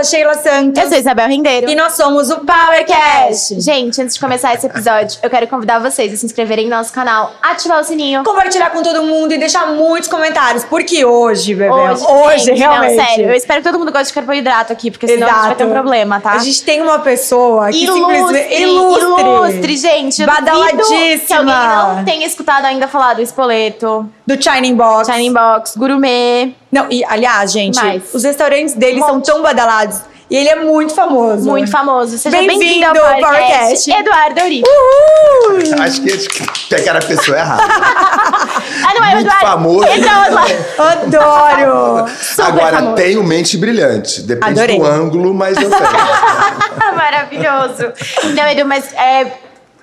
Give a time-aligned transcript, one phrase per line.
[0.00, 0.82] sou a Sheila Santos.
[0.82, 1.70] Eu sou Isabel Rendeiro.
[1.70, 3.60] E nós somos o PowerCast.
[3.60, 6.92] Gente, antes de começar esse episódio, eu quero convidar vocês a se inscreverem no nosso
[6.92, 8.24] canal, ativar o sininho.
[8.24, 10.64] Compartilhar com todo mundo e deixar muitos comentários.
[10.64, 12.96] Porque hoje, bebê, Hoje, hoje gente, realmente.
[12.96, 15.46] Não, sério, eu espero que todo mundo goste de carboidrato aqui, porque senão a gente
[15.46, 16.32] vai ter um problema, tá?
[16.32, 18.62] A gente tem uma pessoa que Ilustre, simplesmente...
[18.62, 19.20] Ilustre.
[19.20, 20.24] ilustre, gente.
[20.24, 21.18] Badaladíssima.
[21.26, 25.10] Que alguém não tenha escutado ainda falar do espoleto, Do Shining Box.
[25.10, 26.54] Shining Box, gourmet.
[26.70, 28.02] Não, e aliás, gente, Mais.
[28.14, 30.00] os restaurantes dele Um são tão badalados.
[30.30, 31.44] E ele é muito famoso.
[31.44, 32.16] Muito famoso.
[32.16, 33.90] Seja Bem-vindo bem-vindo ao PowerCast, PowerCast.
[33.90, 34.68] Eduardo Eurico.
[34.68, 35.82] Uhul!
[35.82, 36.28] Acho que eles
[36.68, 37.62] pegaram a pessoa errada.
[38.82, 39.46] Ah, não é o Muito Eduardo.
[39.46, 39.84] famoso.
[39.84, 40.82] É.
[40.82, 42.10] Adoro!
[42.38, 42.94] Agora, famoso.
[42.96, 44.22] tenho mente brilhante.
[44.22, 44.78] Depende Adorei.
[44.78, 45.82] do ângulo, mas eu tenho.
[46.94, 47.92] Maravilhoso.
[48.34, 49.26] Não, Edu, mas é,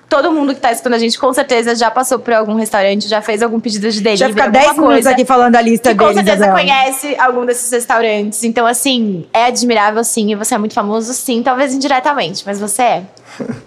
[0.08, 3.20] todo mundo que tá escutando a gente com certeza já passou por algum restaurante, já
[3.20, 5.10] fez algum pedido de delivery, Já fica alguma 10 minutos coisa.
[5.10, 6.54] aqui falando a lista Que com deles, certeza Isabel.
[6.64, 8.42] conhece algum desses restaurantes.
[8.44, 10.32] Então, assim, é admirável sim.
[10.32, 11.42] E você é muito famoso, sim.
[11.42, 13.02] Talvez indiretamente, mas você é.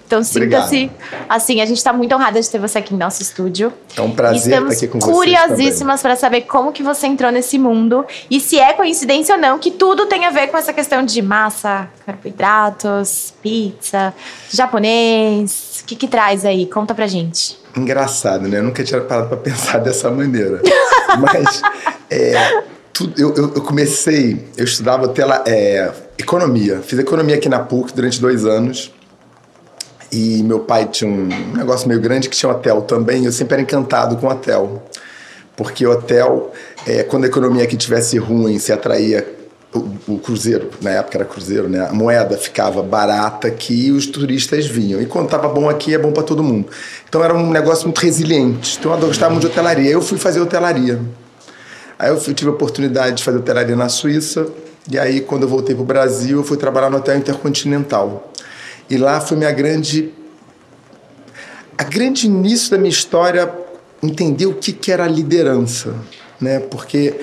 [0.08, 0.90] Então, sinta-se.
[1.30, 3.72] Assim, a gente tá muito honrada de ter você aqui em nosso estúdio.
[3.96, 7.60] É um prazer estar aqui com vocês curiosíssimas para saber como que você entrou nesse
[7.60, 11.04] mundo e se é coincidência ou não que tudo tem a ver com essa questão
[11.06, 14.14] de massa, carboidratos, pizza,
[14.50, 15.71] japonês.
[15.92, 16.68] Que que traz aí?
[16.68, 17.58] Conta pra gente.
[17.76, 18.60] Engraçado, né?
[18.60, 20.62] Eu nunca tinha parado pra pensar dessa maneira.
[21.20, 21.62] Mas
[22.10, 26.80] é, tudo, eu, eu- comecei, eu estudava tela, é, economia.
[26.82, 28.90] Fiz economia aqui na PUC durante dois anos.
[30.10, 33.26] E meu pai tinha um negócio meio grande que tinha hotel também.
[33.26, 34.82] Eu sempre era encantado com hotel.
[35.58, 36.54] Porque hotel,
[36.88, 39.28] é, quando a economia aqui tivesse ruim, se atraía
[39.74, 41.88] o, o cruzeiro, na época era cruzeiro, né?
[41.88, 45.02] A moeda ficava barata aqui e os turistas vinham.
[45.02, 46.68] E quando estava bom aqui, é bom para todo mundo.
[47.08, 48.78] Então era um negócio muito resiliente.
[48.80, 49.90] Então eu gostava muito de hotelaria.
[49.90, 51.00] Eu fui fazer hotelaria.
[51.98, 54.48] Aí eu tive a oportunidade de fazer hotelaria na Suíça.
[54.90, 58.32] E aí, quando eu voltei para o Brasil, eu fui trabalhar no Hotel Intercontinental.
[58.90, 60.12] E lá foi minha grande
[61.78, 63.52] a grande início da minha história
[64.04, 65.96] entender o que, que era liderança,
[66.40, 66.60] né?
[66.60, 67.16] Porque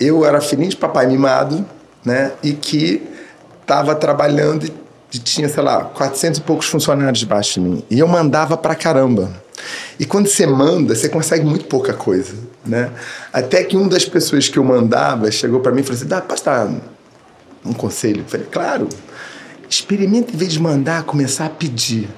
[0.00, 1.64] eu era filhinho de papai mimado,
[2.04, 2.32] né?
[2.42, 3.02] E que
[3.60, 4.70] estava trabalhando
[5.12, 7.84] e tinha, sei lá, 400 e poucos funcionários debaixo de mim.
[7.90, 9.30] E eu mandava pra caramba.
[9.98, 12.90] E quando você manda, você consegue muito pouca coisa, né?
[13.32, 16.20] Até que uma das pessoas que eu mandava chegou para mim e falou assim: "Dá,
[16.20, 16.68] posso dar
[17.64, 18.88] um conselho?" Eu falei: "Claro.
[19.68, 22.08] Experimenta em vez de mandar, começar a pedir."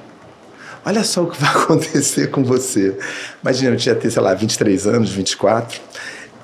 [0.87, 2.97] Olha só o que vai acontecer com você.
[3.43, 5.81] Imagina, eu tinha ter, sei lá, 23 anos, 24.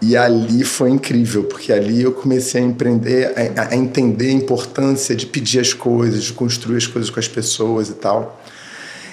[0.03, 5.15] E ali foi incrível, porque ali eu comecei a empreender, a, a entender a importância
[5.15, 8.41] de pedir as coisas, de construir as coisas com as pessoas e tal.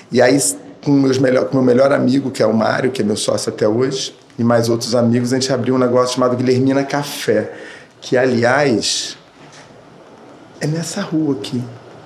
[0.10, 0.38] E aí,
[0.84, 3.52] com meus melhor, com meu melhor amigo, que é o Mário, que é meu sócio
[3.52, 7.52] até hoje, e mais outros amigos, a gente abriu um negócio chamado Guilhermina Café,
[8.00, 9.18] que, aliás,
[10.62, 11.62] é nessa rua aqui,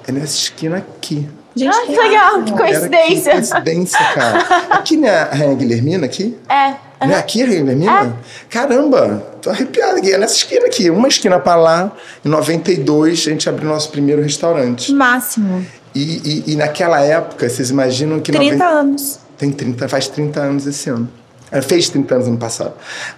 [0.07, 1.29] é nessa esquina aqui.
[1.55, 3.31] Gente, ah, que legal, que coincidência.
[3.33, 4.39] Que coincidência, cara.
[4.71, 6.35] Aqui não é a Rainha Guilhermina aqui?
[6.49, 6.90] É.
[7.07, 8.17] Não é aqui a Rainha Guilhermina?
[8.49, 10.11] Caramba, tô arrepiado aqui.
[10.13, 10.89] É nessa esquina aqui.
[10.89, 11.91] Uma esquina pra lá.
[12.23, 14.91] Em 92, a gente abriu nosso primeiro restaurante.
[14.93, 15.65] máximo.
[15.93, 18.31] E, e- e naquela época, vocês imaginam que...
[18.31, 19.19] 30 90 anos.
[19.37, 21.09] Tem 30, faz 30 anos esse ano.
[21.51, 22.73] É, Fez 30 anos ano passado.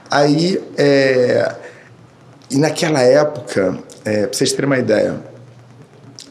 [0.10, 1.54] Aí, é,
[2.50, 5.18] e naquela época, é, pra vocês terem uma ideia,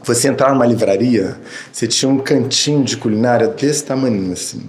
[0.02, 1.36] você entrar numa livraria,
[1.72, 4.68] você tinha um cantinho de culinária desse tamanho assim.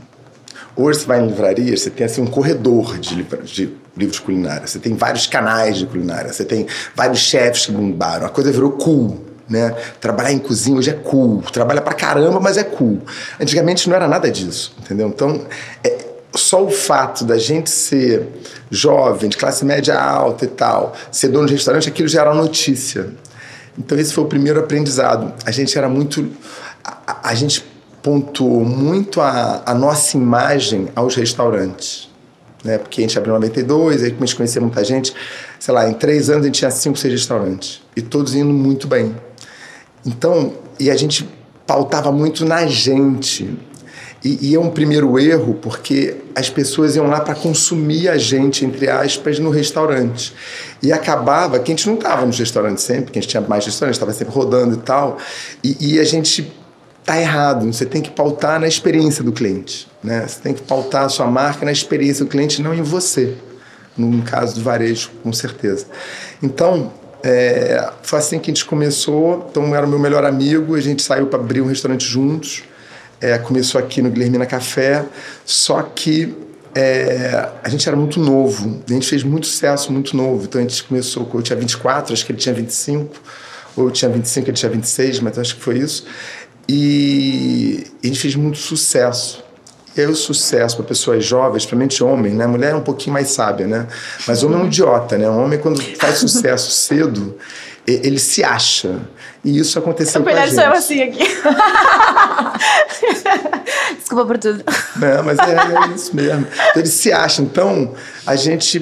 [0.76, 4.24] Hoje você vai em livraria, você tem assim um corredor de, livra- de livros de
[4.24, 4.66] culinária.
[4.66, 6.34] Você tem vários canais de culinária.
[6.34, 8.26] Você tem vários chefes que bombaram.
[8.26, 9.76] A coisa virou cool, né?
[10.02, 11.44] Trabalhar em cozinha hoje é cool.
[11.44, 13.02] Trabalha pra caramba, mas é cool.
[13.40, 15.08] Antigamente não era nada disso, entendeu?
[15.10, 15.46] Então,
[15.84, 18.28] é, só o fato da gente ser
[18.72, 23.12] jovem, de classe média alta e tal, ser dono de restaurante, aquilo já era notícia.
[23.78, 25.34] Então esse foi o primeiro aprendizado.
[25.46, 26.32] A gente era muito.
[26.84, 27.64] A- a gente
[28.04, 32.10] pontuou muito a, a nossa imagem aos restaurantes.
[32.64, 32.78] Né?
[32.78, 35.14] Porque a gente abriu em 92, aí comecei a conhecer muita gente.
[35.58, 37.82] Sei lá, em três anos a gente tinha cinco, seis restaurantes.
[37.96, 39.16] E todos indo muito bem.
[40.06, 41.28] Então, e a gente
[41.66, 43.58] pautava muito na gente.
[44.24, 48.66] E, e é um primeiro erro porque as pessoas iam lá para consumir a gente,
[48.66, 50.34] entre aspas, no restaurante.
[50.82, 53.66] E acabava que a gente não estava nos restaurantes sempre, que a gente tinha mais
[53.66, 55.18] restaurantes, estava sempre rodando e tal.
[55.64, 56.52] E, e a gente
[57.04, 57.72] tá errado.
[57.72, 59.88] Você tem que pautar na experiência do cliente.
[60.04, 60.26] Né?
[60.28, 63.36] Você tem que pautar a sua marca na experiência do cliente, não em você.
[63.98, 65.86] No caso do varejo, com certeza.
[66.42, 66.92] Então,
[67.24, 69.48] é, foi assim que a gente começou.
[69.50, 72.64] Então, era o meu melhor amigo, a gente saiu para abrir um restaurante juntos.
[73.22, 75.06] É, começou aqui no Guilhermina Café,
[75.46, 76.36] só que
[76.76, 80.44] é, a gente era muito novo, a gente fez muito sucesso muito novo.
[80.46, 83.16] Então a gente começou, eu tinha 24, acho que ele tinha 25.
[83.76, 86.06] ou eu tinha 25, ele tinha 26, mas acho que foi isso.
[86.68, 89.44] E a gente fez muito sucesso.
[89.96, 92.48] E aí o sucesso para pessoas jovens, principalmente homem, né?
[92.48, 93.88] Mulher é um pouquinho mais sábia, né?
[94.28, 95.30] Mas homem é um idiota, né?
[95.30, 97.38] Um homem quando faz sucesso cedo,
[97.86, 99.02] ele se acha.
[99.44, 100.62] E isso aconteceu Na com a verdade, gente.
[100.62, 101.24] sou eu assim aqui.
[104.00, 104.64] Desculpa por tudo.
[104.96, 106.48] Não, mas é, é isso mesmo.
[106.48, 107.42] Então, ele se acha.
[107.42, 107.94] Então,
[108.26, 108.80] a gente,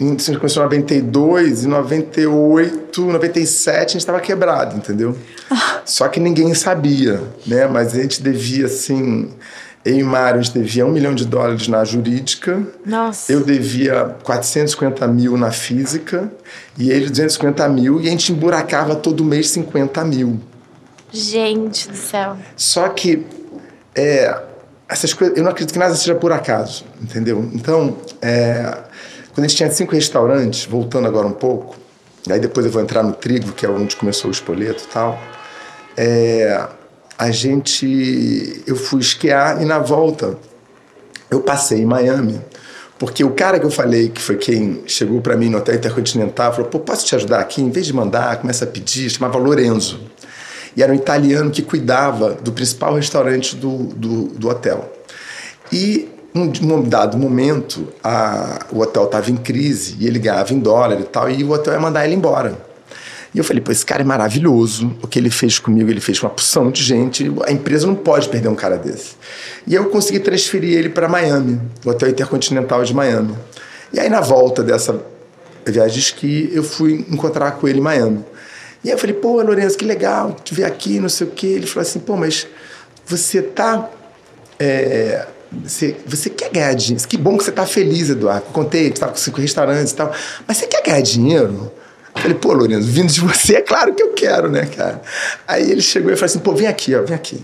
[0.00, 5.16] a gente começou em 92, em 98, 97, a gente estava quebrado, entendeu?
[5.84, 7.66] Só que ninguém sabia, né?
[7.66, 9.30] Mas a gente devia, assim...
[9.84, 12.62] Eu e Mário, a gente devia um milhão de dólares na jurídica.
[12.84, 13.32] Nossa.
[13.32, 16.30] Eu devia 450 mil na física
[16.76, 18.00] e ele 250 mil.
[18.00, 20.40] E a gente emburacava todo mês 50 mil.
[21.10, 22.36] Gente do céu.
[22.54, 23.24] Só que
[23.94, 24.42] é,
[24.88, 27.48] essas coisas, eu não acredito que nada seja por acaso, entendeu?
[27.54, 28.76] Então, é,
[29.38, 31.76] quando a gente tinha cinco restaurantes, voltando agora um pouco,
[32.28, 35.16] aí depois eu vou entrar no trigo, que é onde começou o espoleto e tal,
[35.96, 36.66] é,
[37.16, 40.36] a gente, eu fui esquiar e na volta
[41.30, 42.40] eu passei em Miami,
[42.98, 46.52] porque o cara que eu falei, que foi quem chegou para mim no Hotel Intercontinental,
[46.52, 47.62] falou: pô, posso te ajudar aqui?
[47.62, 50.00] Em vez de mandar, começa a pedir, chamava Lorenzo.
[50.76, 54.92] E era um italiano que cuidava do principal restaurante do, do, do hotel.
[55.72, 56.08] E
[56.46, 61.04] num dado momento, a, o hotel estava em crise e ele ganhava em dólar e
[61.04, 62.68] tal, e o hotel ia mandar ele embora.
[63.34, 64.96] E eu falei, pô, esse cara é maravilhoso.
[65.02, 67.30] O que ele fez comigo, ele fez com uma porção de gente.
[67.46, 69.16] A empresa não pode perder um cara desse.
[69.66, 73.34] E eu consegui transferir ele para Miami, o Hotel Intercontinental de Miami.
[73.92, 75.00] E aí, na volta dessa
[75.66, 78.24] viagem de esqui, eu fui encontrar com ele em Miami.
[78.82, 81.48] E aí eu falei, pô, Lourenço, que legal te ver aqui, não sei o quê.
[81.48, 82.46] Ele falou assim, pô, mas
[83.06, 83.88] você tá.
[84.58, 87.08] é, você, você quer ganhar dinheiro?
[87.08, 88.46] Que bom que você tá feliz, Eduardo.
[88.52, 90.12] Contei, você estava com cinco restaurantes e tal.
[90.46, 91.72] Mas você quer ganhar dinheiro?
[92.14, 95.00] Eu falei, pô, Lourenço, vindo de você, é claro que eu quero, né, cara?
[95.46, 97.42] Aí ele chegou e falou assim, pô, vem aqui, ó, vem aqui.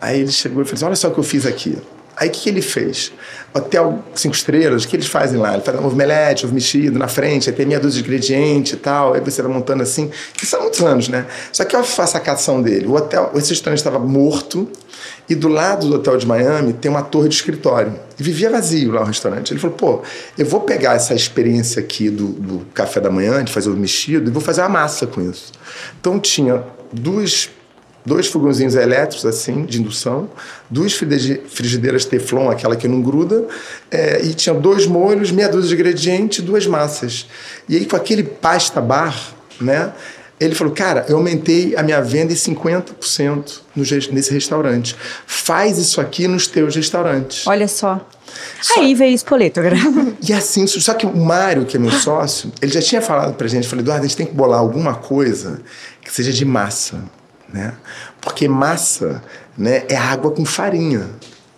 [0.00, 1.78] Aí ele chegou e falou assim, olha só o que eu fiz aqui.
[2.16, 3.12] Aí o que, que ele fez?
[3.54, 5.54] Hotel cinco estrelas, o que eles fazem lá?
[5.54, 8.76] Ele faz um ovo ovo mexido na frente, aí tem meia dúzia de ingrediente e
[8.76, 10.10] tal, aí você vai montando assim.
[10.40, 11.26] Isso há muitos anos, né?
[11.52, 12.86] Só que olha a sacação dele.
[12.86, 14.68] O hotel, esse restaurante estava morto
[15.28, 17.98] e do lado do hotel de Miami tem uma torre de escritório.
[18.18, 19.52] E vivia vazio lá o restaurante.
[19.52, 20.02] Ele falou, pô,
[20.36, 24.28] eu vou pegar essa experiência aqui do, do café da manhã, de fazer o mexido,
[24.28, 25.52] e vou fazer uma massa com isso.
[26.00, 26.62] Então tinha
[26.92, 27.48] duas
[28.04, 30.28] dois fogãozinhos elétricos, assim, de indução,
[30.68, 33.46] duas frigi- frigideiras Teflon, aquela que não gruda,
[33.90, 37.26] é, e tinha dois molhos, meia dúzia de ingredientes e duas massas.
[37.68, 39.16] E aí, com aquele pasta bar,
[39.60, 39.92] né,
[40.40, 44.96] ele falou, cara, eu aumentei a minha venda em 50% no, nesse restaurante.
[45.24, 47.46] Faz isso aqui nos teus restaurantes.
[47.46, 48.04] Olha só.
[48.76, 49.60] Aí veio espoleto.
[50.26, 53.46] E assim, só que o Mário, que é meu sócio, ele já tinha falado pra
[53.48, 55.60] gente, falei, Eduardo, a gente tem que bolar alguma coisa
[56.00, 57.02] que seja de massa,
[57.52, 57.74] né?
[58.20, 59.22] Porque massa,
[59.56, 61.10] né, é água com farinha,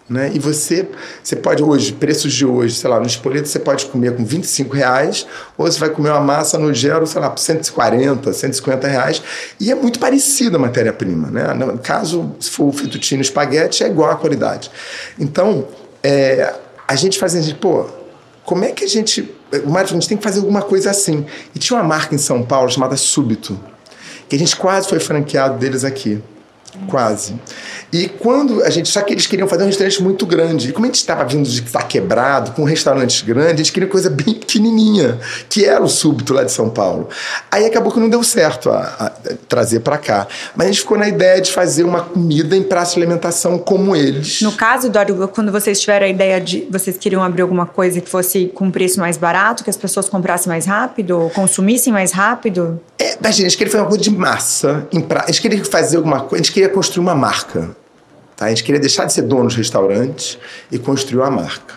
[0.09, 0.31] né?
[0.35, 0.87] E você,
[1.23, 4.75] você pode hoje, preços de hoje, sei lá, no espoleto você pode comer com 25
[4.75, 5.27] reais,
[5.57, 9.23] ou você vai comer uma massa no gelo, sei lá, por 140, 150 reais,
[9.59, 11.55] e é muito parecida a matéria-prima, né?
[11.55, 14.71] No caso, se for o fettuccine espaguete, é igual a qualidade.
[15.19, 15.67] Então,
[16.03, 16.53] é,
[16.87, 17.87] a gente faz assim, pô,
[18.45, 19.35] como é que a gente.
[19.67, 21.25] Mário a gente tem que fazer alguma coisa assim.
[21.55, 23.59] E tinha uma marca em São Paulo chamada Súbito,
[24.29, 26.21] que a gente quase foi franqueado deles aqui.
[26.89, 27.35] Quase.
[27.93, 28.89] E quando a gente.
[28.89, 30.71] Só que eles queriam fazer um restaurante muito grande.
[30.71, 34.11] E como a gente estava vindo de estar quebrado, com restaurantes grandes, eles queriam coisa
[34.11, 37.09] bem pequenininha, que era o súbito lá de São Paulo.
[37.51, 40.27] Aí acabou que não deu certo a, a- a trazer para cá.
[40.57, 43.95] Mas a gente ficou na ideia de fazer uma comida em praça de alimentação como
[43.95, 44.41] eles.
[44.43, 48.09] No caso, Eduardo, quando vocês tiveram a ideia de vocês queriam abrir alguma coisa que
[48.11, 52.81] fosse com preço mais barato, que as pessoas comprassem mais rápido, consumissem mais rápido?
[52.99, 54.87] É, mas, gente, a gente queria fazer uma coisa de massa.
[54.93, 55.23] Em pra...
[55.23, 57.77] A gente queria fazer alguma coisa, a gente queria construir uma marca.
[58.37, 58.47] Tá?
[58.47, 60.39] A gente queria deixar de ser dono dos restaurantes
[60.71, 61.75] e construir uma marca.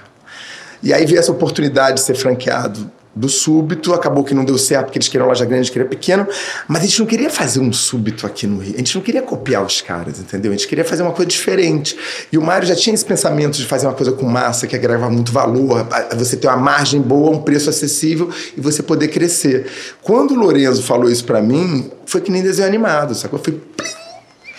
[0.82, 4.86] E aí veio essa oportunidade de ser franqueado do súbito, acabou que não deu certo
[4.86, 6.28] porque eles queriam loja grande, a gente queria pequeno,
[6.68, 9.24] mas a gente não queria fazer um súbito aqui no Rio, a gente não queria
[9.24, 10.52] copiar os caras, entendeu?
[10.52, 11.98] A gente queria fazer uma coisa diferente.
[12.32, 15.10] E o Mário já tinha esse pensamento de fazer uma coisa com massa, que agrega
[15.10, 19.66] muito valor, você ter uma margem boa, um preço acessível e você poder crescer.
[20.02, 23.40] Quando o Lorenzo falou isso pra mim, foi que nem desenho animado, sacou?
[23.40, 23.97] Foi plim!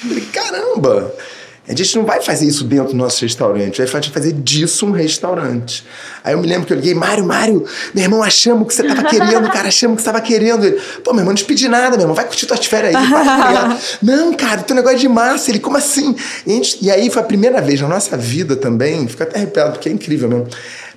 [0.01, 1.15] Falei, caramba!
[1.71, 4.91] A gente não vai fazer isso dentro do nosso restaurante, vai fa- fazer disso um
[4.91, 5.85] restaurante.
[6.25, 7.63] Aí eu me lembro que eu liguei, Mário, Mário,
[7.95, 10.65] meu irmão, achamos que você tava querendo, cara, achamos o que você tava querendo.
[10.65, 13.07] Ele, pô, meu irmão, não te pedi nada, meu irmão, vai curtir tuas férias aí,
[13.11, 13.79] vai?
[14.03, 15.51] Não, cara, teu negócio é de massa.
[15.51, 16.17] Ele, como assim?
[16.47, 19.37] E, a gente- e aí foi a primeira vez na nossa vida também, fica até
[19.37, 20.47] arrepiado, porque é incrível mesmo.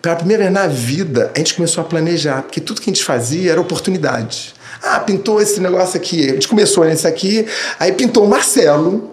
[0.01, 3.03] Pela primeira vez na vida, a gente começou a planejar, porque tudo que a gente
[3.03, 4.53] fazia era oportunidade.
[4.81, 6.29] Ah, pintou esse negócio aqui.
[6.29, 7.45] A gente começou nesse aqui,
[7.79, 9.11] aí pintou o Marcelo,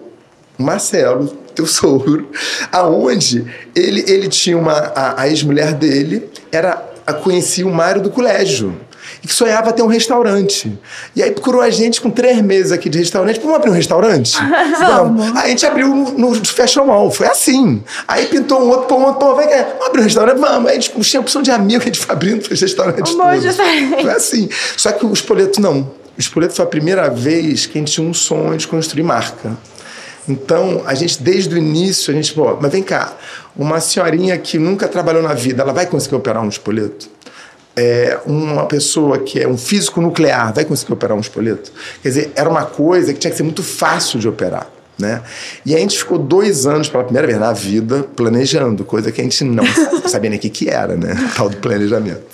[0.57, 2.31] o Marcelo, teu sogro,
[2.71, 4.73] aonde ele, ele tinha uma.
[4.73, 8.79] A, a ex-mulher dele era conhecia o Mário do colégio
[9.23, 10.77] e que sonhava ter um restaurante.
[11.15, 13.39] E aí procurou a gente com três meses aqui de restaurante.
[13.39, 14.37] Vamos abrir um restaurante?
[14.79, 15.35] Vamos.
[15.35, 17.11] Aí a gente abriu no, no Fashion Mall.
[17.11, 17.83] Foi assim.
[18.07, 20.39] Aí pintou um outro, pô, um outro, pô, vai que Vamos abrir um restaurante?
[20.39, 20.69] Vamos.
[20.69, 23.55] Aí a gente tinha opção de amigo, a gente foi abrindo os restaurantes um todos.
[24.01, 24.49] Foi assim.
[24.77, 25.81] Só que o Espoleto não.
[26.17, 29.57] O Espoleto foi a primeira vez que a gente tinha um sonho de construir marca.
[30.27, 33.17] Então, a gente, desde o início, a gente, pô, mas vem cá,
[33.57, 37.09] uma senhorinha que nunca trabalhou na vida, ela vai conseguir operar um espoleto?
[37.79, 41.71] É, uma pessoa que é um físico nuclear vai conseguir operar um espoleto?
[42.03, 44.69] Quer dizer, era uma coisa que tinha que ser muito fácil de operar.
[44.97, 45.21] Né?
[45.65, 49.23] E a gente ficou dois anos pela primeira vez na vida planejando, coisa que a
[49.23, 49.63] gente não
[50.05, 51.15] sabia nem o que, que era, né?
[51.37, 52.25] Tal do planejamento.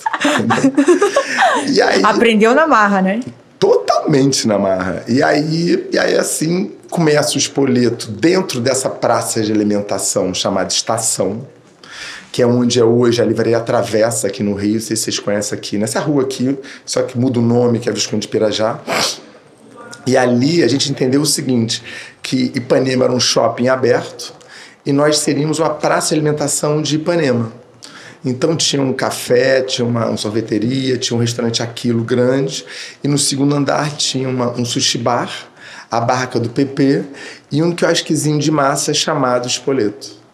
[1.68, 3.20] e aí, Aprendeu na marra, né?
[3.56, 5.04] Totalmente na marra.
[5.06, 11.46] E aí, e aí assim, começa o espoleto dentro dessa praça de alimentação chamada Estação,
[12.36, 15.18] que é onde é hoje a livraria Travessa aqui no Rio, não sei se vocês
[15.18, 18.78] conhecem aqui, nessa rua aqui, só que muda o nome, que é Visconde de Pirajá.
[20.06, 21.82] E ali a gente entendeu o seguinte,
[22.22, 24.34] que Ipanema era um shopping aberto
[24.84, 27.50] e nós seríamos uma praça de alimentação de Ipanema.
[28.22, 32.66] Então tinha um café, tinha uma, uma sorveteria, tinha um restaurante Aquilo grande
[33.02, 35.32] e no segundo andar tinha uma, um sushi bar,
[35.90, 37.02] a barraca do PP
[37.50, 40.25] e um quiosquezinho de massa chamado Espoleto.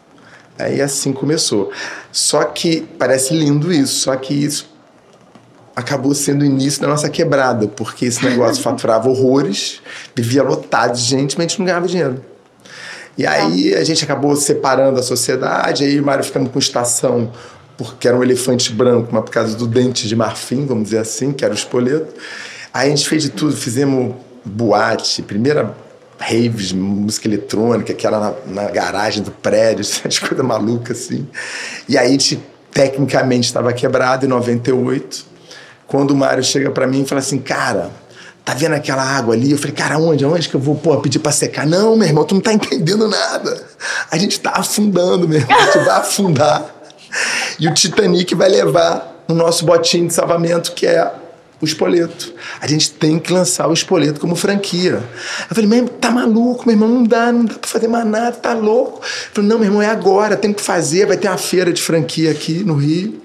[0.58, 1.70] Aí assim começou.
[2.10, 4.70] Só que parece lindo isso, só que isso
[5.74, 9.80] acabou sendo o início da nossa quebrada, porque esse negócio faturava horrores,
[10.14, 12.22] vivia lotado de gente, mas a gente não ganhava dinheiro.
[13.16, 17.30] E aí a gente acabou separando a sociedade, aí o Mário ficando com estação,
[17.76, 21.32] porque era um elefante branco, mas por causa do dente de marfim, vamos dizer assim,
[21.32, 22.14] que era o espoleto.
[22.72, 25.74] Aí a gente fez de tudo, fizemos boate, primeira
[26.22, 31.26] raves, música eletrônica, que era na, na garagem do prédio, essas coisas malucas assim.
[31.88, 35.26] E aí a gente tecnicamente estava quebrado em 98,
[35.86, 37.90] quando o Mário chega para mim e fala assim, cara,
[38.44, 39.50] tá vendo aquela água ali?
[39.50, 40.24] Eu falei, cara, onde?
[40.24, 41.66] Onde que eu vou pedir para secar?
[41.66, 43.66] Não, meu irmão, tu não tá entendendo nada.
[44.10, 46.64] A gente tá afundando, meu irmão, gente vai afundar.
[47.58, 51.12] E o Titanic vai levar o nosso botinho de salvamento, que é
[51.62, 52.34] o espoleto.
[52.60, 55.00] A gente tem que lançar o espoleto como franquia.
[55.48, 58.32] Eu falei, mas tá maluco, meu irmão, não dá, não dá pra fazer mais nada,
[58.32, 58.98] tá louco.
[59.00, 61.80] Eu falei, não, meu irmão, é agora, tem que fazer, vai ter uma feira de
[61.80, 63.22] franquia aqui no Rio.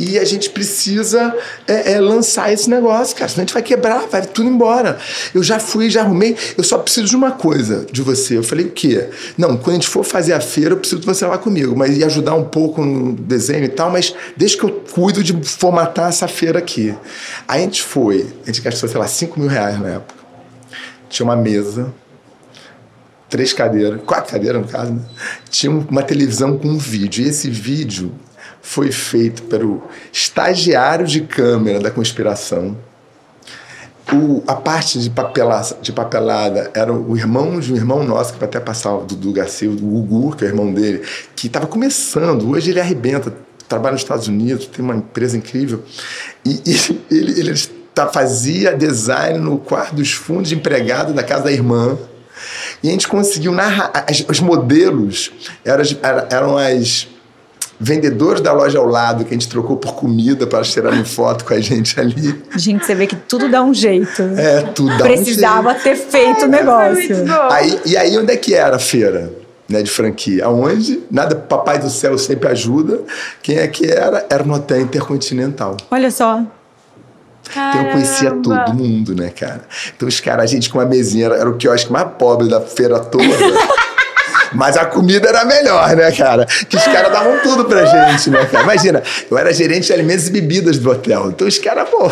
[0.00, 1.36] E a gente precisa
[1.68, 3.28] é, é, lançar esse negócio, cara.
[3.28, 4.98] Senão a gente vai quebrar, vai tudo embora.
[5.34, 6.34] Eu já fui, já arrumei.
[6.56, 8.38] Eu só preciso de uma coisa de você.
[8.38, 9.10] Eu falei, o quê?
[9.36, 11.76] Não, quando a gente for fazer a feira, eu preciso de você lá comigo.
[11.76, 15.38] Mas ia ajudar um pouco no desenho e tal, mas deixa que eu cuido de
[15.44, 16.94] formatar essa feira aqui.
[17.46, 20.14] Aí a gente foi, a gente gastou, sei lá, 5 mil reais na época.
[21.10, 21.92] Tinha uma mesa,
[23.28, 25.02] três cadeiras, quatro cadeiras no caso, né?
[25.50, 27.22] tinha uma televisão com um vídeo.
[27.22, 28.12] E esse vídeo
[28.62, 32.76] foi feito pelo estagiário de câmera da conspiração.
[34.12, 38.40] O, a parte de, papela, de papelada era o irmão de um irmão nosso, que
[38.40, 41.02] vai até passar o Dudu Garcia, o Gugu, que é o irmão dele,
[41.36, 42.50] que estava começando.
[42.50, 43.32] Hoje ele arrebenta,
[43.68, 45.84] trabalha nos Estados Unidos, tem uma empresa incrível.
[46.44, 47.54] E, e ele, ele
[47.94, 51.96] tá, fazia design no quarto dos fundos de empregado da casa da irmã.
[52.82, 53.92] E a gente conseguiu narrar.
[54.08, 55.30] As, os modelos
[55.64, 55.84] eram,
[56.30, 57.06] eram as
[57.80, 61.54] vendedores da loja ao lado que a gente trocou por comida para tirarem foto com
[61.54, 62.44] a gente ali.
[62.54, 64.22] Gente, você vê que tudo dá um jeito.
[64.36, 65.82] É, tudo dá Precisava um jeito.
[65.82, 67.16] ter feito o negócio.
[67.50, 69.32] Aí, e aí, onde é que era a feira?
[69.66, 70.46] Né, de franquia.
[70.46, 71.00] Aonde?
[71.08, 73.02] Nada, Papai do Céu sempre ajuda.
[73.40, 74.26] Quem é que era?
[74.28, 75.76] Era no Hotel Intercontinental.
[75.88, 76.42] Olha só.
[77.48, 79.62] Então eu conhecia todo mundo, né, cara?
[79.96, 82.60] Então os caras, a gente com uma mesinha, era, era o quiosque mais pobre da
[82.60, 83.24] feira toda.
[84.52, 86.44] Mas a comida era melhor, né, cara?
[86.46, 88.64] Que os caras davam tudo pra gente, né, cara?
[88.64, 91.28] Imagina, eu era gerente de alimentos e bebidas do hotel.
[91.28, 92.10] Então os caras, pô.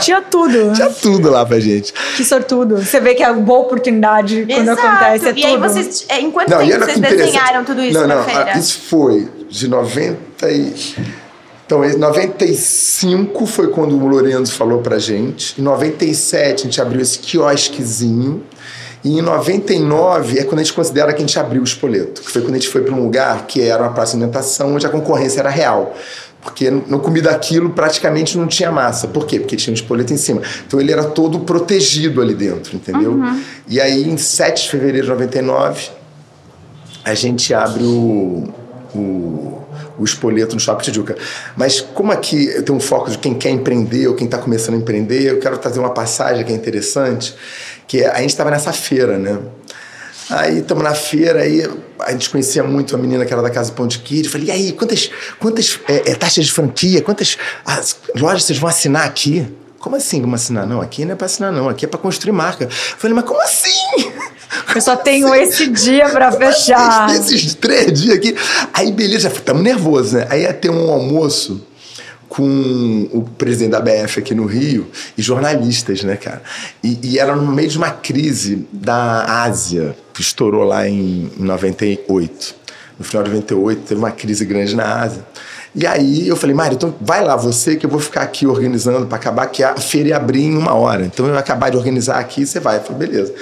[0.00, 0.72] Tinha tudo.
[0.74, 1.92] Tinha tudo lá pra gente.
[2.16, 2.78] Que sortudo.
[2.78, 4.86] Você vê que é uma boa oportunidade quando Exato.
[4.86, 5.26] acontece.
[5.26, 5.46] É e tudo.
[5.46, 6.06] aí vocês.
[6.08, 8.58] É, enquanto não, tempo vocês desenharam tudo isso não, na não, feira?
[8.58, 10.74] Isso foi de 90 e.
[11.66, 15.58] Então, em 95 foi quando o Lorenzo falou pra gente.
[15.58, 18.42] Em 97 a gente abriu esse quiosquezinho
[19.04, 22.30] e em 99 é quando a gente considera que a gente abriu o espoleto, que
[22.30, 24.86] foi quando a gente foi para um lugar que era uma praça de alimentação onde
[24.86, 25.94] a concorrência era real.
[26.40, 29.08] Porque no comida aquilo praticamente não tinha massa.
[29.08, 29.40] Por quê?
[29.40, 30.42] Porque tinha um espoleto em cima.
[30.66, 33.12] Então ele era todo protegido ali dentro, entendeu?
[33.12, 33.42] Uhum.
[33.68, 35.90] E aí em 7 de fevereiro de 99
[37.04, 38.48] a gente abre o,
[38.94, 39.62] o,
[39.98, 41.16] o espoleto no Shopping Tijuca.
[41.56, 44.76] Mas como aqui eu tenho um foco de quem quer empreender ou quem está começando
[44.76, 47.34] a empreender, eu quero trazer uma passagem que é interessante,
[47.86, 49.38] que a gente estava nessa feira, né?
[50.30, 53.72] Aí estamos na feira, aí a gente conhecia muito a menina que era da Casa
[53.72, 54.28] Ponte Kid.
[54.28, 57.36] Falei, e aí, quantas, quantas é, é, taxas de franquia, quantas
[58.16, 59.46] lojas vocês vão assinar aqui?
[59.78, 60.66] Como assim vamos assinar?
[60.66, 62.68] Não, aqui não é para assinar, não, aqui é para construir marca.
[62.70, 64.12] Falei, mas como assim?
[64.74, 65.42] Eu só tenho assim?
[65.42, 67.10] esse dia para fechar.
[67.14, 68.34] Esses três dias aqui.
[68.72, 70.26] Aí, beleza, estamos nervosos, né?
[70.30, 71.66] Aí ia ter um almoço
[72.34, 76.42] com o presidente da BF aqui no Rio e jornalistas, né, cara?
[76.82, 81.44] E, e era no meio de uma crise da Ásia, que estourou lá em, em
[81.44, 82.56] 98.
[82.98, 85.24] No final de 98, teve uma crise grande na Ásia.
[85.76, 89.06] E aí eu falei, Mário, então vai lá você que eu vou ficar aqui organizando
[89.06, 91.06] para acabar, que a feira ia abrir em uma hora.
[91.06, 92.78] Então eu vou acabar de organizar aqui e você vai.
[92.78, 93.32] Eu falei, beleza.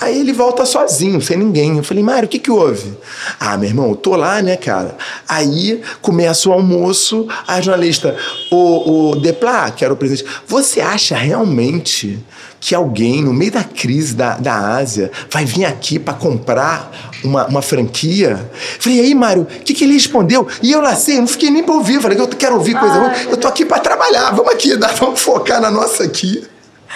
[0.00, 1.76] Aí ele volta sozinho, sem ninguém.
[1.76, 2.96] Eu falei, Mário, o que que houve?
[3.38, 4.96] Ah, meu irmão, eu tô lá, né, cara?
[5.28, 8.16] Aí começa o almoço, a jornalista,
[8.50, 12.18] o, o Depla, que era o presidente, você acha realmente
[12.58, 16.90] que alguém, no meio da crise da, da Ásia, vai vir aqui para comprar
[17.22, 18.50] uma, uma franquia?
[18.78, 20.46] Falei, aí, Mário, o que, que ele respondeu?
[20.62, 22.00] E eu nasci, não fiquei nem para ouvir.
[22.00, 23.10] Falei, eu quero ouvir coisa ruim.
[23.30, 26.42] Eu tô aqui para trabalhar, vamos aqui, vamos focar na nossa aqui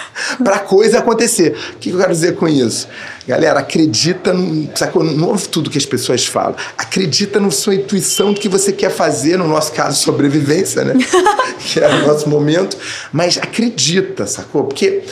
[0.42, 1.56] para coisa acontecer.
[1.74, 2.88] O que eu quero dizer com isso?
[3.26, 5.02] Galera, acredita, no, sacou?
[5.02, 6.56] não ouve tudo que as pessoas falam.
[6.76, 10.94] Acredita na sua intuição do que você quer fazer, no nosso caso, sobrevivência, né?
[11.60, 12.76] que é o nosso momento.
[13.12, 14.64] Mas acredita, sacou?
[14.64, 15.02] Porque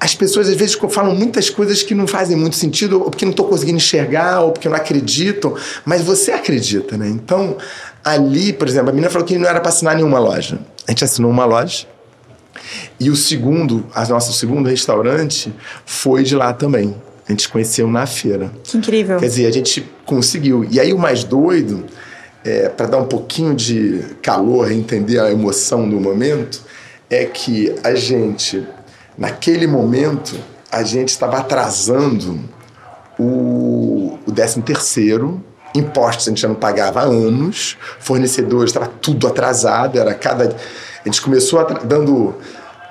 [0.00, 3.32] as pessoas às vezes falam muitas coisas que não fazem muito sentido, ou porque não
[3.32, 7.08] estão conseguindo enxergar, ou porque não acreditam, mas você acredita, né?
[7.08, 7.56] Então,
[8.04, 10.60] ali, por exemplo, a menina falou que não era para assinar nenhuma loja.
[10.86, 11.86] A gente assinou uma loja
[12.98, 15.52] e o segundo, a nosso segundo restaurante
[15.84, 16.94] foi de lá também.
[17.28, 18.50] A gente conheceu na feira.
[18.64, 19.18] Que incrível.
[19.18, 20.66] Quer dizer, a gente conseguiu.
[20.70, 21.84] E aí o mais doido,
[22.44, 26.62] é, para dar um pouquinho de calor, entender a emoção do momento,
[27.10, 28.66] é que a gente,
[29.16, 30.38] naquele momento,
[30.70, 32.40] a gente estava atrasando
[33.18, 35.42] o, o 13 terceiro,
[35.74, 40.54] impostos a gente já não pagava há anos, fornecedores estava tudo atrasado, era cada
[41.10, 42.34] gente começou dando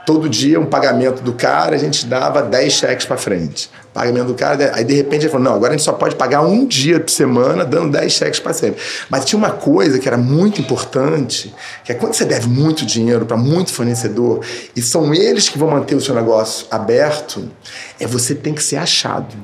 [0.07, 3.69] todo dia um pagamento do cara, a gente dava 10 cheques para frente.
[3.93, 6.41] Pagamento do cara, aí de repente ele falou: não, agora a gente só pode pagar
[6.43, 8.81] um dia por semana, dando 10 cheques para sempre.
[9.09, 11.53] Mas tinha uma coisa que era muito importante,
[11.83, 14.39] que é quando você deve muito dinheiro para muito fornecedor,
[14.73, 17.51] e são eles que vão manter o seu negócio aberto,
[17.99, 19.35] é você tem que ser achado.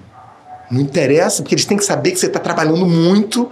[0.71, 3.51] Não interessa, porque eles têm que saber que você está trabalhando muito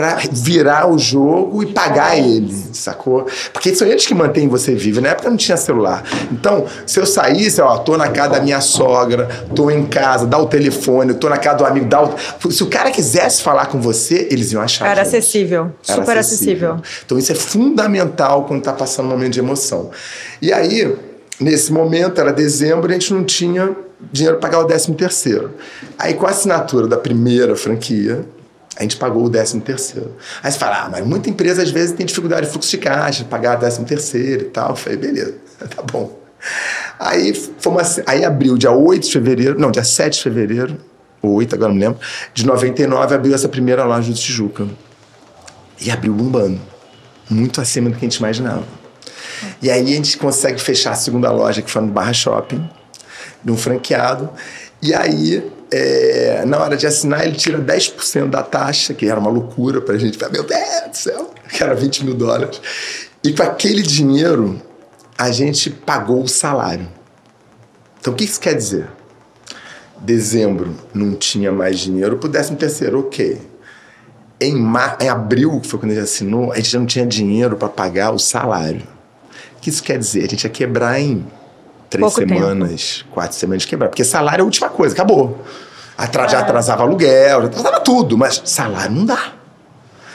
[0.00, 3.26] para virar o jogo e pagar ele, sacou?
[3.52, 4.98] Porque são eles que mantêm você vivo.
[4.98, 6.02] Na época não tinha celular.
[6.32, 10.38] Então, se eu saísse, ó, tô na casa da minha sogra, tô em casa, dá
[10.38, 12.16] o telefone, tô na casa do amigo, dá o...
[12.50, 14.88] Se o cara quisesse falar com você, eles iam achar.
[14.90, 16.72] Era acessível, Era super acessível.
[16.76, 17.02] acessível.
[17.04, 19.90] Então, isso é fundamental quando tá passando um momento de emoção.
[20.40, 20.96] E aí,
[21.38, 23.76] nesse momento, era dezembro, a gente não tinha
[24.10, 25.50] dinheiro para pagar o 13 terceiro.
[25.98, 28.24] Aí, com a assinatura da primeira franquia,
[28.76, 30.16] a gente pagou o 13 terceiro.
[30.42, 33.24] Aí você fala, ah, mas muita empresa às vezes tem dificuldade de fluxo de caixa,
[33.24, 34.70] pagar 13 terceiro e tal.
[34.70, 35.34] Eu falei, beleza,
[35.74, 36.18] tá bom.
[36.98, 40.78] Aí, fomos, aí abriu dia 8 de fevereiro, não, dia 7 de fevereiro,
[41.20, 42.00] ou 8, agora não me lembro,
[42.32, 44.66] de 99 abriu essa primeira loja de Tijuca.
[45.80, 46.60] E abriu bombando.
[47.28, 48.64] Muito acima do que a gente imaginava.
[49.62, 52.68] E aí a gente consegue fechar a segunda loja, que foi no Barra Shopping,
[53.42, 54.30] de um franqueado.
[54.82, 59.30] E aí é, na hora de assinar, ele tira 10% da taxa, que era uma
[59.30, 60.18] loucura para a gente.
[60.30, 62.60] Meu Deus do céu, que era 20 mil dólares.
[63.22, 64.60] E com aquele dinheiro,
[65.16, 66.88] a gente pagou o salário.
[68.00, 68.88] Então, o que isso quer dizer?
[70.00, 73.40] Dezembro não tinha mais dinheiro para o 13 terceiro, ok.
[74.40, 74.96] Em, mar...
[75.00, 77.68] em abril, que foi quando a gente assinou, a gente já não tinha dinheiro para
[77.68, 78.82] pagar o salário.
[79.58, 80.24] O que isso quer dizer?
[80.24, 81.26] A gente ia quebrar em
[81.90, 83.10] três Pouco semanas, tempo.
[83.14, 83.88] quatro semanas de quebrar.
[83.88, 85.42] Porque salário é a última coisa, acabou.
[85.98, 86.40] Atra, já é.
[86.40, 89.34] atrasava aluguel, já atrasava tudo, mas salário não dá.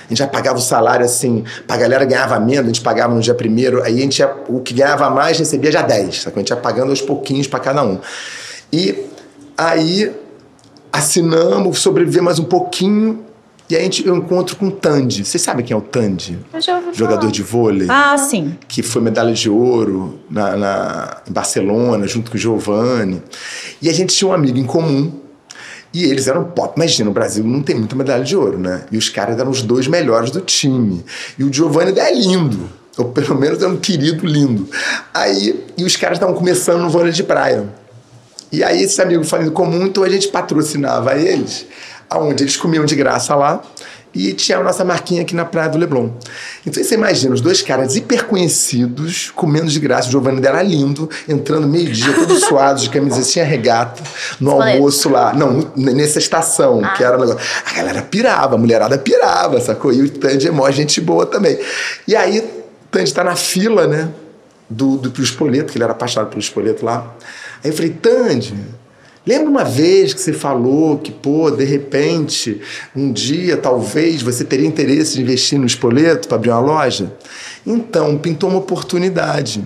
[0.05, 3.19] A gente já pagava o salário assim, a galera ganhava menos, a gente pagava no
[3.19, 6.35] dia primeiro, aí a gente ia, o que ganhava mais recebia já 10, sabe?
[6.35, 7.99] a gente ia pagando aos pouquinhos para cada um.
[8.71, 9.07] E
[9.57, 10.15] aí
[10.93, 13.24] assinamos, sobrevivemos mais um pouquinho,
[13.67, 15.25] e aí a gente, eu encontro com o Tandy.
[15.25, 16.37] Vocês sabem quem é o Tandy?
[16.53, 17.31] Eu já ouvi Jogador falar.
[17.31, 17.87] de vôlei.
[17.89, 18.55] Ah, sim.
[18.67, 23.23] Que foi medalha de ouro na, na, em Barcelona, junto com o Giovanni.
[23.81, 25.11] E a gente tinha um amigo em comum.
[25.91, 26.73] E eles eram pop.
[26.75, 28.85] Imagina, no Brasil não tem muita medalha de ouro, né?
[28.91, 31.03] E os caras eram os dois melhores do time.
[31.39, 32.69] E o Giovanni é lindo.
[32.97, 34.69] Ou pelo menos é um querido lindo.
[35.13, 37.67] Aí, e os caras estavam começando no vôlei de praia.
[38.51, 41.65] E aí, esse amigo falando comum, então a gente patrocinava eles
[42.15, 43.61] aonde eles comiam de graça lá
[44.15, 46.09] e tinha a nossa marquinha aqui na Praia do Leblon.
[46.65, 51.09] Então você imagina, os dois caras hiper conhecidos, comendo de graça, o Giovanni era lindo,
[51.27, 54.01] entrando meio-dia, todos suados, de camisetinha regata,
[54.39, 55.33] no almoço lá.
[55.33, 57.41] Não, nessa estação, que era um negócio.
[57.65, 59.91] A galera pirava, a mulherada pirava, sacou?
[59.91, 61.59] E o Tandy é mó gente boa também.
[62.07, 64.09] E aí, o Tandy tá na fila, né?
[64.69, 67.13] Do, do, pro espoleto, que ele era apaixonado pelo espoleto lá.
[67.63, 68.55] Aí eu falei, Tandy,
[69.25, 72.61] lembra uma vez que você falou que, pô, de repente,
[72.95, 77.13] um dia, talvez, você teria interesse de investir no espoleto para abrir uma loja?
[77.65, 79.65] Então, pintou uma oportunidade.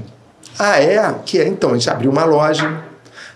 [0.58, 1.16] Ah, é?
[1.26, 1.48] Que é?
[1.48, 2.84] Então, a gente abriu uma loja,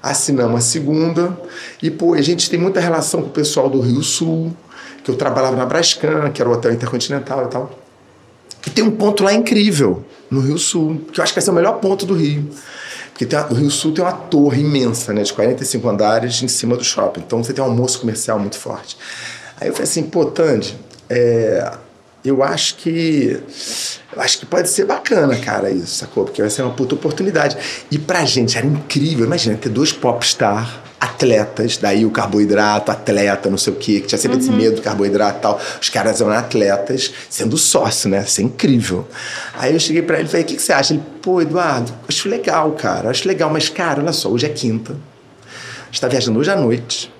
[0.01, 1.37] assinamos a segunda,
[1.81, 4.55] e, pô, a gente tem muita relação com o pessoal do Rio Sul,
[5.03, 7.79] que eu trabalhava na Brascan, que era o Hotel Intercontinental e tal.
[8.65, 11.51] E tem um ponto lá incrível, no Rio Sul, que eu acho que vai ser
[11.51, 12.49] o melhor ponto do Rio.
[13.13, 16.75] Porque tem o Rio Sul tem uma torre imensa, né, de 45 andares em cima
[16.75, 17.21] do shopping.
[17.25, 18.97] Então você tem um almoço comercial muito forte.
[19.61, 20.75] Aí eu falei assim, pô, Tandy,
[21.09, 21.71] é,
[22.25, 23.39] eu acho que.
[24.15, 26.25] Eu acho que pode ser bacana, cara, isso, sacou?
[26.25, 27.57] Porque vai ser uma puta oportunidade.
[27.89, 33.57] E pra gente era incrível, imagina, ter dois popstar atletas, daí o carboidrato, atleta, não
[33.57, 35.61] sei o quê, que tinha sempre esse medo do carboidrato e tal.
[35.81, 38.23] Os caras eram atletas, sendo sócio, né?
[38.25, 39.05] Isso é incrível.
[39.53, 40.93] Aí eu cheguei pra ele e falei, o que, que você acha?
[40.93, 44.93] Ele, pô, Eduardo, acho legal, cara, acho legal, mas, cara, olha só, hoje é quinta.
[44.93, 47.11] A gente tá viajando hoje à noite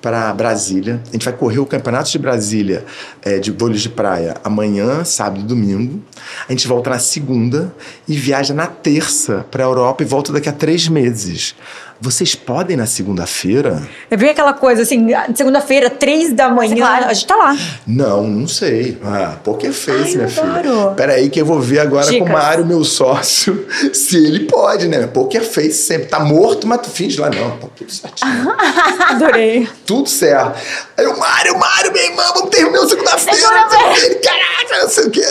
[0.00, 1.02] para Brasília.
[1.08, 2.84] A gente vai correr o Campeonato de Brasília
[3.22, 6.02] é, de vôlei de praia amanhã, sábado e domingo.
[6.48, 7.74] A gente volta na segunda
[8.06, 11.54] e viaja na terça para a Europa e volta daqui a três meses.
[12.00, 13.82] Vocês podem na segunda-feira?
[14.08, 17.04] Eu vi aquela coisa assim, segunda-feira, três da manhã, Claro.
[17.06, 17.56] a gente tá lá.
[17.84, 18.96] Não, não sei.
[19.04, 20.62] Ah, Poker Face, Ai, minha adoro.
[20.62, 20.90] filha.
[20.96, 22.28] Peraí que eu vou ver agora com Dicas.
[22.28, 25.08] o Mário, meu sócio, se ele pode, né?
[25.08, 26.06] Poker Face sempre.
[26.06, 27.30] Tá morto, mas tu finge lá.
[27.30, 28.48] Não, tá tudo certinho.
[29.08, 29.68] Adorei.
[29.84, 30.56] tudo certo.
[30.96, 33.38] Aí o Mário, Mário, meu irmão, vamos ter reunião segunda-feira.
[33.40, 34.14] quê.
[34.22, 35.26] Caraca, não sei o quê.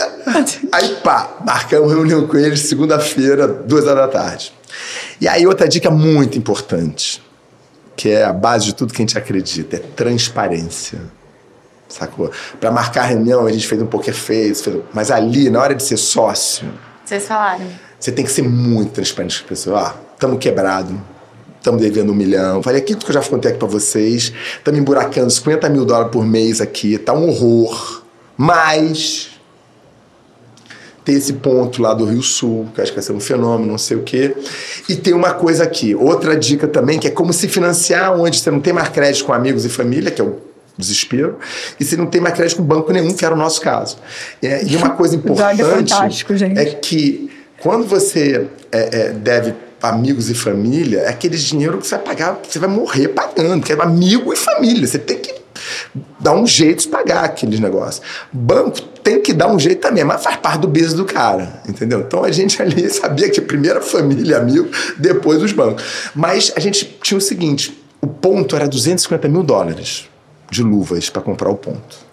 [0.72, 4.52] Aí pá, marcamos reunião com eles segunda-feira, duas horas da tarde.
[5.20, 7.22] E aí outra dica muito importante,
[7.96, 11.00] que é a base de tudo que a gente acredita, é transparência.
[11.88, 12.30] Sacou?
[12.60, 15.74] Pra marcar a reunião, a gente fez um poker face, fez- mas ali, na hora
[15.74, 16.68] de ser sócio,
[17.04, 17.66] Vocês falaram.
[17.98, 19.82] você tem que ser muito transparente com as pessoas.
[19.82, 21.00] Ó, estamos quebrado,
[21.56, 22.62] estamos devendo um milhão.
[22.62, 24.32] Falei aquilo que eu já contei aqui pra vocês.
[24.58, 28.02] Estamos emburacando 50 mil dólares por mês aqui, tá um horror.
[28.36, 29.30] Mas
[31.08, 33.78] tem esse ponto lá do Rio Sul, que acho que vai ser um fenômeno, não
[33.78, 34.36] sei o quê.
[34.86, 38.50] E tem uma coisa aqui, outra dica também, que é como se financiar onde você
[38.50, 40.36] não tem mais crédito com amigos e família, que é o
[40.76, 41.38] desespero,
[41.80, 43.96] e você não tem mais crédito com banco nenhum, que era o nosso caso.
[44.42, 46.58] É, e uma coisa Episódio importante gente.
[46.58, 47.30] é que
[47.62, 52.38] quando você é, é, deve amigos e família, é aquele dinheiro que você vai pagar,
[52.46, 54.86] você vai morrer pagando, que é amigo e família.
[54.86, 55.17] Você tem
[56.20, 58.04] dar um jeito de pagar aqueles negócios.
[58.32, 62.00] Banco tem que dar um jeito também, mas faz parte do business do cara, entendeu?
[62.00, 65.84] Então a gente ali sabia que primeiro a família, amigo, depois os bancos.
[66.14, 70.08] Mas a gente tinha o seguinte: o ponto era 250 mil dólares
[70.50, 72.08] de luvas para comprar o ponto.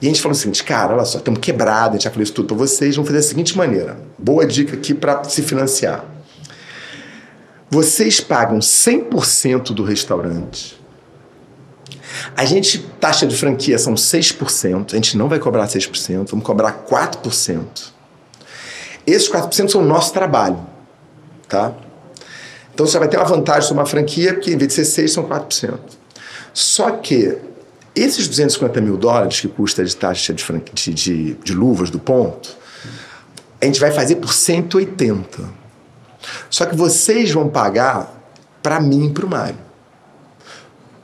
[0.00, 2.22] E a gente falou o seguinte, cara, olha só, estamos quebrados, a gente já falou
[2.22, 3.98] isso tudo para vocês, vamos fazer da seguinte maneira.
[4.18, 6.04] Boa dica aqui para se financiar.
[7.70, 10.79] Vocês pagam 100% do restaurante.
[12.36, 16.84] A gente, taxa de franquia são 6%, a gente não vai cobrar 6%, vamos cobrar
[16.88, 17.64] 4%.
[19.06, 20.58] Esses 4% são o nosso trabalho,
[21.48, 21.72] tá?
[22.72, 25.12] Então você vai ter uma vantagem sobre uma franquia, porque em vez de ser 6,
[25.12, 25.78] são 4%.
[26.52, 27.36] Só que
[27.94, 31.98] esses 250 mil dólares que custa de taxa de, franqui- de, de, de luvas do
[31.98, 32.56] ponto,
[33.60, 35.42] a gente vai fazer por 180.
[36.48, 38.12] Só que vocês vão pagar
[38.62, 39.69] para mim e para o Mário.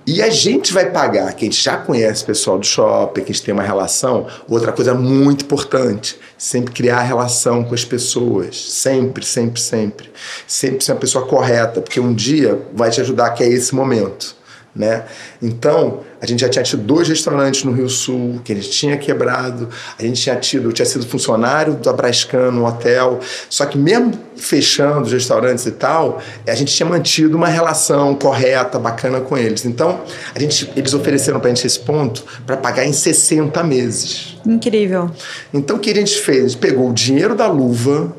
[0.07, 3.33] E a gente vai pagar, que a gente já conhece o pessoal do shopping, que
[3.33, 4.29] a gente tem uma relação.
[4.49, 8.57] Outra coisa muito importante, sempre criar relação com as pessoas.
[8.57, 10.11] Sempre, sempre, sempre.
[10.47, 14.37] Sempre ser uma pessoa correta, porque um dia vai te ajudar, que é esse momento.
[14.77, 15.05] Né?
[15.41, 18.97] Então, a gente já tinha tido dois restaurantes no Rio Sul, que a gente tinha
[18.99, 19.71] quebrado.
[19.99, 23.19] A gente tinha tido, tinha sido funcionário da Brascan no hotel.
[23.49, 28.79] Só que mesmo fechando os restaurantes e tal, a gente tinha mantido uma relação correta,
[28.79, 29.65] bacana com eles.
[29.65, 30.03] Então,
[30.35, 34.37] a gente, eles ofereceram pra gente esse ponto para pagar em 60 meses.
[34.45, 35.11] Incrível.
[35.55, 36.45] Então, o que a gente fez?
[36.45, 38.15] A gente pegou o dinheiro da luva,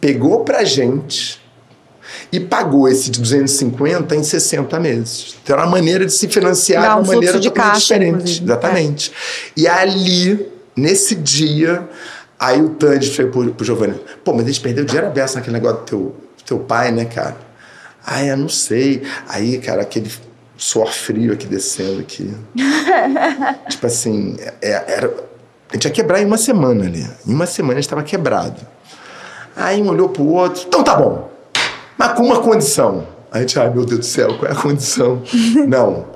[0.00, 1.37] pegou pra gente
[2.32, 5.36] e pagou esse de 250 em 60 meses.
[5.42, 7.94] Então, era uma maneira de se financiar Dá um de uma maneira de totalmente caixa,
[7.94, 8.14] diferente.
[8.14, 8.44] inclusive.
[8.44, 9.12] Exatamente.
[9.56, 11.88] E ali, nesse dia,
[12.38, 15.54] aí o Tandy foi pro, pro Giovanni: pô, mas a gente perdeu dinheiro aberto naquele
[15.54, 17.36] negócio do teu, do teu pai, né, cara?
[18.04, 19.02] Ah, eu não sei.
[19.28, 20.10] Aí, cara, aquele
[20.56, 22.34] suor frio aqui descendo aqui.
[23.68, 25.14] tipo assim, é, era,
[25.70, 27.06] a gente ia quebrar em uma semana ali.
[27.26, 28.60] Em uma semana a gente estava quebrado.
[29.54, 31.30] Aí um olhou pro outro, então tá bom,
[31.98, 33.06] mas com uma condição.
[33.30, 35.22] A gente, ai meu Deus do céu, qual é a condição?
[35.66, 36.06] Não.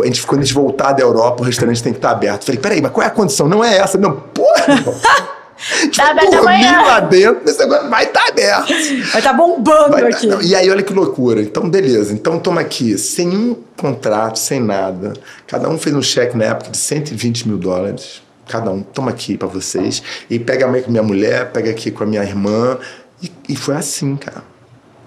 [0.00, 2.44] A gente, quando a gente voltar da Europa, o restaurante tem que estar aberto.
[2.44, 3.48] Falei, peraí, mas qual é a condição?
[3.48, 3.98] Não é essa.
[3.98, 4.66] Não, porra!
[4.84, 5.90] Não.
[5.94, 6.80] Tá aberto amanhã.
[6.80, 8.68] lá dentro, esse negócio vai estar aberto.
[8.68, 10.26] Vai estar bombando Vai tá- aqui.
[10.26, 11.42] não, e aí, olha que loucura.
[11.42, 12.14] Então, beleza.
[12.14, 15.12] Então, toma aqui, sem um contrato, sem nada.
[15.46, 18.22] Cada um fez um cheque na época de 120 mil dólares.
[18.48, 20.02] Cada um, toma aqui pra vocês.
[20.30, 22.78] E pega a com minha mulher, pega aqui com a minha irmã.
[23.22, 24.42] E, e foi assim, cara.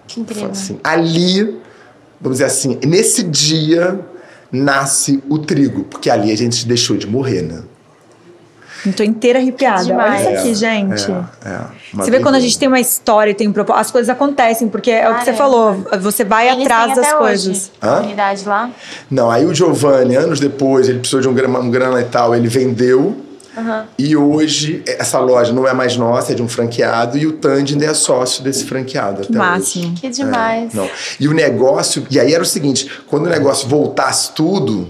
[0.07, 0.51] Que incrível.
[0.51, 0.79] assim.
[0.83, 1.59] Ali,
[2.19, 3.99] vamos dizer assim, nesse dia
[4.51, 5.83] nasce o trigo.
[5.85, 7.63] Porque ali a gente deixou de morrer, né?
[8.91, 9.95] Tô inteira arrepiada.
[9.95, 11.11] Olha isso aqui, É, gente.
[11.11, 11.59] É, é.
[11.93, 14.67] Você vê quando a gente tem uma história e tem um propósito, as coisas acontecem,
[14.67, 15.37] porque é o que você Caramba.
[15.37, 17.71] falou, você vai Eles atrás das coisas.
[18.03, 18.69] Unidade lá.
[19.09, 22.35] Não, aí o Giovanni, anos depois, ele precisou de um grana, um grana e tal,
[22.35, 23.15] ele vendeu.
[23.55, 23.87] Aham.
[23.97, 27.73] E hoje essa loja não é mais nossa, é de um franqueado, e o Tandy
[27.73, 29.21] ainda é sócio desse franqueado.
[29.21, 29.91] Que até máximo.
[29.91, 30.01] hoje.
[30.01, 30.73] Que demais.
[30.73, 30.89] É, não.
[31.19, 32.05] E o negócio.
[32.09, 34.89] E aí era o seguinte: quando o negócio voltasse tudo,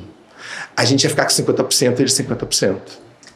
[0.76, 2.78] a gente ia ficar com 50% e eles 50%.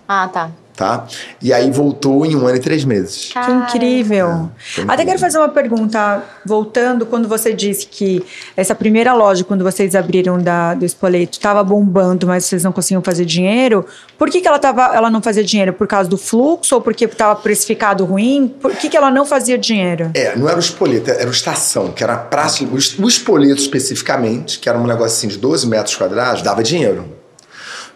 [0.08, 0.50] Ah, tá.
[0.78, 1.08] Tá?
[1.42, 3.34] E aí voltou em um ano e três meses.
[3.34, 4.52] Que incrível.
[4.60, 8.24] foi Até quero fazer uma pergunta, voltando, quando você disse que
[8.56, 13.02] essa primeira loja, quando vocês abriram da, do Espoleto, estava bombando, mas vocês não conseguiam
[13.02, 13.88] fazer dinheiro.
[14.20, 15.74] Por que, que ela, tava, ela não fazia dinheiro?
[15.74, 18.48] Por causa do fluxo ou porque estava precificado ruim?
[18.48, 20.12] Por que, que ela não fazia dinheiro?
[20.14, 22.64] É, não era o espoleto, era o estação, que era a praça.
[22.64, 27.17] O espoleto especificamente, que era um negócio assim de 12 metros quadrados, dava dinheiro.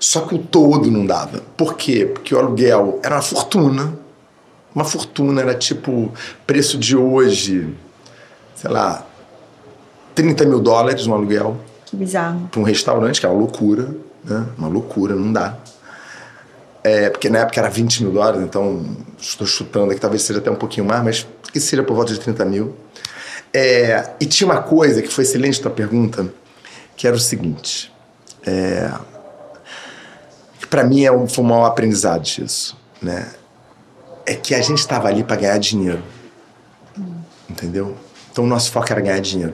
[0.01, 1.41] Só que o todo não dava.
[1.55, 2.07] Por quê?
[2.11, 3.93] Porque o aluguel era uma fortuna.
[4.73, 6.11] Uma fortuna, era tipo
[6.47, 7.71] preço de hoje,
[8.55, 9.05] sei lá,
[10.15, 12.47] 30 mil dólares um aluguel Que bizarro.
[12.49, 14.47] para um restaurante, que é uma loucura, né?
[14.57, 15.55] Uma loucura, não dá.
[16.83, 18.83] É, porque na época era 20 mil dólares, então
[19.19, 22.19] estou chutando aqui, talvez seja até um pouquinho mais, mas que seja por volta de
[22.19, 22.75] 30 mil.
[23.53, 26.25] É, e tinha uma coisa que foi excelente a tua pergunta,
[26.97, 27.91] que era o seguinte.
[28.47, 28.89] É,
[30.71, 33.29] para mim é um, foi um maior aprendizado disso, né?
[34.25, 36.01] É que a gente estava ali para ganhar dinheiro,
[37.49, 37.95] entendeu?
[38.31, 39.53] Então o nosso foco era ganhar dinheiro.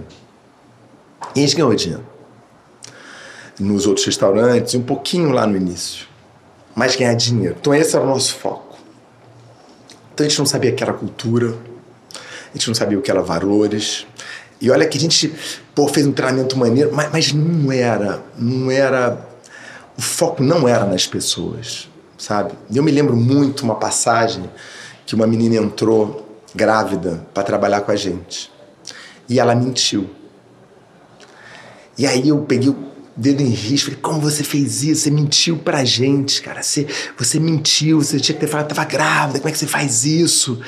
[1.35, 2.05] E a gente ganhou dinheiro
[3.59, 6.05] nos outros restaurantes, um pouquinho lá no início.
[6.75, 7.55] Mas ganhar dinheiro.
[7.59, 8.77] Então esse era o nosso foco.
[10.13, 11.55] Então a gente não sabia o que era cultura,
[12.53, 14.05] a gente não sabia o que era valores.
[14.61, 15.33] E olha que a gente
[15.73, 19.25] pô, fez um treinamento maneiro, mas, mas não era, não era.
[19.97, 22.53] O foco não era nas pessoas, sabe?
[22.73, 24.49] Eu me lembro muito uma passagem
[25.05, 28.51] que uma menina entrou grávida para trabalhar com a gente.
[29.27, 30.09] E ela mentiu.
[31.97, 35.01] E aí eu peguei o dedo em risco, falei, como você fez isso?
[35.01, 36.61] Você mentiu pra gente, cara.
[36.61, 36.85] Você,
[37.17, 40.05] você mentiu, você tinha que ter falado que tava grávida, como é que você faz
[40.05, 40.61] isso?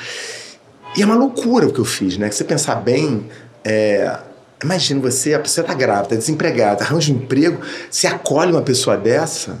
[0.96, 2.28] E é uma loucura o que eu fiz, né?
[2.28, 3.28] Que você pensar bem,
[3.64, 4.18] é...
[4.62, 9.58] imagina você, a pessoa tá grávida, desempregada, arranja um emprego, você acolhe uma pessoa dessa,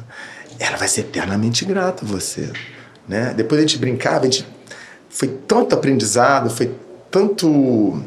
[0.58, 2.50] ela vai ser eternamente grata a você,
[3.08, 3.32] né?
[3.36, 4.46] Depois a gente brincava, a gente
[5.08, 6.70] foi tanto aprendizado, foi
[7.10, 8.02] tanto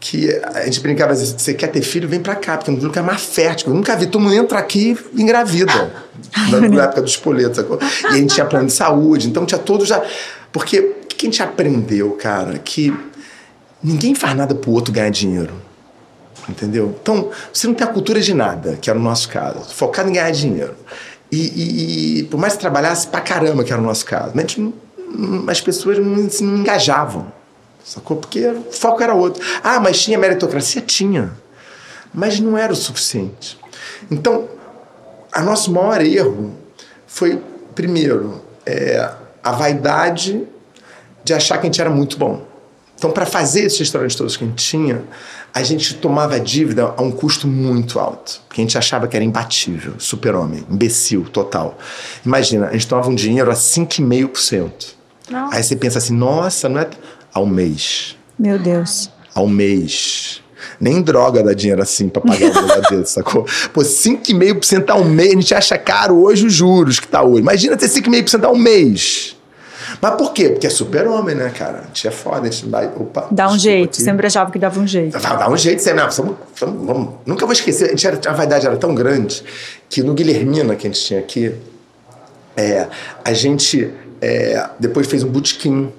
[0.00, 3.00] que a gente brincava às vezes, você quer ter filho, vem pra cá, porque lugar
[3.00, 3.68] é mais fértil.
[3.68, 5.90] Eu nunca vi, todo mundo entra aqui e engravida.
[6.50, 7.78] na, na época dos espoleto, sacou?
[8.04, 10.02] E a gente tinha plano de saúde, então tinha todo já.
[10.52, 12.58] Porque o que a gente aprendeu, cara?
[12.58, 12.94] Que
[13.82, 15.67] ninguém faz nada pro outro ganhar dinheiro.
[16.48, 16.96] Entendeu?
[17.02, 19.74] Então, você não tem a cultura de nada, que era o nosso caso.
[19.74, 20.74] Focado em ganhar dinheiro.
[21.30, 24.40] E, e- e por mais que trabalhasse pra caramba, que era o nosso caso, a
[24.40, 24.72] gente
[25.46, 27.30] as pessoas não, se- engajavam.
[27.84, 28.16] Sacou?
[28.18, 29.42] Porque o foco era outro.
[29.62, 30.80] Ah, mas tinha meritocracia?
[30.82, 31.32] Tinha.
[32.14, 33.58] Mas não era o suficiente.
[34.10, 34.48] Então,
[35.32, 36.54] a nosso maior erro
[37.06, 37.42] foi,
[37.74, 39.10] primeiro, é,
[39.42, 40.42] a vaidade
[41.24, 42.42] de achar que a gente era muito bom.
[42.98, 45.04] Então, para fazer esses restaurantes todos que a gente tinha,
[45.54, 48.40] a gente tomava dívida a um custo muito alto.
[48.48, 51.78] Porque a gente achava que era imbatível, super-homem, imbecil, total.
[52.26, 54.70] Imagina, a gente tomava um dinheiro a 5,5%.
[55.30, 55.56] Nossa.
[55.56, 56.90] Aí você pensa assim, nossa, não é
[57.32, 58.16] ao mês.
[58.36, 59.10] Meu Deus.
[59.32, 60.42] Ao mês.
[60.80, 63.46] Nem droga dá dinheiro assim pra pagar negócio desse, sacou?
[63.72, 67.42] Pô, 5,5% ao mês, a gente acha caro hoje os juros que tá hoje.
[67.42, 69.37] Imagina ter 5,5% ao mês.
[70.00, 70.50] Mas por quê?
[70.50, 71.80] Porque é super-homem, né, cara?
[71.80, 72.86] A gente é foda, a gente vai.
[72.86, 73.94] Opa, Dá um jeito.
[73.94, 74.02] aqui.
[74.02, 75.18] Sempre achava que dava um jeito.
[75.18, 77.14] Vai dar um jeito, você, não, vamos, vamos, vamos.
[77.26, 79.42] Nunca vou esquecer, a, gente era, a vaidade era tão grande
[79.88, 81.54] que no Guilhermina que a gente tinha aqui,
[82.56, 82.86] é,
[83.24, 85.92] a gente é, depois fez um botequim.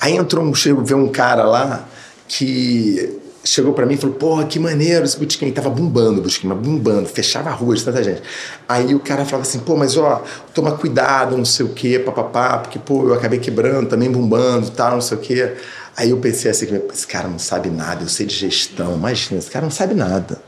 [0.00, 1.86] Aí entrou um, ver um cara lá
[2.26, 3.18] que
[3.50, 5.50] chegou para mim e falou: Porra, que maneiro esse botequim.
[5.50, 8.22] Tava bombando o mas bombando, fechava a rua de tanta gente.
[8.68, 10.22] Aí o cara falava assim: Pô, mas ó,
[10.54, 14.92] toma cuidado, não sei o quê, papapá, porque, pô, eu acabei quebrando, também bombando, tal,
[14.92, 15.54] não sei o quê.
[15.96, 19.50] Aí eu pensei assim: esse cara não sabe nada, eu sei de gestão, imagina, esse
[19.50, 20.40] cara não sabe nada.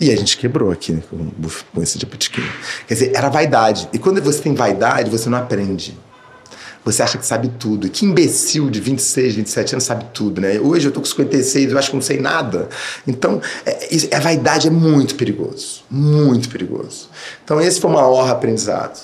[0.00, 1.30] E a gente quebrou aqui né, com,
[1.72, 2.42] com esse de botequim.
[2.86, 3.88] Quer dizer, era vaidade.
[3.92, 5.96] E quando você tem vaidade, você não aprende.
[6.84, 7.86] Você acha que sabe tudo.
[7.86, 10.58] E que imbecil de 26, 27 anos sabe tudo, né?
[10.60, 12.68] Hoje eu tô com 56, eu acho que não sei nada.
[13.06, 15.82] Então, é, a vaidade é muito perigoso.
[15.90, 17.08] Muito perigoso.
[17.44, 19.00] Então, esse foi o maior aprendizado.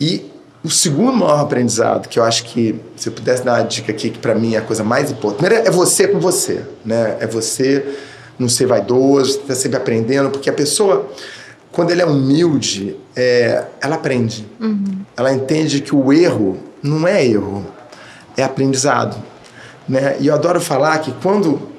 [0.00, 0.30] E
[0.62, 4.10] o segundo maior aprendizado, que eu acho que, se eu pudesse dar uma dica aqui,
[4.10, 5.40] que para mim é a coisa mais importante.
[5.40, 7.16] Primeiro é você com você, né?
[7.20, 7.84] É você
[8.38, 11.08] não ser vaidoso, tá sempre aprendendo, porque a pessoa
[11.74, 14.46] quando ele é humilde, é, ela aprende.
[14.60, 14.98] Uhum.
[15.16, 17.66] Ela entende que o erro não é erro,
[18.36, 19.16] é aprendizado.
[19.88, 20.18] Né?
[20.20, 21.70] E eu adoro falar que quando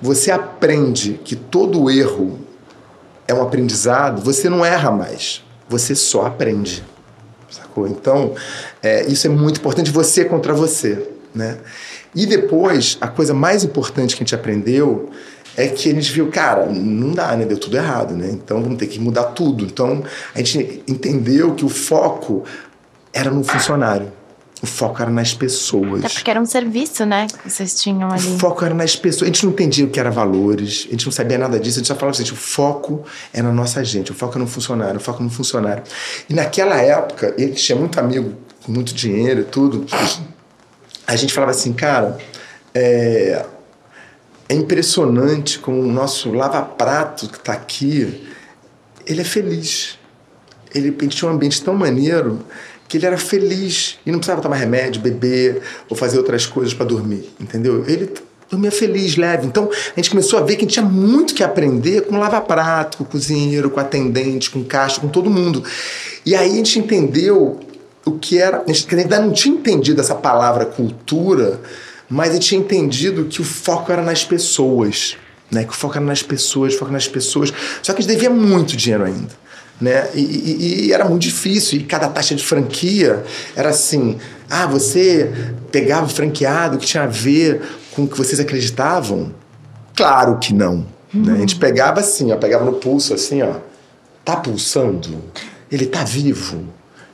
[0.00, 2.38] você aprende que todo erro
[3.26, 6.84] é um aprendizado, você não erra mais, você só aprende.
[7.50, 7.88] Sacou?
[7.88, 8.34] Então,
[8.82, 11.10] é, isso é muito importante, você contra você.
[11.34, 11.58] Né?
[12.14, 15.10] E depois, a coisa mais importante que a gente aprendeu
[15.56, 17.44] é que a gente viu, cara, não dá, né?
[17.44, 18.28] Deu tudo errado, né?
[18.32, 19.64] Então vamos ter que mudar tudo.
[19.64, 20.02] Então
[20.34, 22.42] a gente entendeu que o foco
[23.12, 24.12] era no funcionário.
[24.64, 26.02] O foco era nas pessoas.
[26.02, 27.26] Até porque era um serviço, né?
[27.26, 28.26] Que vocês tinham ali.
[28.26, 29.24] O foco era nas pessoas.
[29.24, 31.76] A gente não entendia o que era valores, a gente não sabia nada disso.
[31.76, 34.46] A gente só falava assim: o foco é na nossa gente, o foco é no
[34.46, 35.82] funcionário, o foco é no funcionário.
[36.30, 38.32] E naquela época, ele tinha muito amigo,
[38.64, 39.84] com muito dinheiro e tudo.
[41.06, 42.16] A gente falava assim, cara,
[42.72, 43.44] é,
[44.48, 48.26] é impressionante como o nosso lava-prato que está aqui,
[49.04, 49.98] ele é feliz.
[50.74, 52.40] Ele, ele tinha um ambiente tão maneiro
[52.88, 56.86] que ele era feliz e não precisava tomar remédio, beber ou fazer outras coisas para
[56.86, 57.84] dormir, entendeu?
[57.86, 58.12] Ele
[58.50, 59.46] dormia feliz, leve.
[59.46, 62.98] Então a gente começou a ver que a gente tinha muito que aprender com lava-prato,
[62.98, 65.64] com cozinheiro, com atendente, com caixa, com todo mundo.
[66.24, 67.60] E aí a gente entendeu
[68.04, 68.62] o que era.
[68.66, 71.60] A gente ainda não tinha entendido essa palavra cultura,
[72.08, 75.16] mas a gente tinha entendido que o foco era nas pessoas.
[75.50, 77.52] Né, que o foco era nas pessoas, foco nas pessoas.
[77.82, 79.43] Só que a gente devia muito dinheiro ainda
[79.80, 80.08] né?
[80.14, 81.80] E, e, e, era muito difícil.
[81.80, 83.24] E cada taxa de franquia
[83.56, 85.32] era assim: ah, você
[85.70, 87.60] pegava o franqueado que tinha a ver
[87.92, 89.32] com o que vocês acreditavam?
[89.96, 90.86] Claro que não.
[91.12, 91.22] Uhum.
[91.22, 91.34] Né?
[91.34, 93.56] A gente pegava assim, ó, pegava no pulso assim, ó.
[94.24, 95.22] Tá pulsando?
[95.70, 96.64] Ele tá vivo?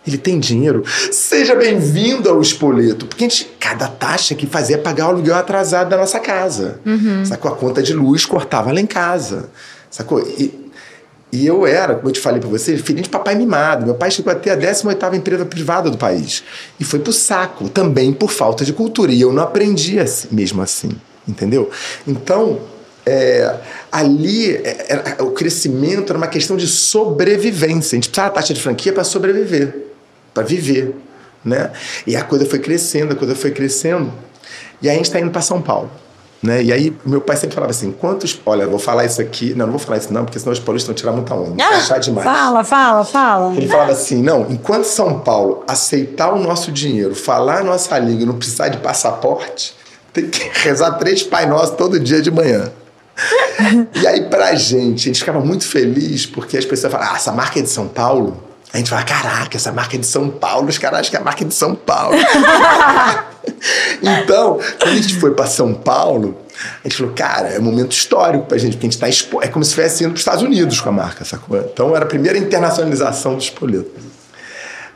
[0.06, 0.82] Ele tem dinheiro?
[1.12, 3.04] Seja bem-vindo ao Espoleto.
[3.04, 6.80] Porque a gente, cada taxa que fazia pagar o aluguel atrasado da nossa casa.
[6.86, 7.24] Uhum.
[7.24, 7.52] Sacou?
[7.52, 9.50] A conta de luz cortava lá em casa.
[9.90, 10.20] Sacou?
[10.20, 10.69] E,
[11.32, 13.86] e eu era, como eu te falei para você, filhinho de papai mimado.
[13.86, 16.42] Meu pai chegou até a 18ª empresa privada do país.
[16.78, 19.12] E foi pro saco, também por falta de cultura.
[19.12, 20.90] E eu não aprendi assim, mesmo assim,
[21.28, 21.70] entendeu?
[22.06, 22.58] Então,
[23.06, 23.56] é,
[23.92, 27.96] ali, é, é, o crescimento era uma questão de sobrevivência.
[27.96, 29.86] A gente precisava taxa de franquia para sobreviver,
[30.34, 30.94] para viver,
[31.44, 31.70] né?
[32.06, 34.12] E a coisa foi crescendo, a coisa foi crescendo.
[34.82, 35.90] E aí a gente está indo para São Paulo.
[36.42, 36.62] Né?
[36.62, 38.40] E aí, meu pai sempre falava assim: quantos.
[38.46, 39.53] Olha, vou falar isso aqui.
[39.55, 41.62] Não, não vou falar isso, não, porque senão os paulistas vão tirar muita onda.
[41.62, 42.24] Ah, achar demais.
[42.24, 43.55] Fala, fala, fala.
[43.55, 48.22] Ele falava assim: não, enquanto São Paulo aceitar o nosso dinheiro, falar a nossa língua
[48.22, 49.76] e não precisar de passaporte,
[50.14, 52.72] tem que rezar três Pai Nosso todo dia de manhã.
[54.00, 57.33] e aí, pra gente, a gente ficava muito feliz porque as pessoas falavam: ah, essa
[57.33, 58.49] marca é de São Paulo.
[58.72, 61.20] A gente fala, caraca, essa marca é de São Paulo, os caras acham que a
[61.20, 62.16] marca é de São Paulo.
[64.00, 66.38] então, quando a gente foi para São Paulo,
[66.85, 69.42] a gente falou, cara, é um momento histórico pra gente, porque a gente tá expo...
[69.42, 71.59] É como se estivesse indo para os Estados Unidos com a marca, sacou?
[71.59, 73.90] Então era a primeira internacionalização do Espoleto.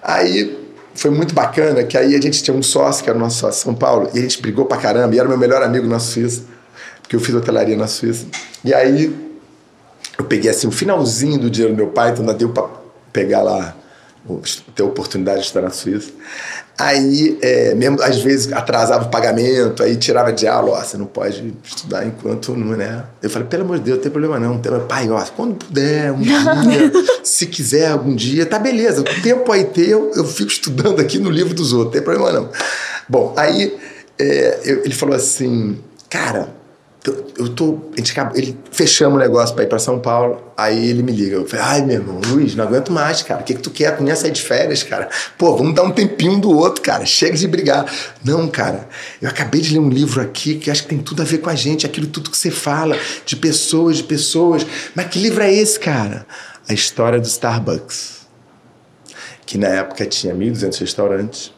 [0.01, 0.57] Aí
[0.95, 3.61] foi muito bacana que aí a gente tinha um sócio, que era o nosso sócio
[3.61, 5.99] São Paulo, e a gente brigou pra caramba, e era o meu melhor amigo na
[5.99, 6.45] Suíça,
[7.03, 8.27] porque eu fiz hotelaria na Suíça.
[8.65, 9.13] E aí
[10.17, 12.84] eu peguei assim o finalzinho do dinheiro do meu pai, então ainda deu pra
[13.15, 13.75] pegar lá,
[14.75, 16.11] ter a oportunidade de estar na Suíça.
[16.77, 21.07] Aí, é, mesmo às vezes atrasava o pagamento, aí tirava de aula, ó, você não
[21.07, 23.05] pode estudar enquanto não, né?
[23.23, 24.59] Eu falei, pelo amor de Deus, não tem problema não.
[24.59, 24.73] Tem...
[24.81, 26.35] Pai, ó, quando puder, um dia,
[27.23, 29.03] se quiser algum dia, tá beleza.
[29.03, 32.03] O tempo aí ter, eu, eu fico estudando aqui no livro dos outros, não tem
[32.03, 32.51] problema não.
[33.09, 33.79] Bom, aí
[34.19, 35.79] é, eu, ele falou assim,
[36.11, 36.49] cara,
[37.37, 37.81] eu, tô.
[37.93, 40.43] A gente acaba, ele fechamos o negócio para ir para São Paulo.
[40.57, 41.37] Aí ele me liga.
[41.37, 43.43] Eu falei, ai, meu irmão, Luiz, não aguento mais, cara.
[43.43, 43.95] O que, que tu quer?
[43.95, 45.11] Tu nem ia sair de férias, cara.
[45.37, 47.05] Pô, vamos dar um tempinho um do outro, cara.
[47.05, 47.85] Chega de brigar.
[48.25, 48.89] Não, cara,
[49.21, 51.51] eu acabei de ler um livro aqui que acho que tem tudo a ver com
[51.51, 52.97] a gente, aquilo tudo que você fala,
[53.27, 54.67] de pessoas, de pessoas.
[54.95, 56.27] Mas que livro é esse, cara?
[56.67, 58.25] A história do Starbucks.
[59.45, 61.54] Que na época tinha 1.200 restaurantes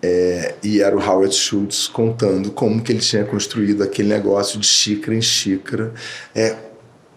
[0.00, 4.66] É, e era o Howard Schultz contando como que ele tinha construído aquele negócio de
[4.66, 5.92] xícara em xícara,
[6.34, 6.54] é,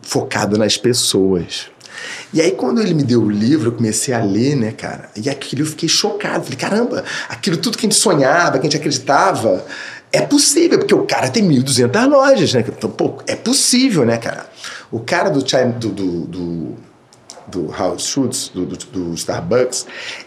[0.02, 1.68] focado nas pessoas.
[2.34, 5.10] E aí, quando ele me deu o livro, eu comecei a ler, né, cara?
[5.16, 6.44] E aquilo eu fiquei chocado.
[6.44, 9.66] Falei, caramba, aquilo tudo que a gente sonhava, que a gente acreditava,
[10.12, 12.64] é possível, porque o cara tem 1.200 lojas, né?
[12.68, 14.50] Então, pô, é possível, né, cara?
[14.92, 16.78] O cara do, do, do, do,
[17.52, 19.86] do Howard Schultz, do, do, do Starbucks,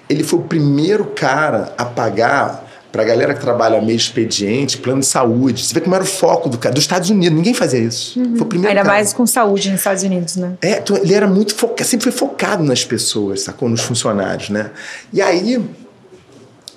[0.09, 2.65] ele foi o primeiro cara a pagar
[2.95, 5.65] para a galera que trabalha meio expediente, plano de saúde.
[5.65, 8.21] Você vê como era o foco do cara, dos Estados Unidos, ninguém fazia isso.
[8.21, 8.37] Uhum.
[8.37, 8.97] Foi o primeiro Ainda cara.
[8.97, 10.57] mais com saúde nos Estados Unidos, né?
[10.63, 13.69] É, então, ele era muito focado, sempre foi focado nas pessoas, sacou?
[13.69, 14.71] Nos funcionários, né?
[15.13, 15.61] E aí,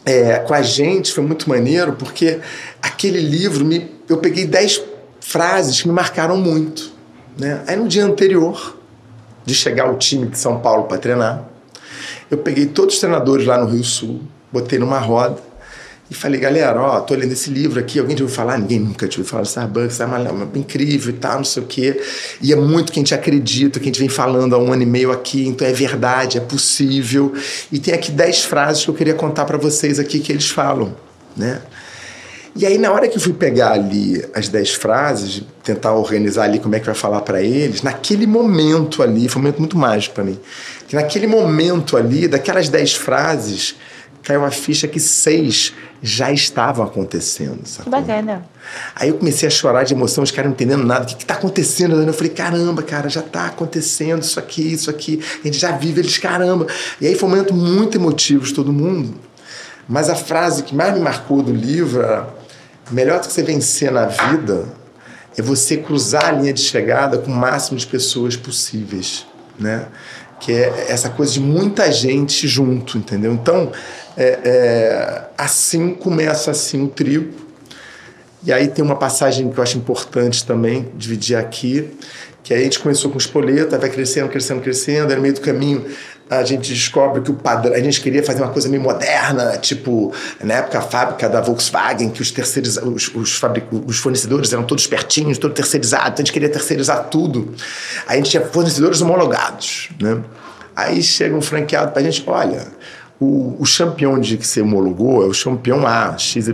[0.03, 2.39] é, com a gente foi muito maneiro, porque
[2.81, 4.81] aquele livro, me, eu peguei dez
[5.19, 6.91] frases que me marcaram muito,
[7.37, 7.61] né?
[7.67, 8.75] Aí no dia anterior
[9.47, 11.41] de chegar o time de São Paulo para treinar,
[12.29, 14.19] eu peguei todos os treinadores lá no Rio Sul,
[14.51, 15.37] botei numa roda,
[16.11, 18.57] e falei, galera, ó, tô lendo esse livro aqui, alguém já ouviu falar?
[18.57, 21.63] Ninguém nunca tinha ouvido falar de Starbucks, é uma, uma, incrível e tal, não sei
[21.63, 22.01] o quê.
[22.41, 24.83] E é muito que a gente acredita, que a gente vem falando há um ano
[24.83, 27.33] e meio aqui, então é verdade, é possível.
[27.71, 30.93] E tem aqui dez frases que eu queria contar para vocês aqui que eles falam,
[31.35, 31.61] né?
[32.57, 36.57] E aí, na hora que eu fui pegar ali as dez frases, tentar organizar ali
[36.57, 40.15] como é que vai falar para eles, naquele momento ali, foi um momento muito mágico
[40.15, 40.39] para mim,
[40.87, 43.75] que naquele momento ali, daquelas dez frases,
[44.23, 47.59] caiu uma ficha que seis já estavam acontecendo.
[47.63, 47.91] Sacou?
[47.91, 48.43] Bacana.
[48.95, 51.03] Aí eu comecei a chorar de emoção, os caras não entendendo nada.
[51.03, 52.01] O que está acontecendo?
[52.01, 55.21] Eu falei, caramba, cara, já está acontecendo isso aqui, isso aqui.
[55.41, 56.65] A gente já vive eles, caramba.
[56.99, 59.13] E aí foi um momento muito emotivo de todo mundo.
[59.87, 62.27] Mas a frase que mais me marcou do livro era:
[62.91, 64.65] melhor do que você vencer na vida
[65.37, 69.25] é você cruzar a linha de chegada com o máximo de pessoas possíveis,
[69.59, 69.87] né?
[70.39, 73.33] Que é essa coisa de muita gente junto, entendeu?
[73.33, 73.71] Então,
[74.15, 77.33] é, é, assim começa assim o trio.
[78.43, 81.91] E aí tem uma passagem que eu acho importante também dividir aqui,
[82.43, 85.41] que aí a gente começou com espoleta, vai crescendo, crescendo, crescendo, aí no meio do
[85.41, 85.85] caminho
[86.29, 90.13] a gente descobre que o padrão, a gente queria fazer uma coisa meio moderna, tipo,
[90.43, 94.63] na época a fábrica da Volkswagen, que os terceiriz, os, os, fabric, os fornecedores eram
[94.63, 97.53] todos pertinhos, todo terceirizado, então a gente queria terceirizar tudo.
[98.07, 100.21] Aí a gente tinha fornecedores homologados, né?
[100.75, 102.67] Aí chega um franqueado pra gente, olha,
[103.19, 106.49] o, o campeão de que você homologou é o campeão A, XYZ.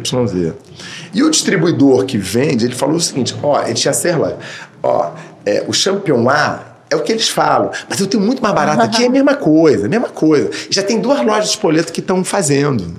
[1.13, 4.37] E o distribuidor que vende, ele falou o seguinte, ó, ele tinha ser lá,
[4.81, 5.11] ó,
[5.45, 7.71] é, o campeão A é o que eles falam.
[7.89, 10.49] Mas eu tenho muito mais barato aqui, é a mesma coisa, a mesma coisa.
[10.69, 12.93] Já tem duas lojas de espoleto que estão fazendo.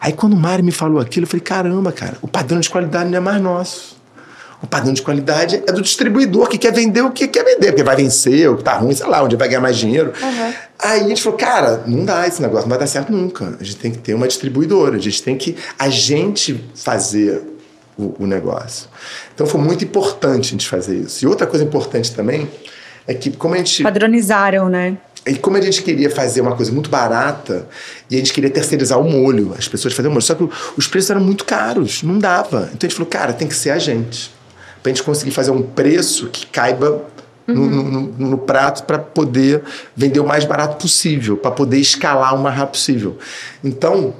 [0.00, 3.10] Aí quando o Mário me falou aquilo, eu falei, caramba, cara, o padrão de qualidade
[3.10, 4.00] não é mais nosso.
[4.62, 7.82] O padrão de qualidade é do distribuidor que quer vender o que quer vender, porque
[7.82, 10.12] vai vencer, o que tá ruim, sei lá, onde vai ganhar mais dinheiro.
[10.22, 10.52] Uhum.
[10.78, 13.56] Aí a gente falou, cara, não dá esse negócio, não vai dar certo nunca.
[13.60, 17.42] A gente tem que ter uma distribuidora, a gente tem que a gente fazer
[17.98, 18.88] o, o negócio.
[19.34, 21.24] Então foi muito importante a gente fazer isso.
[21.24, 22.48] E outra coisa importante também
[23.06, 24.96] é que como a gente padronizaram, né?
[25.24, 27.68] E como a gente queria fazer uma coisa muito barata
[28.10, 31.10] e a gente queria terceirizar o molho, as pessoas faziam molho, só que os preços
[31.10, 32.70] eram muito caros, não dava.
[32.72, 34.32] Então a gente falou, cara, tem que ser a gente.
[34.82, 37.04] Pra gente conseguir fazer um preço que caiba
[37.46, 37.54] uhum.
[37.54, 39.62] no, no, no, prato para poder
[39.94, 43.18] vender o mais barato possível, para poder escalar o mais rápido possível.
[43.62, 44.12] Então,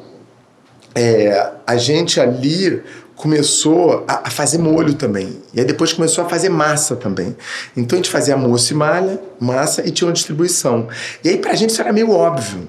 [0.94, 2.80] é, a gente ali
[3.22, 5.40] começou a, a, fazer molho também.
[5.54, 7.36] E aí depois começou a fazer massa também.
[7.76, 10.88] Então a gente fazia moço e malha, massa e tinha uma distribuição.
[11.22, 12.68] E aí pra gente isso era meio óbvio.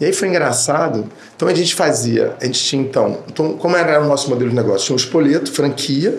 [0.00, 1.06] E aí foi engraçado.
[1.36, 4.56] Então a gente fazia, a gente tinha então, então como era o nosso modelo de
[4.56, 4.86] negócio?
[4.86, 6.18] Tinha um espoleto, franquia,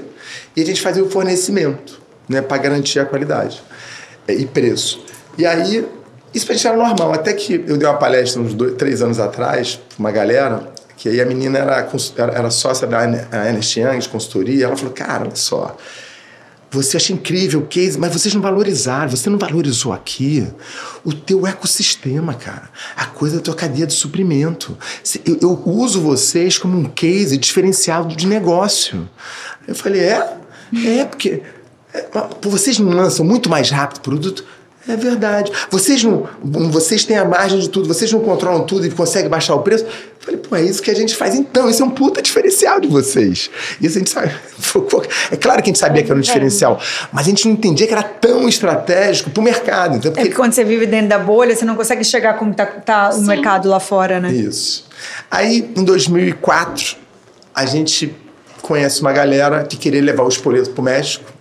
[0.56, 2.00] e a gente fazia o fornecimento,
[2.30, 3.64] né, para garantir a qualidade
[4.28, 5.04] e preço.
[5.40, 5.84] E aí
[6.32, 9.20] isso pra gente era normal, até que eu dei uma palestra uns dois, três anos
[9.20, 10.75] atrás, pra uma galera,
[11.06, 11.88] que aí a menina era,
[12.34, 15.78] era sócia da Ernest Young, de consultoria, ela falou, cara, olha só,
[16.72, 20.48] você acha incrível o case, mas vocês não valorizaram, você não valorizou aqui
[21.04, 22.72] o teu ecossistema, cara.
[22.98, 24.76] A coisa da tua cadeia de suprimento.
[25.24, 29.08] Eu, eu uso vocês como um case diferenciado de negócio.
[29.68, 30.38] Eu falei, é?
[30.88, 31.44] É, porque
[31.94, 32.08] é,
[32.42, 34.44] vocês não lançam muito mais rápido o produto?
[34.88, 35.52] É verdade.
[35.72, 39.56] Vocês não, vocês têm a margem de tudo, vocês não controlam tudo e conseguem baixar
[39.56, 39.84] o preço.
[39.84, 41.68] Eu falei, pô, é isso que a gente faz então.
[41.70, 43.50] Isso é um puta diferencial de vocês.
[43.82, 44.32] Isso a gente sabe.
[45.32, 46.80] É claro que a gente sabia que era um diferencial,
[47.12, 49.98] mas a gente não entendia que era tão estratégico para o mercado.
[49.98, 50.22] Então, porque...
[50.22, 53.10] É porque quando você vive dentro da bolha, você não consegue chegar como está tá
[53.14, 54.32] o mercado lá fora, né?
[54.32, 54.86] Isso.
[55.30, 56.98] Aí, em 2004,
[57.54, 58.16] a gente
[58.62, 61.35] conhece uma galera que queria levar o espoleto para o México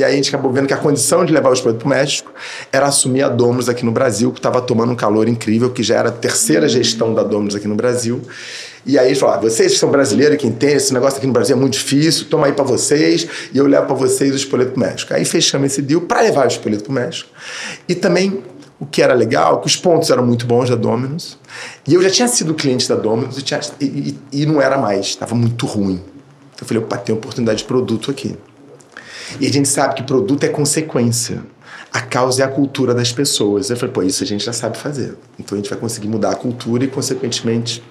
[0.00, 1.98] e aí a gente acabou vendo que a condição de levar os produtos para o
[1.98, 2.32] México
[2.72, 5.96] era assumir a Domus aqui no Brasil, que estava tomando um calor incrível, que já
[5.96, 8.22] era a terceira gestão da Domus aqui no Brasil.
[8.86, 11.54] E aí eles falaram, vocês que são brasileiros, que entendem, esse negócio aqui no Brasil
[11.54, 14.80] é muito difícil, toma aí para vocês, e eu levo para vocês o espoleto pro
[14.80, 15.12] México.
[15.12, 17.28] Aí fechamos esse deal para levar o espoleto pro México.
[17.86, 18.42] E também,
[18.80, 21.36] o que era legal, que os pontos eram muito bons da Domino's,
[21.86, 23.84] e eu já tinha sido cliente da Domino's e, tinha, e,
[24.32, 26.00] e, e não era mais, estava muito ruim.
[26.54, 28.34] Então eu falei, opa, tem oportunidade de produto aqui.
[29.38, 31.42] E a gente sabe que produto é consequência.
[31.92, 33.70] A causa é a cultura das pessoas.
[33.70, 35.16] Eu falei, pô, isso a gente já sabe fazer.
[35.38, 37.82] Então a gente vai conseguir mudar a cultura e, consequentemente,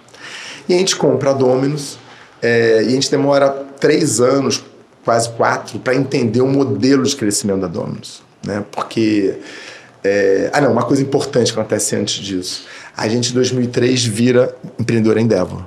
[0.67, 1.97] e a gente compra a Dominus
[2.41, 4.63] é, e a gente demora três anos,
[5.03, 8.21] quase quatro, para entender o modelo de crescimento da Dominus.
[8.45, 8.63] Né?
[8.71, 9.37] Porque.
[10.01, 12.65] É, ah, não, uma coisa importante que acontece antes disso.
[12.95, 15.65] A gente, em 2003, vira empreendedora Endeavor.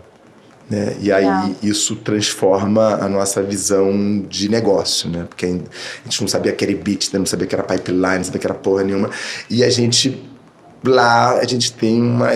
[0.73, 0.97] Né?
[1.03, 1.51] E aí Legal.
[1.62, 5.27] isso transforma a nossa visão de negócio, né?
[5.29, 8.41] Porque a gente não sabia que era EBITDA, não sabia que era pipeline, não sabia
[8.41, 9.11] que era porra nenhuma.
[9.51, 10.23] E a gente
[10.83, 12.31] lá a gente tem uma,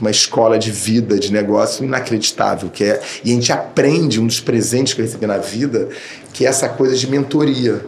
[0.00, 4.38] uma escola de vida, de negócio inacreditável, que é e a gente aprende um dos
[4.38, 5.88] presentes que eu recebi na vida,
[6.32, 7.84] que é essa coisa de mentoria,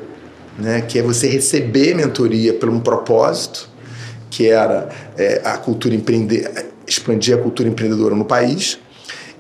[0.59, 0.81] né?
[0.81, 3.71] Que é você receber mentoria por um propósito,
[4.29, 6.51] que era é, a cultura empreender,
[6.85, 8.83] expandir a cultura empreendedora no país.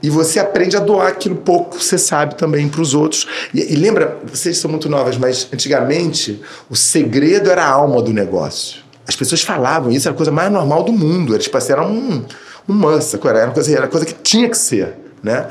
[0.05, 3.27] E você aprende a doar aquilo pouco que você sabe também para os outros.
[3.55, 8.13] E, e lembra, vocês são muito novas, mas antigamente o segredo era a alma do
[8.13, 8.83] negócio.
[9.09, 11.33] As pessoas falavam isso, era a coisa mais normal do mundo.
[11.33, 12.23] Era tipo assim, era um,
[12.69, 14.93] um massa, era uma coisa, era coisa que tinha que ser,
[15.23, 15.49] né?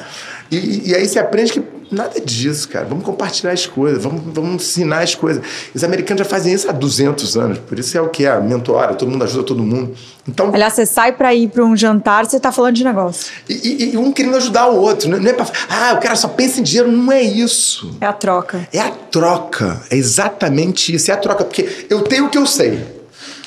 [0.52, 1.60] E, e aí você aprende que
[1.94, 2.86] nada disso, cara.
[2.86, 5.44] Vamos compartilhar as coisas, vamos, vamos ensinar as coisas.
[5.74, 8.94] Os americanos já fazem isso há 200 anos, por isso é o que é, mentora,
[8.96, 9.96] todo mundo ajuda todo mundo.
[10.28, 13.32] Então, Aliás, você sai para ir para um jantar, você está falando de negócio.
[13.50, 15.10] E, e, e, um querendo ajudar o outro.
[15.10, 16.90] Não é para ah, o cara só pensa em dinheiro.
[16.92, 17.98] Não é isso.
[18.00, 18.68] É a troca.
[18.72, 19.82] É a troca.
[19.90, 21.12] É exatamente isso.
[21.12, 21.44] É a troca.
[21.44, 23.04] Porque eu tenho o que eu sei.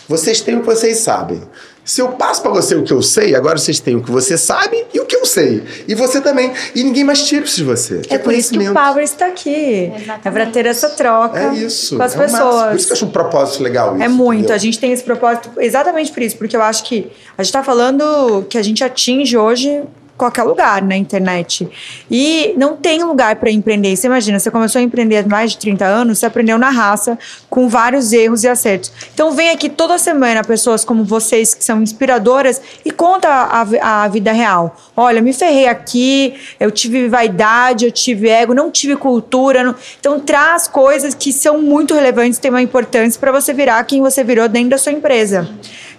[0.07, 1.43] Vocês têm o que vocês sabem.
[1.87, 4.37] Se eu passo para você o que eu sei, agora vocês têm o que você
[4.37, 5.63] sabe e o que eu sei.
[5.87, 6.53] E você também.
[6.75, 8.03] E ninguém mais tira isso de você.
[8.11, 9.93] É, é por isso que o Power está aqui.
[9.95, 10.27] Exatamente.
[10.27, 11.97] É para ter essa troca é isso.
[11.97, 12.67] com as é pessoas.
[12.67, 14.03] Por isso que eu acho um propósito legal isso.
[14.03, 14.39] É muito.
[14.41, 14.57] Entendeu?
[14.57, 16.37] A gente tem esse propósito exatamente por isso.
[16.37, 19.85] Porque eu acho que a gente está falando que a gente atinge hoje
[20.17, 21.69] qualquer lugar na internet.
[22.11, 23.95] E não tem lugar para empreender.
[23.97, 27.19] Você imagina, você começou a empreender há mais de 30 anos, você aprendeu na raça,
[27.49, 28.93] com vários erros e acertos.
[29.13, 34.09] Então vem aqui toda semana pessoas como vocês, que são inspiradoras, e conta a, a
[34.09, 34.77] vida real.
[34.97, 39.63] Olha, me ferrei aqui, eu tive vaidade, eu tive ego, não tive cultura.
[39.63, 39.75] Não...
[40.01, 44.25] Então traz coisas que são muito relevantes, têm uma importância para você virar quem você
[44.25, 45.49] virou dentro da sua empresa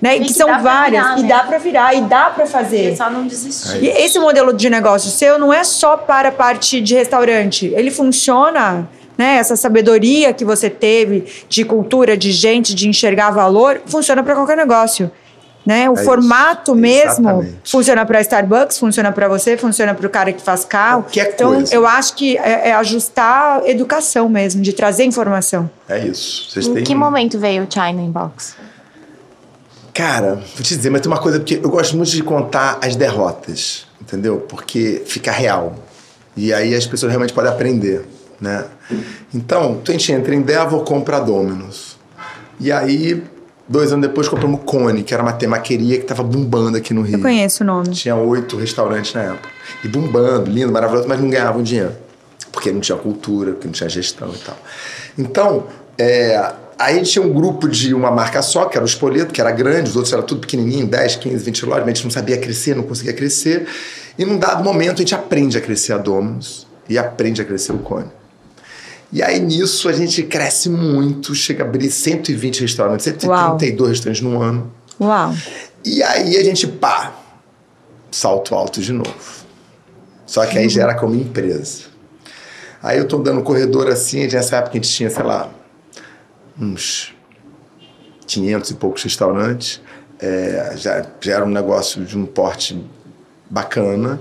[0.01, 0.19] né?
[0.19, 1.03] que são várias.
[1.03, 1.27] Virar, e né?
[1.27, 2.93] dá para virar, e dá para fazer.
[2.93, 3.83] E só não desistir.
[3.83, 7.71] E esse modelo de negócio seu não é só para a parte de restaurante.
[7.75, 8.87] Ele funciona
[9.17, 14.35] né, essa sabedoria que você teve de cultura, de gente, de enxergar valor, funciona para
[14.35, 15.11] qualquer negócio.
[15.65, 15.89] Né?
[15.89, 16.75] O é formato isso.
[16.75, 17.57] mesmo Exatamente.
[17.65, 21.03] funciona para Starbucks, funciona para você, funciona para o cara que faz carro.
[21.03, 21.75] Qualquer então, coisa.
[21.75, 25.69] eu acho que é, é, ajustar a educação mesmo, de trazer informação.
[25.89, 26.49] É isso.
[26.49, 26.83] Vocês em têm...
[26.85, 28.55] que momento veio o China Inbox?
[29.97, 32.95] Cara, vou te dizer, mas tem uma coisa, porque eu gosto muito de contar as
[32.95, 34.37] derrotas, entendeu?
[34.47, 35.75] Porque fica real.
[36.35, 38.05] E aí as pessoas realmente podem aprender,
[38.39, 38.65] né?
[39.33, 41.97] Então, a gente entra em Devil, compra a Dominus.
[42.59, 43.23] E aí,
[43.67, 47.01] dois anos depois, compramos o Cone, que era uma temaqueria que estava bombando aqui no
[47.01, 47.17] Rio.
[47.17, 47.89] Eu conheço o nome.
[47.89, 49.49] Tinha oito restaurantes na época.
[49.83, 51.93] E bombando, lindo, maravilhoso, mas não ganhavam dinheiro.
[52.51, 54.57] Porque não tinha cultura, porque não tinha gestão e tal.
[55.17, 55.63] Então,
[55.97, 59.33] é, Aí a gente tinha um grupo de uma marca só, que era o Espoleto,
[59.33, 62.03] que era grande, os outros eram tudo pequenininho, 10, 15, 20 lojas, mas a gente
[62.03, 63.67] não sabia crescer, não conseguia crescer.
[64.17, 67.71] E num dado momento a gente aprende a crescer a Dominus e aprende a crescer
[67.71, 68.11] o Cone.
[69.11, 73.89] E aí nisso a gente cresce muito, chega a abrir 120 restaurantes, 132 Uau.
[73.89, 74.71] restaurantes no ano.
[74.99, 75.33] Uau!
[75.83, 77.15] E aí a gente, pá,
[78.11, 79.15] salto alto de novo.
[80.25, 80.69] Só que aí uhum.
[80.69, 81.85] já era como empresa.
[82.83, 85.49] Aí eu tô dando um corredor assim, nessa época a gente tinha, sei lá,
[86.59, 87.13] uns
[88.25, 89.81] 500 e poucos restaurantes.
[90.19, 92.83] É, já, já era um negócio de um porte
[93.49, 94.19] bacana.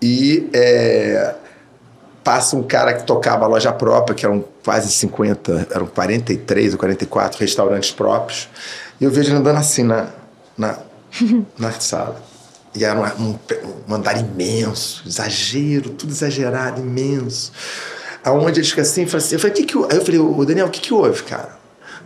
[0.00, 1.34] E é,
[2.22, 6.78] passa um cara que tocava a loja própria, que eram quase 50, eram 43 ou
[6.78, 8.48] 44 restaurantes próprios.
[9.00, 10.08] E eu vejo ele andando assim na,
[10.56, 10.78] na,
[11.58, 12.20] na sala.
[12.74, 13.38] E era um,
[13.88, 17.52] um, andar imenso, exagero, tudo exagerado, imenso.
[18.22, 20.66] Aonde ele fica assim, fala assim, eu falei, que que, aí eu falei, o Daniel,
[20.66, 21.56] o que que houve, cara?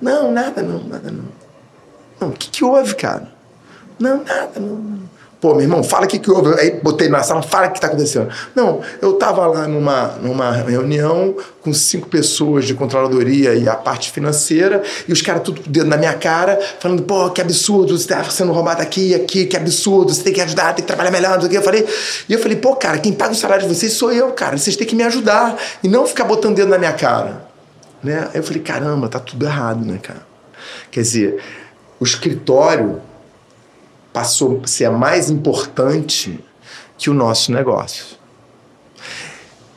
[0.00, 1.24] Não, nada não, nada não.
[2.20, 3.28] Não, o que, que houve, cara?
[3.98, 5.00] Não, nada não.
[5.40, 6.52] Pô, meu irmão, fala o que, que houve.
[6.60, 8.28] Aí botei na sala, fala o que está acontecendo.
[8.54, 14.10] Não, eu estava lá numa, numa reunião com cinco pessoas de controladoria e a parte
[14.10, 18.22] financeira, e os caras tudo dedo na minha cara, falando, pô, que absurdo, você está
[18.24, 21.40] sendo roubado aqui, aqui, que absurdo, você tem que ajudar, tem que trabalhar melhor, não
[21.40, 21.56] sei o que.
[21.56, 21.86] Eu falei,
[22.28, 24.58] e eu falei, pô, cara, quem paga o salário de vocês sou eu, cara.
[24.58, 27.49] Vocês têm que me ajudar e não ficar botando dedo na minha cara.
[28.02, 28.30] Né?
[28.34, 30.26] Eu falei, caramba, tá tudo errado, né, cara?
[30.90, 31.42] Quer dizer,
[31.98, 33.00] o escritório
[34.12, 36.42] passou a ser mais importante
[36.96, 38.04] que o nosso negócio.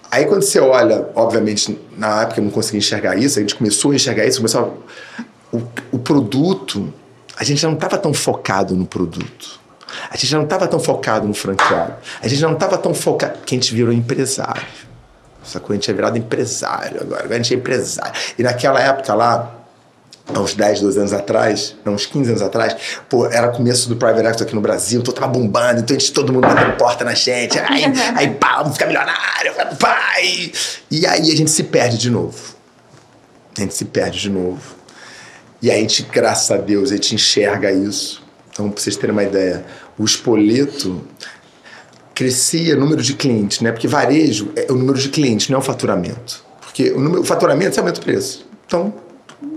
[0.09, 3.91] Aí quando você olha, obviamente, na época eu não conseguia enxergar isso, a gente começou
[3.91, 5.63] a enxergar isso, começou a, o,
[5.93, 6.93] o produto,
[7.35, 9.59] a gente não estava tão focado no produto.
[10.09, 11.95] A gente não estava tão focado no franqueado.
[12.21, 13.39] A gente não estava tão focado.
[13.45, 14.63] que a gente virou empresário.
[15.43, 15.73] Sacou?
[15.73, 17.23] A gente é virado empresário agora.
[17.23, 18.13] Agora a gente é empresário.
[18.37, 19.63] E naquela época lá,
[20.33, 22.75] há uns 10, 12 anos atrás, não, uns 15 anos atrás,
[23.09, 26.13] pô, era começo do Private Equity aqui no Brasil, então tava bombando, então a gente,
[26.13, 27.83] todo mundo batendo porta na gente, aí,
[28.15, 30.51] aí pá, vamos ficar milionário, pai!
[30.89, 32.53] E aí a gente se perde de novo.
[33.57, 34.61] A gente se perde de novo.
[35.61, 38.23] E aí a gente, graças a Deus, a gente enxerga isso.
[38.51, 39.65] Então, pra vocês terem uma ideia,
[39.97, 41.03] o espoleto
[42.13, 43.71] crescia o número de clientes, né?
[43.71, 46.43] Porque varejo é o número de clientes, não é o faturamento.
[46.61, 48.45] Porque o, número, o faturamento você aumenta o preço.
[48.65, 48.93] Então,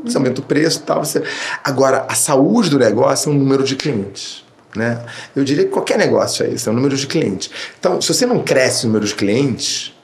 [0.05, 1.05] você aumenta o preço e tal.
[1.05, 1.23] Você...
[1.63, 4.45] Agora, a saúde do negócio é um número de clientes.
[4.75, 5.01] Né?
[5.35, 7.51] Eu diria que qualquer negócio é isso, é um número de clientes.
[7.79, 9.95] Então, se você não cresce o número de clientes,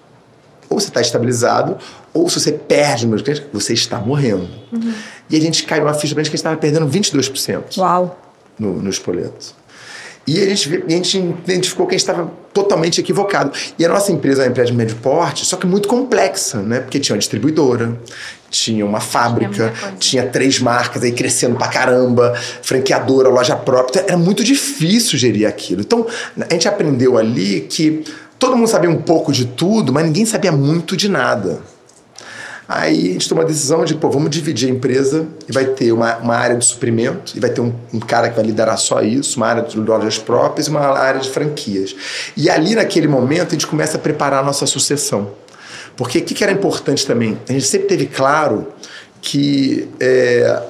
[0.71, 1.77] ou você está estabilizado,
[2.15, 4.49] ou se você perde o número de clientes, você está morrendo.
[4.73, 4.95] Uhum.
[5.29, 8.19] E a gente caiu uma ficha pra gente que a gente estava perdendo 22% Uau.
[8.59, 9.55] No, no espoleto.
[10.27, 13.53] E a gente, a gente identificou que a gente estava totalmente equivocado.
[13.79, 16.81] E a nossa empresa é uma empresa de médio porte, só que muito complexa, né?
[16.81, 17.99] Porque tinha uma distribuidora,
[18.51, 24.05] tinha uma fábrica, tinha, tinha, três marcas aí crescendo pra caramba, franqueadora, loja própria.
[24.07, 25.81] Era muito difícil gerir aquilo.
[25.81, 26.07] Então,
[26.39, 28.05] a gente aprendeu ali que
[28.39, 31.61] todo mundo sabia um pouco de tudo, mas ninguém sabia muito de nada.
[32.75, 35.93] Aí a gente tomou a decisão de, pô, vamos dividir a empresa e vai ter
[35.93, 39.03] uma, uma área de suprimento, e vai ter um, um cara que vai liderar só
[39.03, 41.95] isso, uma área de lojas próprias e uma área de franquias.
[42.35, 45.33] E ali, naquele momento, a gente começa a preparar a nossa sucessão.
[45.99, 47.39] Porque o que, que, era importante também?
[47.47, 48.67] A gente sempre teve claro
[49.21, 50.63] que é,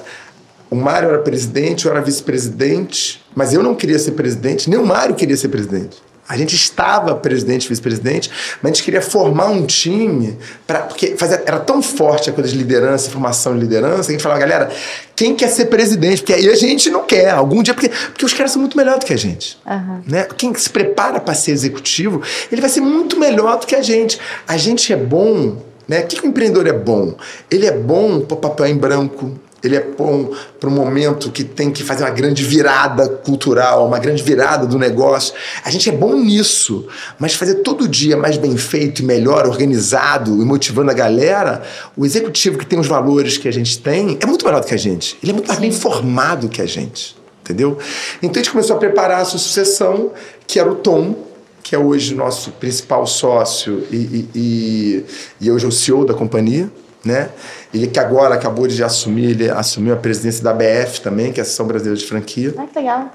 [0.68, 4.84] o Mário era presidente, eu era vice-presidente, mas eu não queria ser presidente, nem o
[4.84, 5.98] Mário queria ser presidente.
[6.28, 8.30] A gente estava presidente, vice-presidente,
[8.62, 12.48] mas a gente queria formar um time, pra, porque fazia, era tão forte a coisa
[12.48, 14.70] de liderança, formação de liderança, que a gente falava, galera,
[15.16, 16.22] quem quer ser presidente?
[16.22, 19.00] Porque aí a gente não quer, algum dia, porque, porque os caras são muito melhores
[19.00, 19.58] do que a gente.
[19.66, 20.02] Uhum.
[20.06, 20.26] Né?
[20.36, 24.18] Quem se prepara para ser executivo, ele vai ser muito melhor do que a gente.
[24.46, 25.56] A gente é bom,
[25.88, 26.00] né?
[26.00, 27.14] O que, que o empreendedor é bom?
[27.50, 31.70] Ele é bom para papel em branco, ele é bom para um momento que tem
[31.70, 35.34] que fazer uma grande virada cultural, uma grande virada do negócio.
[35.64, 36.86] A gente é bom nisso,
[37.18, 41.62] mas fazer todo dia mais bem feito e melhor, organizado e motivando a galera,
[41.96, 44.74] o executivo que tem os valores que a gente tem é muito melhor do que
[44.74, 45.16] a gente.
[45.22, 47.78] Ele é muito mais bem formado que a gente, entendeu?
[48.20, 50.10] Então a gente começou a preparar a sua sucessão,
[50.46, 51.14] que era o Tom,
[51.62, 55.04] que é hoje nosso principal sócio e, e, e,
[55.40, 56.68] e hoje é o CEO da companhia
[57.04, 57.30] né?
[57.72, 61.42] Ele que agora acabou de assumir, ele assumiu a presidência da BF também, que é
[61.42, 62.54] a Associação Brasileira de Franquia.
[62.56, 63.10] Ah, que legal.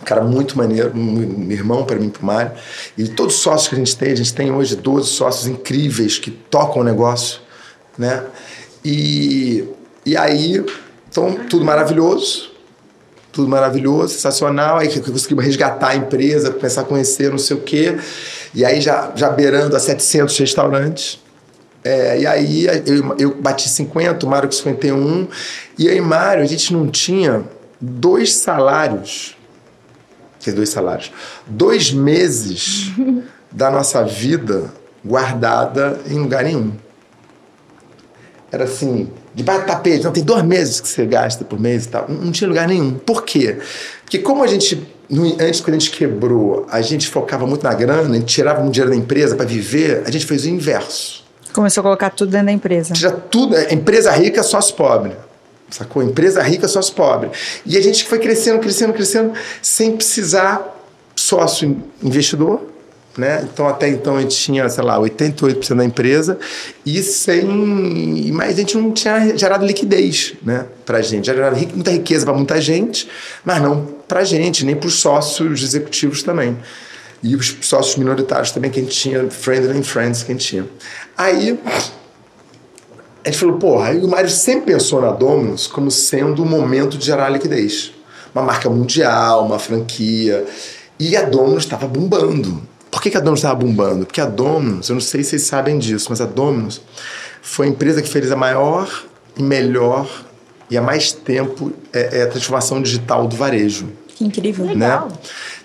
[0.00, 2.52] Um cara muito maneiro, um irmão para mim, para o Mário.
[2.96, 6.18] E todos os sócios que a gente tem, a gente tem hoje 12 sócios incríveis
[6.18, 7.40] que tocam o negócio,
[7.96, 8.24] né?
[8.84, 9.68] E,
[10.06, 10.64] e aí,
[11.10, 12.52] então, tudo maravilhoso,
[13.32, 14.78] tudo maravilhoso, sensacional.
[14.78, 17.98] Aí conseguimos resgatar a empresa, começar a conhecer não sei o quê.
[18.54, 21.20] E aí já, já beirando a 700 restaurantes.
[21.84, 25.28] É, e aí eu, eu bati 50, o Mário com 51.
[25.78, 27.44] E aí, Mário, a gente não tinha
[27.80, 29.36] dois salários.
[30.40, 31.12] Que dois salários?
[31.46, 32.92] Dois meses
[33.50, 34.72] da nossa vida
[35.04, 36.72] guardada em lugar nenhum.
[38.50, 41.88] Era assim, debaixo do tapete, não, tem dois meses que você gasta por mês e
[41.88, 42.06] tal.
[42.08, 42.94] Não, não tinha lugar nenhum.
[42.94, 43.58] Por quê?
[44.04, 47.72] Porque como a gente no, antes, quando a gente quebrou, a gente focava muito na
[47.72, 51.27] grana, a gente tirava um dinheiro da empresa para viver, a gente fez o inverso.
[51.52, 52.94] Começou a colocar tudo dentro da empresa.
[52.94, 55.12] Já tudo, é, empresa rica, sócio pobre.
[55.70, 56.02] Sacou?
[56.02, 57.30] Empresa rica, sócio pobre.
[57.64, 60.76] E a gente foi crescendo, crescendo, crescendo, sem precisar
[61.14, 62.60] sócio investidor.
[63.18, 63.44] Né?
[63.52, 66.38] Então, até então, a gente tinha, sei lá, 88% da empresa
[66.86, 67.44] e sem.
[68.32, 70.66] Mas a gente não tinha gerado liquidez né?
[70.86, 71.26] para a gente.
[71.26, 73.08] Gerado muita riqueza para muita gente,
[73.44, 76.56] mas não para a gente, nem para os sócios executivos também.
[77.22, 80.46] E os sócios minoritários também que a gente tinha, Friendly and Friends que a gente
[80.46, 80.66] tinha.
[81.16, 81.58] Aí
[83.24, 86.96] a gente falou, porra, aí o Mário sempre pensou na Domino's como sendo o momento
[86.96, 87.92] de gerar liquidez.
[88.34, 90.46] Uma marca mundial, uma franquia.
[90.98, 92.62] E a Domino's estava bombando.
[92.90, 94.06] Por que, que a Domino's estava bombando?
[94.06, 96.80] Porque a Domino's, eu não sei se vocês sabem disso, mas a Domino's
[97.42, 98.88] foi a empresa que fez a maior
[99.36, 100.08] e melhor
[100.70, 103.88] e há mais tempo é, é a transformação digital do varejo.
[104.08, 104.66] Que incrível.
[104.66, 105.02] Né?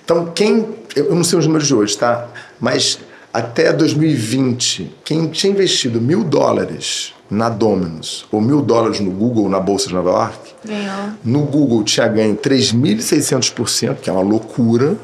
[0.03, 0.82] Então, quem.
[0.95, 2.27] Eu não sei os números de hoje, tá?
[2.59, 2.99] Mas
[3.33, 9.59] até 2020, quem tinha investido mil dólares na Domino's ou mil dólares no Google, na
[9.59, 11.09] Bolsa de Nova York, Ganhou.
[11.23, 14.95] no Google tinha ganho 3.600%, que é uma loucura,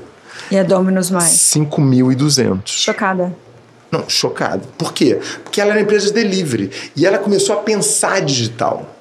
[0.51, 1.31] E a Domino's mais.
[1.31, 2.61] 5.200%.
[2.65, 3.35] Chocada.
[3.91, 4.67] Não, chocado.
[4.77, 5.19] Por quê?
[5.43, 6.69] Porque ela era empresa de delivery.
[6.95, 8.95] E ela começou a pensar digital.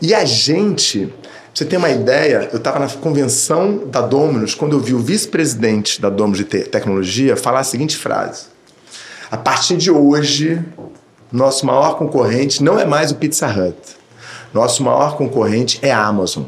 [0.00, 1.12] E a gente,
[1.56, 6.02] você ter uma ideia, eu estava na convenção da Domino's quando eu vi o vice-presidente
[6.02, 8.48] da Domino's de te- tecnologia falar a seguinte frase:
[9.30, 10.62] A partir de hoje,
[11.32, 13.74] nosso maior concorrente não é mais o Pizza Hut.
[14.52, 16.44] Nosso maior concorrente é a Amazon.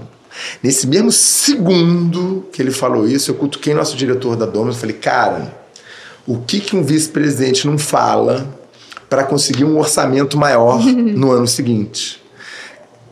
[0.63, 4.97] Nesse mesmo segundo que ele falou isso, eu cutuquei nosso diretor da Domino's e falei,
[4.97, 5.57] cara,
[6.27, 8.47] o que, que um vice-presidente não fala
[9.09, 12.18] para conseguir um orçamento maior no ano seguinte?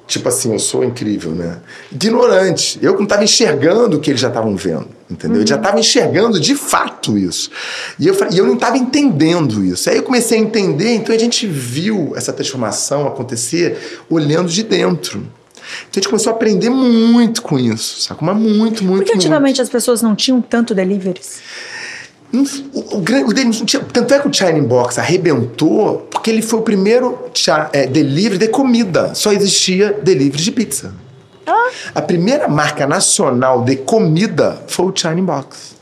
[0.06, 1.58] Tipo assim, eu sou incrível, né?
[1.90, 2.78] Ignorante.
[2.80, 5.38] Eu não estava enxergando o que eles já estavam vendo, entendeu?
[5.38, 7.50] Eles já estavam enxergando de fato isso.
[7.98, 9.90] E eu, e eu não estava entendendo isso.
[9.90, 15.18] Aí eu comecei a entender, então a gente viu essa transformação acontecer olhando de dentro.
[15.18, 18.20] Então a gente começou a aprender muito com isso, sabe?
[18.22, 19.14] Mas muito, muito, Porque muito.
[19.14, 21.40] antigamente as pessoas não tinham tanto deliveries.
[22.74, 23.32] O, o, o
[23.64, 27.86] tinha- tanto é que o China Box arrebentou porque ele foi o primeiro cha- é,
[27.86, 29.14] delivery de comida.
[29.14, 30.92] Só existia delivery de pizza.
[31.94, 35.75] A primeira marca nacional de comida foi o China Box.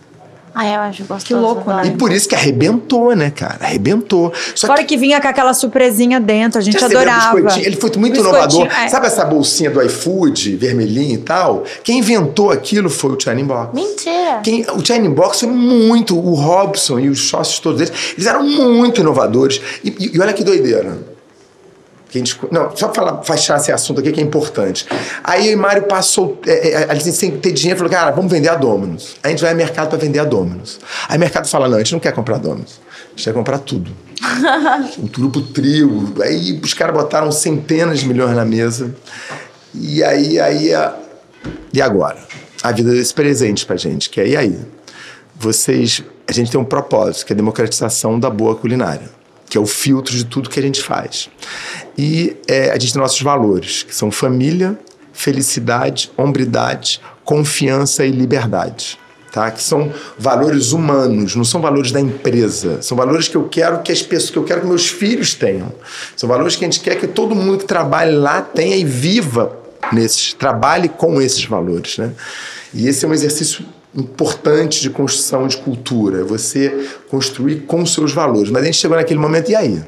[0.54, 1.26] Ah, eu acho gostoso.
[1.26, 1.82] Que louco, né?
[1.86, 3.58] E por isso que arrebentou, né, cara?
[3.62, 4.32] Arrebentou.
[4.54, 7.60] Só Fora que vinha com aquela surpresinha dentro, a gente Já adorava.
[7.60, 8.66] Ele foi muito inovador.
[8.66, 8.88] é.
[8.88, 11.64] Sabe essa bolsinha do iFood, vermelhinha e tal?
[11.82, 13.74] Quem inventou aquilo foi o China Box.
[13.74, 14.40] Mentira.
[14.44, 18.44] Quem, o China Box foi muito, o Robson e os sócios todos eles, eles eram
[18.44, 19.60] muito inovadores.
[19.82, 21.13] E, e- e olha que doideira.
[22.22, 24.86] Que não, só falar, fechar esse assunto aqui que é importante.
[25.24, 28.30] Aí eu e Mário passou, é, é, a gente sem ter dinheiro, falou, cara, vamos
[28.30, 29.16] vender a Domino's.
[29.20, 30.78] Aí a gente vai ao mercado para vender a Domino's.
[31.08, 32.80] Aí o mercado fala, não, a gente não quer comprar a Domino's.
[33.06, 33.90] A gente quer comprar tudo.
[34.98, 36.14] um grupo trio.
[36.22, 38.94] Aí os caras botaram centenas de milhões na mesa.
[39.74, 40.94] E aí, aí, a-
[41.72, 42.18] e agora?
[42.62, 44.58] A vida desse presente pra gente, que é, e aí?
[45.36, 49.10] Vocês, a gente tem um propósito, que é a democratização da boa culinária,
[49.54, 51.30] que é o filtro de tudo que a gente faz.
[51.96, 54.76] E é, a gente tem nossos valores, que são família,
[55.12, 58.98] felicidade, hombridade, confiança e liberdade.
[59.30, 59.52] Tá?
[59.52, 62.82] Que são valores humanos, não são valores da empresa.
[62.82, 65.72] São valores que eu quero que as pessoas, que eu quero que meus filhos tenham.
[66.16, 69.56] São valores que a gente quer que todo mundo que trabalhe lá tenha e viva
[69.92, 72.10] nesses, trabalhe com esses valores, né?
[72.72, 73.64] E esse é um exercício
[73.96, 78.50] importante de construção de cultura, é você construir com seus valores.
[78.50, 79.82] Mas a gente chegou naquele momento e aí?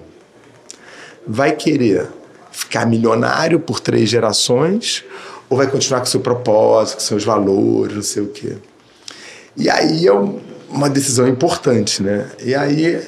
[1.27, 2.07] Vai querer
[2.53, 5.05] ficar milionário por três gerações
[5.49, 8.57] ou vai continuar com seu propósito, com seus valores, não sei o quê?
[9.57, 10.41] E aí é um-
[10.71, 12.27] uma decisão importante, né?
[12.45, 13.01] E aí,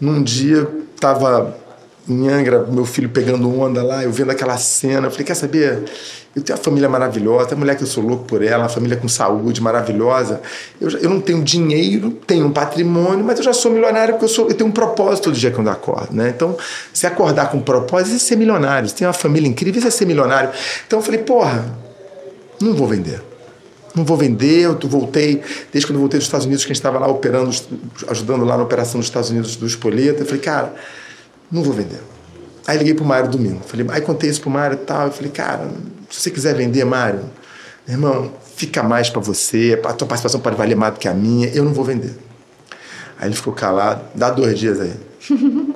[0.00, 1.56] num dia, tava
[2.08, 5.82] em Angra, meu filho pegando onda lá, eu vendo aquela cena, eu falei, quer saber?
[6.34, 8.96] Eu tenho uma família maravilhosa, uma mulher que eu sou louco por ela, uma família
[8.96, 10.40] com saúde maravilhosa.
[10.80, 14.28] Eu, eu não tenho dinheiro, tenho um patrimônio, mas eu já sou milionário porque eu,
[14.28, 16.32] sou, eu tenho um propósito todo dia quando eu acordo, né?
[16.34, 16.56] Então,
[16.92, 18.88] se acordar com um propósito, isso é ser milionário.
[18.88, 20.50] Se tem uma família incrível, isso é ser milionário.
[20.86, 21.64] Então eu falei, porra,
[22.60, 23.20] não vou vender
[23.94, 26.80] não vou vender, eu voltei, desde quando eu voltei dos Estados Unidos, que a gente
[26.80, 27.50] estava lá operando,
[28.08, 30.74] ajudando lá na operação dos Estados Unidos do Espoleta, eu falei, cara,
[31.50, 32.00] não vou vender.
[32.66, 35.30] Aí liguei pro Mário domingo, falei, aí contei isso pro Mário e tal, eu falei,
[35.30, 35.68] cara,
[36.08, 37.24] se você quiser vender, Mário,
[37.88, 41.48] irmão, fica mais para você, a tua participação pode valer mais do que a minha,
[41.48, 42.14] eu não vou vender.
[43.18, 44.94] Aí ele ficou calado, dá dois dias aí.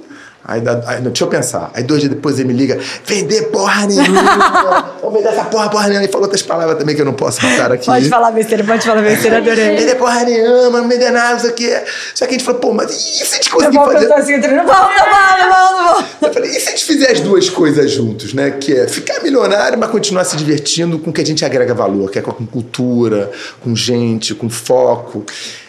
[0.48, 1.70] Aí, aí não, deixa eu pensar.
[1.74, 5.88] Aí dois dias depois ele me liga, vender porra nenhuma, vamos vender essa porra, porra
[5.88, 6.04] nenhuma.
[6.04, 7.86] E falou outras palavras também que eu não posso botar aqui.
[7.86, 9.76] Pode falar besteira, pode falar besteira, adorei.
[9.76, 11.68] Vender porra nenhuma, não vender nada, isso aqui.
[12.14, 14.12] Só que a gente falou, pô, mas e se a gente conseguir vou fazer...
[14.12, 16.04] assim, não vamos, não vamos, não vamos, não vamos.
[16.22, 18.52] Eu falei, e se a gente fizer as duas coisas juntos, né?
[18.52, 22.08] Que é ficar milionário, mas continuar se divertindo com o que a gente agrega valor,
[22.08, 25.24] que é com cultura, com gente, com foco.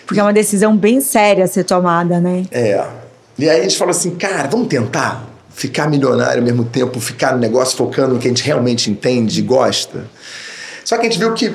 [0.05, 2.45] Porque é uma decisão bem séria a ser tomada, né?
[2.51, 3.06] É.
[3.37, 7.33] E aí a gente falou assim, cara, vamos tentar ficar milionário ao mesmo tempo, ficar
[7.33, 10.05] no negócio focando no que a gente realmente entende e gosta.
[10.83, 11.53] Só que a gente viu que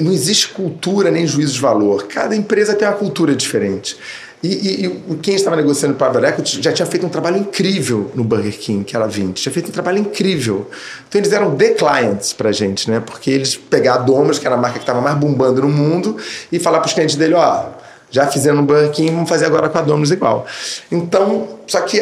[0.00, 2.06] não existe cultura nem juízo de valor.
[2.06, 3.96] Cada empresa tem uma cultura diferente.
[4.42, 8.10] E, e, e quem estava negociando para a Equity já tinha feito um trabalho incrível
[8.14, 9.42] no Burger King, que era 20.
[9.42, 10.70] Tinha feito um trabalho incrível.
[11.08, 13.00] Então eles eram the clients pra gente, né?
[13.00, 16.16] Porque eles pegaram a Domino's, que era a marca que estava mais bombando no mundo,
[16.52, 17.64] e falar para os clientes dele, ó,
[18.10, 20.46] Já fizeram no Burger King, vamos fazer agora com a Domino's igual.
[20.90, 21.98] Então, só que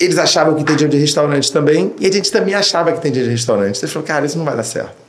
[0.00, 3.30] eles achavam que entendiam de restaurante também, e a gente também achava que entendia de
[3.30, 3.78] restaurante.
[3.78, 5.08] Eles falaram, cara, isso não vai dar certo.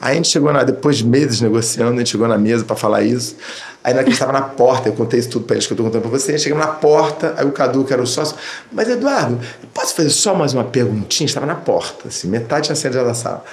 [0.00, 2.74] Aí a gente chegou, na, depois de meses negociando, a gente chegou na mesa para
[2.74, 3.36] falar isso.
[3.84, 5.86] Aí na que estava na porta, eu contei isso tudo para eles que eu estou
[5.86, 6.36] contando para você.
[6.36, 8.36] Chegamos na porta, aí o Cadu, que era o sócio,
[8.72, 9.38] mas Eduardo,
[9.72, 11.24] posso fazer só mais uma perguntinha?
[11.26, 13.44] Estava na porta, assim, metade tinha saído da sala.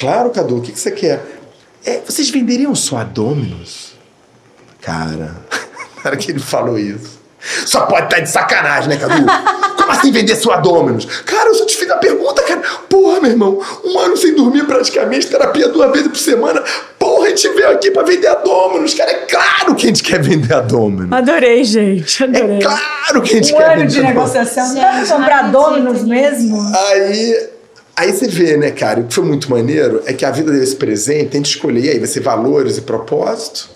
[0.00, 1.22] Claro, Cadu, o que, que você quer?
[1.84, 3.92] É, vocês venderiam só a Dominus?
[4.82, 5.36] Cara,
[6.04, 7.22] na hora que ele falou isso.
[7.66, 9.24] Só pode estar de sacanagem, né, Cadu?
[9.76, 11.06] Como assim vender sua Dominus?
[11.24, 12.62] Cara, eu só te fiz a pergunta, cara.
[12.88, 16.62] Porra, meu irmão, um ano sem dormir praticamente, terapia duas vezes por semana.
[17.00, 18.94] Porra, a gente veio aqui pra vender a Dominus.
[18.94, 21.12] Cara, é claro que a gente quer vender a Dominus.
[21.12, 22.22] Adorei, gente.
[22.22, 22.58] Adorei.
[22.58, 24.32] É claro que a gente um quer ano vender de a Dominus.
[24.34, 24.66] negociação.
[24.68, 26.72] Gente, Dá pra não comprar Dominus mesmo?
[26.76, 27.48] Aí,
[27.96, 29.00] aí você vê, né, cara?
[29.00, 31.90] O que foi muito maneiro é que a vida desse presente tem que escolher.
[31.90, 33.68] Aí vai ser valores e propósito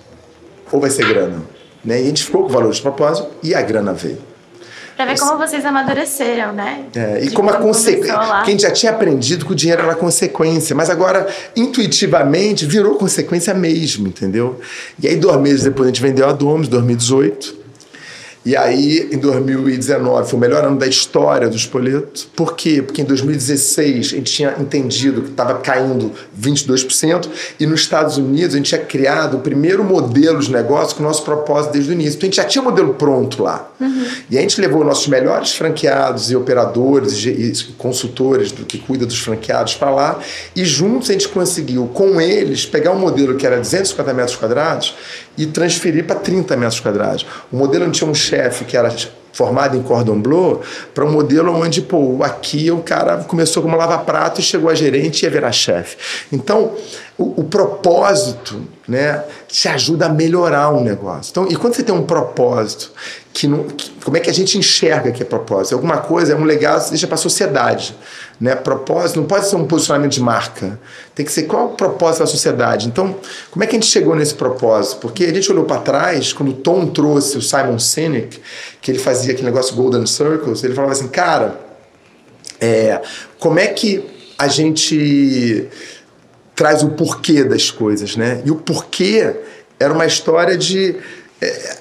[0.71, 1.43] ou vai ser grana?
[1.85, 2.01] Né?
[2.01, 4.19] E a gente ficou com valores e propósito e a grana veio.
[4.97, 6.87] Pra ver como vocês amadureceram, né?
[6.95, 8.45] É, e De como a consequência.
[8.47, 14.09] gente já tinha aprendido que o dinheiro era consequência, mas agora, intuitivamente, virou consequência mesmo,
[14.09, 14.59] entendeu?
[14.99, 17.66] E aí, dois meses depois, a gente vendeu a Domus, 2018.
[18.47, 22.29] E aí, em 2019, foi o melhor ano da história do Espoleto.
[22.37, 22.81] Por quê?
[22.81, 27.29] Porque em 2016 a gente tinha entendido que estava caindo 22%,
[27.59, 31.07] e nos Estados Unidos a gente tinha criado o primeiro modelo de negócio com o
[31.07, 32.19] nosso propósito desde o início.
[32.19, 33.69] Então a gente já tinha o modelo pronto lá.
[34.31, 39.05] E a gente levou nossos melhores franqueados e operadores e e consultores do que cuida
[39.05, 40.21] dos franqueados para lá,
[40.55, 44.95] e juntos a gente conseguiu, com eles, pegar um modelo que era 250 metros quadrados
[45.37, 47.27] e transferir para 30 metros quadrados.
[47.53, 48.95] O modelo não tinha um chefe que era
[49.33, 50.63] formado em cordon bleu
[50.95, 55.23] para um modelo onde, pô, aqui o cara começou como lava-prato e chegou a gerente
[55.23, 55.97] e ia virar chefe.
[56.33, 56.73] Então,
[57.19, 61.31] o, o propósito, né, te ajuda a melhorar um negócio.
[61.31, 62.93] Então, e quando você tem um propósito,
[63.33, 65.75] que não, que- como é que a gente enxerga que é propósito?
[65.75, 67.95] Alguma coisa, é um legado que você deixa para a sociedade.
[68.41, 68.55] Né?
[68.55, 70.79] Propósito não pode ser um posicionamento de marca.
[71.15, 72.87] Tem que ser qual é o propósito da sociedade.
[72.87, 73.17] Então,
[73.51, 75.01] como é que a gente chegou nesse propósito?
[75.01, 78.41] Porque a gente olhou para trás, quando o Tom trouxe o Simon Sinek,
[78.81, 81.59] que ele fazia aquele negócio Golden Circles, ele falava assim, cara,
[82.61, 83.01] é,
[83.39, 84.05] como é que
[84.39, 85.69] a gente
[86.55, 88.43] traz o porquê das coisas, né?
[88.45, 89.35] E o porquê
[89.79, 90.97] era uma história de
[91.41, 91.77] é,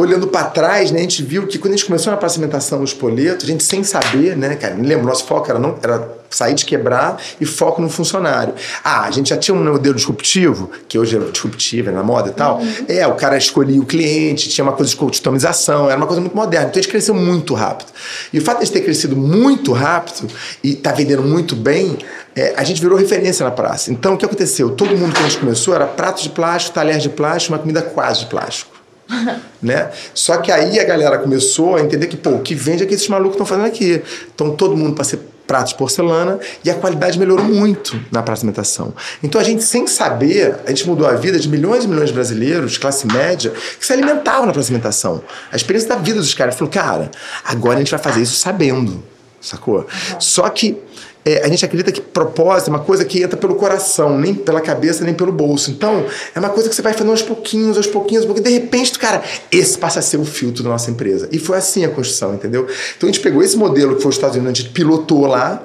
[0.00, 2.84] olhando para trás, né, a gente viu que quando a gente começou na pacimentação no
[2.84, 6.54] espoleto, a gente sem saber, né, cara, me lembro, nosso foco era, não, era sair
[6.54, 8.54] de quebrar e foco no funcionário.
[8.84, 12.30] Ah, a gente já tinha um modelo disruptivo, que hoje é disruptivo, é na moda
[12.30, 12.62] e tal.
[12.88, 16.36] É, o cara escolhia o cliente, tinha uma coisa de customização, era uma coisa muito
[16.36, 16.68] moderna.
[16.68, 17.88] Então a gente cresceu muito rápido.
[18.32, 20.28] E o fato de a gente ter crescido muito rápido
[20.62, 21.98] e tá vendendo muito bem,
[22.36, 23.90] é, a gente virou referência na praça.
[23.90, 24.70] Então o que aconteceu?
[24.70, 27.82] Todo mundo que a gente começou era prato de plástico, talher de plástico, uma comida
[27.82, 28.79] quase de plástico
[29.62, 29.90] né?
[30.14, 32.94] Só que aí a galera começou a entender que, pô, o que vende é que
[32.94, 34.02] esses malucos estão fazendo aqui.
[34.34, 38.42] Então todo mundo para ser prato de porcelana e a qualidade melhorou muito na praça
[38.42, 38.94] de alimentação.
[39.20, 42.14] Então a gente, sem saber, a gente mudou a vida de milhões e milhões de
[42.14, 45.20] brasileiros, classe média, que se alimentavam na praça de alimentação.
[45.50, 46.54] A experiência da vida dos caras.
[46.54, 47.10] Falou, cara,
[47.44, 49.02] agora a gente vai fazer isso sabendo,
[49.40, 49.88] sacou?
[50.20, 50.78] Só que
[51.24, 54.60] é, a gente acredita que propósito é uma coisa que entra pelo coração, nem pela
[54.60, 55.70] cabeça, nem pelo bolso.
[55.70, 58.98] Então, é uma coisa que você vai fazendo aos pouquinhos, aos pouquinhos, porque de repente,
[58.98, 61.28] cara, esse passa a ser o filtro da nossa empresa.
[61.30, 62.66] E foi assim a construção, entendeu?
[62.96, 65.62] Então a gente pegou esse modelo que foi os Estados Unidos, a gente pilotou lá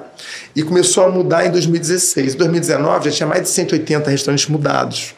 [0.54, 2.34] e começou a mudar em 2016.
[2.34, 5.14] Em 2019 já tinha mais de 180 restaurantes mudados.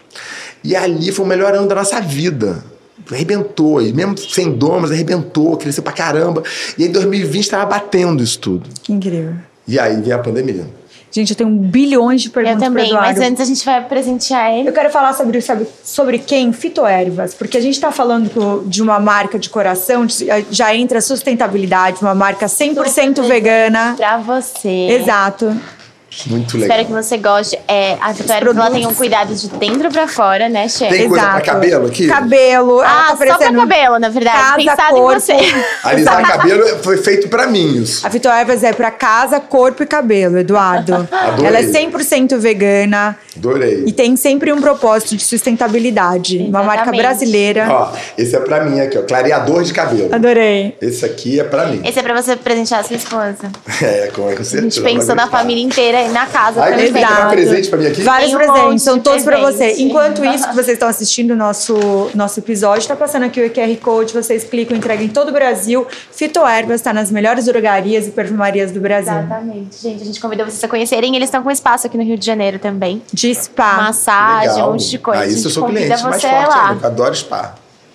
[0.62, 2.64] E ali foi o melhor ano da nossa vida.
[3.10, 6.42] Arrebentou, e mesmo sem domas, arrebentou, cresceu pra caramba.
[6.76, 8.68] E em 2020, estava batendo isso tudo.
[8.82, 9.34] Que incrível.
[9.68, 10.66] E aí vem a pandemia.
[11.10, 14.68] Gente, eu tenho bilhões de perguntas Eu também, mas antes a gente vai presentear ele.
[14.68, 16.52] Eu quero falar sobre, sabe, sobre quem?
[16.52, 17.32] Fitoervas.
[17.34, 22.14] Porque a gente está falando de uma marca de coração, de- já entra sustentabilidade, uma
[22.14, 23.94] marca 100% Super vegana.
[23.96, 24.68] Pra você.
[24.68, 25.56] Exato.
[26.26, 26.78] Muito legal.
[26.80, 27.58] Espero que você goste.
[27.68, 30.96] É, a Vitória ela tem um cuidado de dentro pra fora, né, chefe?
[30.96, 31.46] Tem coisa pra Exato.
[31.46, 32.06] cabelo aqui?
[32.06, 32.80] Cabelo.
[32.80, 34.36] Ah, tá só pra cabelo, na verdade.
[34.38, 35.12] Casa, Pensado corpo.
[35.12, 35.36] em você.
[35.84, 38.06] Alisar cabelo foi feito pra mim isso.
[38.06, 41.06] A Fitoervas é para casa, corpo e cabelo, Eduardo.
[41.10, 41.46] Adorei.
[41.46, 43.84] Ela é 100% vegana Adorei.
[43.86, 46.38] e tem sempre um propósito de sustentabilidade.
[46.38, 47.02] Uma marca Exatamente.
[47.02, 47.66] brasileira.
[47.70, 49.02] Ó, esse é pra mim aqui, ó.
[49.02, 50.14] Clareador de cabelo.
[50.14, 50.76] Adorei.
[50.80, 51.80] Esse aqui é pra mim.
[51.84, 53.36] Esse é pra você presentear a sua esposa.
[53.80, 54.58] É, com, certeza.
[54.58, 56.92] A gente pensou na família inteira e na casa Ai, também.
[56.92, 57.28] Tem Exato.
[57.30, 58.02] presente pra mim aqui?
[58.02, 59.74] Vários um presentes, monte são todos pra você.
[59.78, 63.76] Enquanto isso que vocês estão assistindo o nosso, nosso episódio, tá passando aqui o QR
[63.80, 65.86] Code, vocês clicam, entregam em todo o Brasil.
[66.12, 69.12] Fitoervas tá nas melhores drogarias e perfumarias do Brasil.
[69.12, 70.02] Exatamente, gente.
[70.02, 71.14] A gente convidou vocês a conhecerem.
[71.16, 73.02] Eles estão com espaço aqui no Rio de Janeiro também.
[73.12, 73.74] De spa.
[73.78, 74.72] Massagem, um Legal.
[74.72, 75.22] monte de coisa.
[75.22, 76.70] Ah, isso eu sou cliente mais forte lá.
[76.70, 76.86] ainda.
[76.86, 77.54] Adoro spa.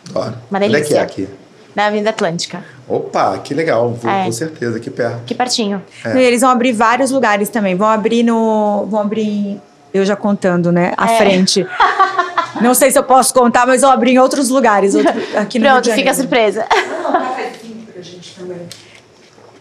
[0.10, 0.36] Adoro.
[0.50, 0.98] Uma Onde é que delícia.
[0.98, 1.30] é aqui?
[1.76, 2.64] Na Avenida Atlântica.
[2.88, 3.90] Opa, que legal.
[3.92, 4.26] Vou, É.
[4.26, 5.16] Com certeza, aqui perto.
[5.24, 5.82] Aqui pertinho.
[6.06, 6.22] É.
[6.22, 7.76] Eles vão abrir vários lugares também.
[7.76, 8.86] Vão abrir no.
[8.90, 9.60] Vão abrir.
[9.94, 10.94] Eu já contando, né?
[10.98, 11.18] À É.
[11.18, 11.66] frente.
[12.62, 14.96] Não sei se eu posso contar, mas vão abrir em outros lugares.
[14.96, 16.66] outro- aqui no Rio Pronto, fica surpresa.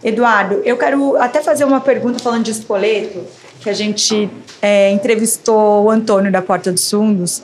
[0.03, 3.21] Eduardo, eu quero até fazer uma pergunta falando de espoleto,
[3.61, 4.29] que a gente
[4.61, 7.43] é, entrevistou o Antônio da Porta dos Fundos.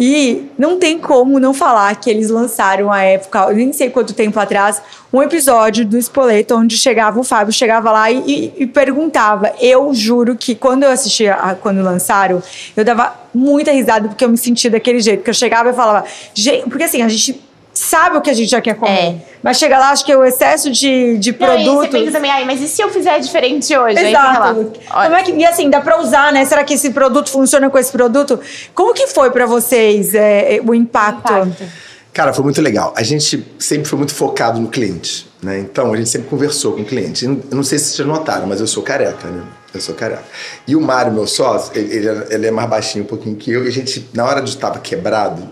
[0.00, 4.38] E não tem como não falar que eles lançaram à época, nem sei quanto tempo
[4.38, 4.80] atrás,
[5.12, 9.52] um episódio do Espoleto onde chegava o Fábio, chegava lá e, e- e perguntava.
[9.60, 12.40] Eu juro que quando eu assistia, a- quando lançaram,
[12.76, 15.24] eu dava muita risada porque eu me sentia daquele jeito.
[15.24, 17.40] Que eu chegava e falava, "Gente", porque assim, a gente
[17.78, 18.90] sabe o que a gente já quer comer.
[18.98, 19.16] É.
[19.42, 21.88] Mas chega lá, acho que o excesso de, de Não, e você produtos.
[21.90, 23.98] pensa também, ai, mas e se eu fizer diferente hoje?
[23.98, 24.32] Aí fica lá.
[24.50, 24.72] Exato.
[24.90, 26.44] Como é que, e assim, dá pra usar, né?
[26.44, 28.40] Será que esse produto funciona com esse produto?
[28.74, 31.32] Como que foi pra vocês é, o impacto?
[31.32, 31.64] impacto.
[32.12, 32.92] Cara, foi muito legal.
[32.96, 35.60] A gente sempre foi muito focado no cliente, né?
[35.60, 37.24] Então, a gente sempre conversou com o cliente.
[37.24, 39.44] Eu não- sei se vocês notaram, mas eu sou careca, né?
[39.72, 40.24] Eu sou careca.
[40.66, 43.64] E o Mário, meu sócio, ele, ele é- é mais baixinho um pouquinho que eu.
[43.64, 45.48] E a gente, na hora de estar quebrado, é,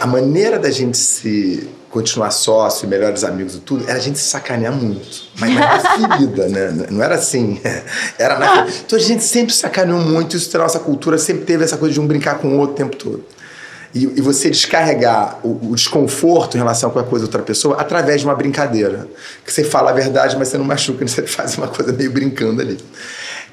[0.00, 4.24] a maneira da gente se continuar sócio, melhores amigos e tudo, era a gente se
[4.24, 5.24] sacanear muito.
[5.38, 6.86] Mas, mas na ferida, né?
[6.90, 7.60] Não era assim.
[8.18, 10.36] Era na Então a gente sempre sacaneou muito.
[10.36, 12.76] Isso da nossa cultura sempre teve essa coisa de um brincar com o outro o
[12.76, 13.24] tempo todo.
[13.94, 17.76] E, e você descarregar o, o desconforto em relação a qualquer coisa da outra pessoa
[17.78, 19.06] através de uma brincadeira.
[19.44, 22.62] Que você fala a verdade, mas você não machuca, você faz uma coisa meio brincando
[22.62, 22.78] ali.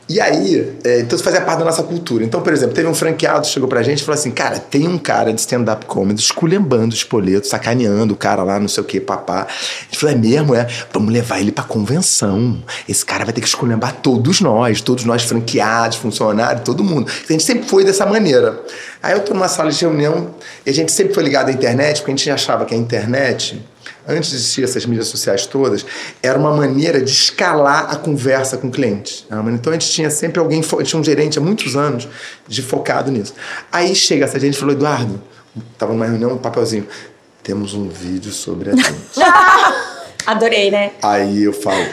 [0.10, 2.24] E aí, é, então isso fazia parte da nossa cultura.
[2.24, 4.88] Então, por exemplo, teve um franqueado que chegou pra gente e falou assim: Cara, tem
[4.88, 8.86] um cara de stand-up comedy esculhambando os poletos, sacaneando o cara lá, não sei o
[8.88, 9.46] que, papá.
[9.46, 10.56] A gente falou: É mesmo?
[10.56, 10.68] É?
[10.92, 12.58] Vamos levar ele pra convenção.
[12.88, 17.08] Esse cara vai ter que esculhambar todos nós, todos nós franqueados, funcionários, todo mundo.
[17.08, 18.60] A gente sempre foi dessa maneira.
[19.04, 20.32] Aí eu tô numa sala de reunião
[20.66, 23.64] e a gente sempre foi ligado à internet, porque a gente achava que a internet
[24.10, 25.86] antes de existir essas mídias sociais todas,
[26.22, 29.26] era uma maneira de escalar a conversa com o cliente.
[29.30, 32.08] Uma- Então a gente tinha sempre alguém, tinha um gerente há muitos anos
[32.48, 33.34] de focado nisso.
[33.72, 35.22] Aí chega essa gente e falou: Eduardo,
[35.78, 36.88] tava numa reunião, um papelzinho.
[37.44, 38.90] Temos um vídeo sobre a gente.
[40.26, 40.92] Adorei, né?
[41.02, 41.84] Aí eu falo,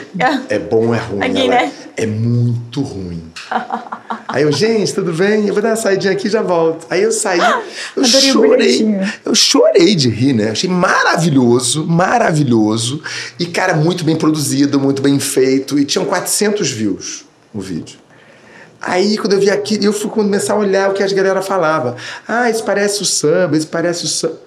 [0.49, 1.23] é bom ou é ruim?
[1.23, 1.71] Aqui, Ela, né?
[1.95, 3.23] É muito ruim.
[4.27, 5.47] Aí eu, gente, tudo bem?
[5.47, 6.85] Eu vou dar uma saidinha aqui e já volto.
[6.89, 8.99] Aí eu saí, eu Adorei chorei.
[9.25, 10.51] Eu chorei de rir, né?
[10.51, 13.01] Achei maravilhoso, maravilhoso.
[13.39, 15.79] E, cara, muito bem produzido, muito bem feito.
[15.79, 17.97] E tinham 400 views o vídeo.
[18.81, 21.95] Aí, quando eu vi aquilo, eu fui começar a olhar o que as galera falava.
[22.27, 24.46] Ah, isso parece o samba, isso parece o samba.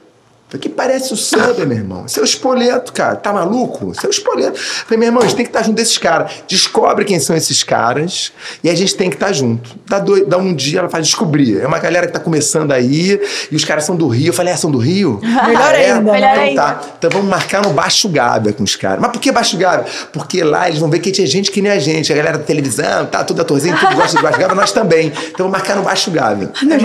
[0.51, 2.05] Falei, que parece o samba, meu irmão.
[2.07, 3.15] Isso é espoleto, cara.
[3.15, 3.93] Tá maluco?
[3.93, 4.59] Isso é espoleto.
[4.59, 6.33] Falei, meu irmão, a gente tem que estar junto desses caras.
[6.49, 8.33] Descobre quem são esses caras
[8.65, 9.71] e a gente tem que estar junto.
[9.87, 11.61] Dá, dois, dá um dia, ela faz descobrir.
[11.61, 14.31] É uma galera que tá começando aí e os caras são do Rio.
[14.31, 15.21] Eu falei, ah, são do Rio?
[15.47, 15.93] Melhor é?
[15.93, 16.63] ainda, Melhor então ainda.
[16.63, 16.81] tá.
[16.99, 19.01] Então vamos marcar no Baixo Gávea com os caras.
[19.01, 19.87] Mas por que Baixo Gávea?
[20.13, 22.13] Porque lá eles vão ver que tinha gente que nem a gente.
[22.13, 25.07] A galera da televisão, tá, tudo atorzinho, tudo gosta de Baixo Gávea, nós também.
[25.09, 26.51] Então vamos marcar no Baixo Gávea.
[26.61, 26.79] Aí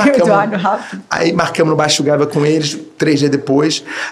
[0.58, 1.04] rápido.
[1.10, 3.55] Aí marcamos no Baixo Gávea com eles, três dias depois.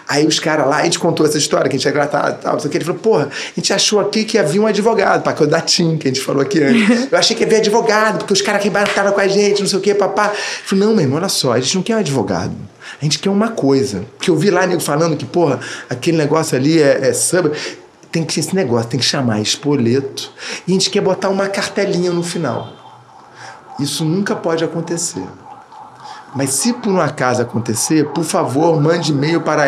[0.07, 2.43] Aí os caras lá, a gente contou essa história, que a gente ia gratar e
[2.43, 2.77] tal, não sei o que.
[2.77, 5.97] Ele falou, porra, a gente achou aqui que havia um advogado, para coisa da TIM,
[5.97, 7.07] que a gente falou aqui antes.
[7.11, 9.79] Eu achei que havia advogado, porque os caras que embarcaram com a gente, não sei
[9.79, 10.27] o que, papá.
[10.27, 12.55] Eu falei, não, meu irmão, olha só, a gente não quer um advogado.
[13.01, 14.05] A gente quer uma coisa.
[14.17, 17.51] Porque eu vi lá nego falando que, porra, aquele negócio ali é, é samba.
[18.11, 20.31] Tem que esse negócio, tem que chamar espoleto.
[20.67, 22.71] E a gente quer botar uma cartelinha no final.
[23.79, 25.23] Isso nunca pode acontecer.
[26.35, 29.65] Mas se por um acaso acontecer, por favor, mande e-mail para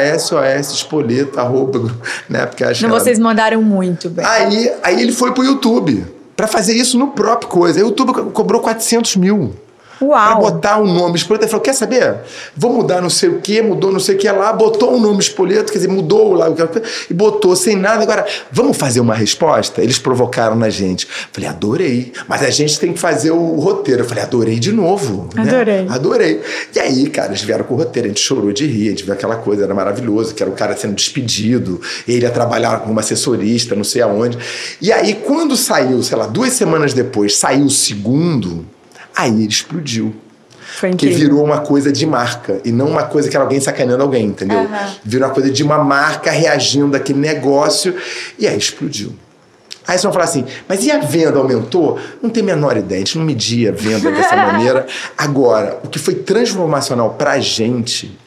[0.64, 1.92] sosespoleto, arroba,
[2.30, 2.46] né?
[2.46, 4.26] Porque acho Não, ela- vocês mandaram muito bem.
[4.26, 6.06] Aí, aí ele foi pro YouTube
[6.36, 7.80] para fazer isso no próprio coisa.
[7.80, 9.54] Aí o YouTube co- cobrou 400 mil.
[10.00, 10.40] Pra Uau!
[10.42, 11.46] botar o nome Espoleto.
[11.46, 12.16] Ele falou: quer saber?
[12.56, 15.20] Vou mudar não sei o que, mudou não sei o que lá, botou o nome
[15.20, 16.66] Espoleto, quer dizer, mudou lá o que
[17.10, 18.04] e botou sem nada.
[18.04, 19.82] Agora, vamos fazer uma resposta?
[19.82, 21.08] Eles provocaram na gente.
[21.32, 22.12] Falei, adorei.
[22.28, 24.02] Mas a gente tem que fazer o roteiro.
[24.02, 25.30] Eu falei, adorei de novo.
[25.36, 25.42] né?
[25.44, 25.88] Adorei.
[25.90, 26.42] Adorei.
[26.76, 29.04] E aí, cara, eles vieram com o roteiro, a gente chorou de rir, a gente
[29.04, 33.00] viu aquela coisa, era maravilhoso, que era o cara sendo despedido, ele ia trabalhar como
[33.00, 34.38] assessorista, não sei aonde.
[34.82, 38.66] E aí, quando saiu, sei lá, duas semanas depois, saiu o segundo,
[39.16, 40.16] aí ele explodiu.
[40.80, 44.04] Foi Que virou uma coisa de marca e não uma coisa que era alguém sacaneando
[44.04, 44.60] alguém, entendeu?
[44.60, 44.96] Aham.
[45.04, 47.96] Virou uma coisa de uma marca reagindo daquele negócio
[48.38, 49.16] e aí explodiu.
[49.88, 52.00] Aí vocês vão falar assim, mas e a venda aumentou?
[52.22, 54.88] Não tem a menor ideia, a gente não media a venda dessa maneira.
[55.16, 58.18] Agora, o que foi transformacional pra gente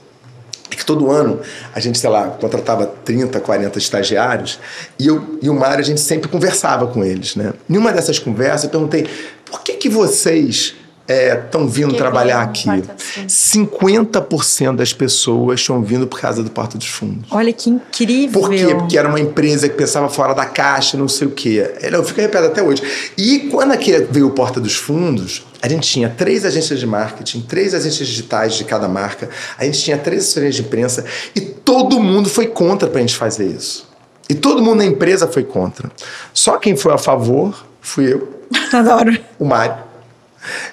[0.71, 1.41] é que todo ano
[1.75, 4.61] a gente, sei lá, contratava 30, 40 estagiários
[4.99, 7.53] e, eu, e o Mário, a gente sempre conversava com eles, né?
[7.69, 9.09] Em uma dessas conversas eu perguntei,
[9.51, 10.75] por que que vocês
[11.09, 12.65] estão vindo Que trabalhar aqui?
[12.67, 13.35] Porta dos Fundos.
[13.35, 17.27] 50% das pessoas estão vindo por causa do Porta dos Fundos.
[17.31, 18.41] Olha que incrível.
[18.41, 18.75] Por quê?
[18.75, 21.77] Porque era uma empresa que pensava fora da caixa, não sei o quê.
[21.81, 22.83] Eu fico arrepiado até hoje.
[23.17, 27.41] E quando aqui veio o Porta dos Fundos, a gente tinha três agências de marketing,
[27.41, 31.99] três agências digitais de cada marca, a gente tinha três assessorias de imprensa e todo
[31.99, 33.89] mundo foi contra pra gente fazer isso.
[34.29, 35.91] E todo mundo na empresa foi contra.
[36.35, 38.38] Só quem foi a favor fui eu,
[38.73, 39.19] Adoro.
[39.39, 39.89] o Mário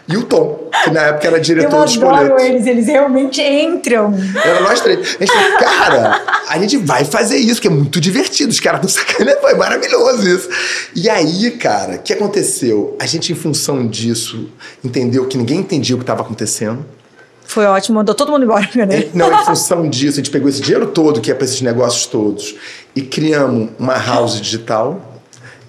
[0.07, 2.43] e o Tom, que na época era Eu diretor dos adoro boletos.
[2.43, 4.13] eles, eles realmente entram.
[4.43, 5.17] Era nós três.
[5.19, 8.51] A gente falou, cara, a gente vai fazer isso, que é muito divertido.
[8.51, 10.49] Os caras não sacanagem, foi maravilhoso isso.
[10.95, 12.95] E aí, cara, o que aconteceu?
[12.99, 14.49] A gente, em função disso,
[14.83, 16.85] entendeu que ninguém entendia o que estava acontecendo.
[17.43, 19.09] Foi ótimo, mandou todo mundo embora, né?
[19.13, 22.05] Não, em função disso, a gente pegou esse dinheiro todo, que é para esses negócios
[22.05, 22.55] todos,
[22.95, 25.21] e criamos uma house digital,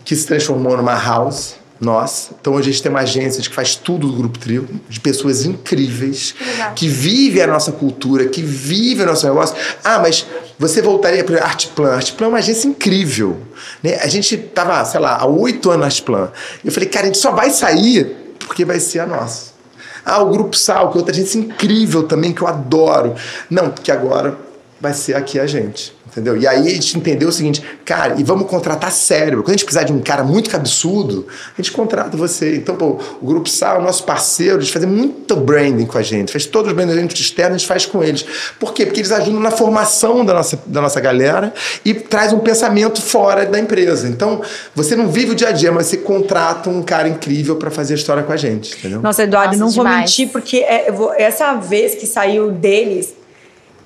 [0.04, 2.34] que se transformou numa house nossa.
[2.40, 5.44] Então hoje a gente tem uma agência que faz tudo do Grupo Trio, de pessoas
[5.44, 6.72] incríveis, legal.
[6.74, 9.56] que vivem a nossa cultura, que vivem o nosso negócio.
[9.84, 10.26] Ah, mas
[10.58, 11.94] você voltaria para Artplan.
[11.94, 13.36] Artplan é uma agência incrível.
[13.82, 13.96] Né?
[13.96, 16.30] A gente tava, sei lá, há oito anos na Artplan.
[16.64, 19.56] Eu falei, cara, a gente só vai sair porque vai ser a nossa.
[20.04, 23.14] Ah, o Grupo Sal, que é outra agência incrível também, que eu adoro.
[23.50, 24.45] Não, porque agora
[24.80, 25.94] vai ser aqui a gente.
[26.06, 26.36] Entendeu?
[26.36, 29.42] E aí a gente entendeu o seguinte, cara, e vamos contratar cérebro.
[29.42, 32.56] Quando a gente precisar de um cara muito cabeçudo, a gente contrata você.
[32.56, 36.02] Então, pô, o Grupo Sal é o nosso parceiro, eles fazem muito branding com a
[36.02, 38.24] gente, faz todos os branding externos, a gente faz com eles.
[38.58, 38.86] Por quê?
[38.86, 41.52] Porque eles ajudam na formação da nossa, da nossa galera
[41.84, 44.08] e traz um pensamento fora da empresa.
[44.08, 44.40] Então,
[44.74, 47.92] você não vive o dia a dia, mas você contrata um cara incrível para fazer
[47.94, 49.02] a história com a gente, entendeu?
[49.02, 50.02] Nossa, Eduardo, Nossa, não vou demais.
[50.10, 53.12] mentir, porque é, eu vou- essa vez que saiu deles,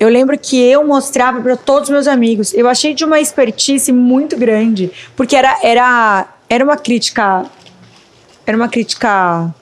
[0.00, 2.54] eu lembro que eu mostrava para todos os meus amigos.
[2.54, 7.44] Eu achei de uma expertise muito grande, porque era, era, era uma crítica.
[8.46, 9.54] Era uma crítica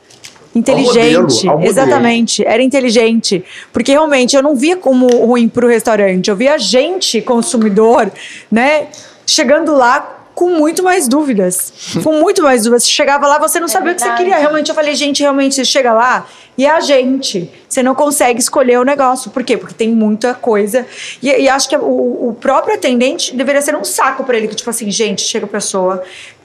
[0.54, 0.94] inteligente.
[0.94, 1.70] modelo, ao modelo.
[1.70, 3.44] Exatamente, era inteligente.
[3.72, 8.10] Porque realmente eu não via como ruim para o restaurante, eu via gente, consumidor,
[8.48, 8.86] né,
[9.26, 11.72] chegando lá com muito mais dúvidas.
[12.04, 12.84] com muito mais dúvidas.
[12.84, 14.36] Você chegava lá, você não sabia o que você queria.
[14.36, 16.28] Realmente, eu falei, gente, realmente, você chega lá
[16.58, 17.48] e é a gente.
[17.68, 19.30] Você não consegue escolher o negócio.
[19.30, 19.56] Por quê?
[19.56, 20.84] Porque tem muita coisa.
[21.22, 24.56] E, e acho que o, o próprio atendente deveria ser um saco para ele, que
[24.56, 26.02] tipo assim, gente, chega a pessoa,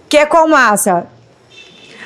[0.08, 1.08] quer qual massa?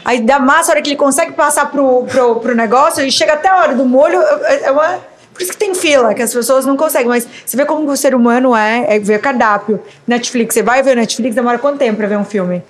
[0.05, 3.33] Aí da massa, a hora que ele consegue passar pro, pro, pro negócio, e chega
[3.33, 4.99] até a hora do molho, é é uma.
[5.33, 7.09] Por isso que tem fila, que as pessoas não conseguem.
[7.09, 9.83] Mas você vê como o ser humano é, é ver cardápio.
[10.07, 12.63] Netflix, você vai ver Netflix, demora quanto tempo pra ver um filme?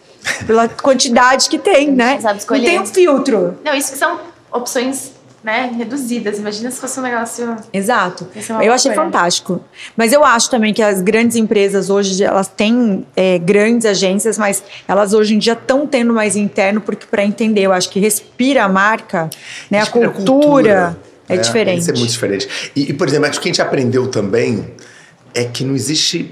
[0.47, 2.19] Pela quantidade que tem, né?
[2.19, 3.59] sabe Não tem um filtro.
[3.63, 4.19] Não, isso que são
[4.51, 5.11] opções,
[5.47, 6.39] né, reduzidas.
[6.39, 7.55] Imagina se fosse um negócio.
[7.71, 8.27] Exato.
[8.35, 8.95] É Eu achei loucura.
[8.95, 9.61] fantástico.
[9.95, 14.61] Mas eu acho também que as grandes empresas hoje, elas têm é, grandes agências, mas
[14.85, 18.65] elas hoje em dia estão tendo mais interno, porque para entender, eu acho que respira
[18.65, 19.29] a marca,
[19.71, 19.77] né?
[19.77, 20.97] A Respira cultura,
[21.29, 21.41] é, né?
[21.41, 21.79] diferente.
[21.79, 22.71] Isso é muito diferente.
[22.75, 24.73] E, e, por exemplo, acho que a gente aprendeu também
[25.33, 26.29] é que não existe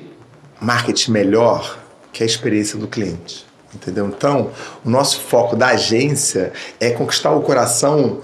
[0.59, 1.79] marketing melhor
[2.11, 3.45] que a experiência do cliente.
[3.73, 4.07] Entendeu?
[4.07, 4.51] Então,
[4.83, 6.51] o nosso foco da agência
[6.81, 8.21] é conquistar o coração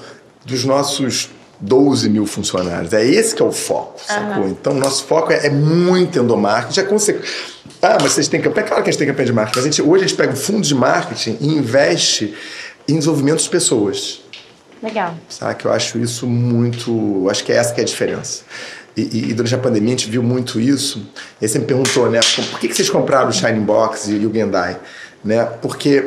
[0.52, 1.30] dos nossos
[1.60, 2.91] 12 mil funcionários.
[2.93, 4.47] É esse que é o foco, sacou?
[4.47, 6.80] Então, o nosso foco é, é muito endomarketing.
[6.80, 7.20] É conse-
[7.82, 8.68] Ah, mas vocês têm campanha?
[8.68, 9.58] Claro que a gente tem campanha de marketing.
[9.60, 12.34] Mas a gente, hoje a gente pega o fundo de marketing e investe
[12.88, 14.22] em desenvolvimento de pessoas.
[14.82, 15.14] Legal.
[15.30, 15.64] Sabe?
[15.66, 17.28] Eu acho isso muito.
[17.30, 18.41] Acho que é essa que é a diferença.
[18.97, 21.08] E, e- durante a pandemia a gente viu muito isso.
[21.39, 22.20] E aí você me perguntou, né?
[22.49, 24.78] Por que, que vocês compraram o Shining Box e o Gendai?
[25.24, 25.43] Né?
[25.62, 26.04] Porque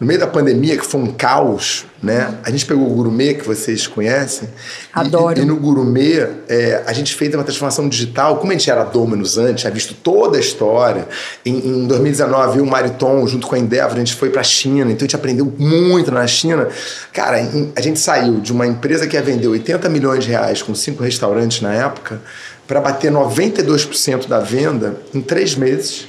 [0.00, 2.34] no meio da pandemia, que foi um caos, né?
[2.44, 4.48] A gente pegou o gourmet, que vocês conhecem.
[4.48, 4.52] e-
[4.92, 5.40] Adoro.
[5.40, 8.36] E, no gourmet, é, a gente fez uma transformação digital.
[8.36, 11.08] Como a gente era Dominus antes, tinha visto toda a história.
[11.44, 14.44] Em, em 2019, eu e o Mariton, junto com a Endeavor, a gente foi pra
[14.44, 14.84] China.
[14.92, 16.68] Então a gente aprendeu muito na China.
[17.12, 20.62] Cara, em- a gente saiu de uma empresa que ia vender 80 milhões de reais
[20.62, 22.20] com cinco restaurantes na época
[22.68, 26.06] para bater 92% da venda em três meses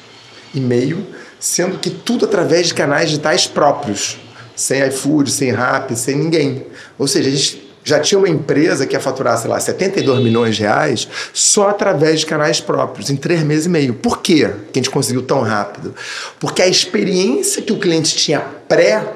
[0.53, 1.05] e meio,
[1.39, 4.17] sendo que tudo através de canais digitais próprios,
[4.55, 6.65] sem iFood, sem Rappi, sem ninguém.
[6.97, 10.55] Ou seja, a gente já tinha uma empresa que ia faturar, sei lá, 72 milhões
[10.55, 13.93] de reais só através de canais próprios, em três meses e meio.
[13.93, 15.95] Por quê que a gente conseguiu tão rápido?
[16.39, 19.07] Porque a experiência que o cliente tinha pré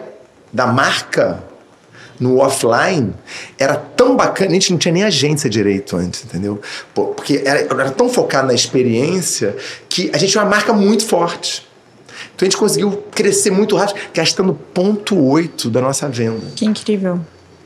[0.52, 1.44] da marca
[2.20, 3.14] no offline
[3.60, 6.62] era tão bacana, a gente não tinha nem agência direito antes, entendeu?
[6.94, 9.56] Porque era, era tão focado na experiência
[9.90, 11.68] que a gente tinha uma marca muito forte.
[12.36, 16.42] Então a gente conseguiu crescer muito rápido, gastando 0,8 da nossa venda.
[16.56, 17.20] Que incrível.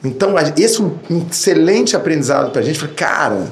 [0.03, 2.77] Então, a- esse é um excelente aprendizado pra gente.
[2.79, 3.47] Falei, cara,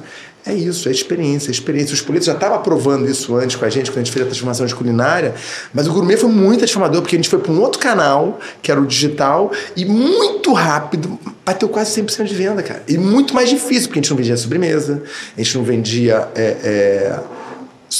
[0.48, 1.92] É isso, é experiência, é experiência.
[1.92, 4.28] Os politos já estavam aprovando isso antes com a gente, quando a gente fez a
[4.28, 5.34] transformação de culinária,
[5.74, 8.70] mas o gourmet foi muito transformador, porque a gente foi para um outro canal, que
[8.72, 12.84] era o digital, e muito rápido, bateu quase 100% de venda, cara.
[12.88, 15.02] E muito mais difícil, porque a gente não vendia sobremesa,
[15.36, 17.20] a gente não vendia é, é,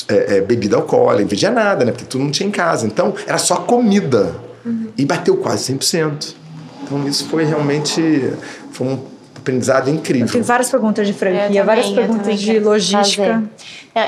[0.08, 1.92] é, é bebida alcoólica, não vendia nada, né?
[1.92, 2.86] Porque tudo não tinha em casa.
[2.86, 4.36] Então, era só comida.
[4.66, 4.88] Uhum.
[4.98, 6.36] E bateu quase 100%.
[6.84, 8.34] Então, isso foi realmente...
[8.72, 10.26] Foi um aprendizado incrível.
[10.26, 13.44] Eu tenho várias perguntas de franquia, também, várias perguntas de logística.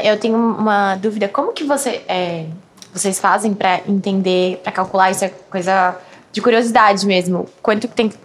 [0.03, 2.45] Eu tenho uma dúvida, como que você, é,
[2.91, 5.95] vocês fazem para entender, para calcular isso é coisa
[6.31, 7.45] de curiosidade mesmo?
[7.61, 8.17] Quanto tem que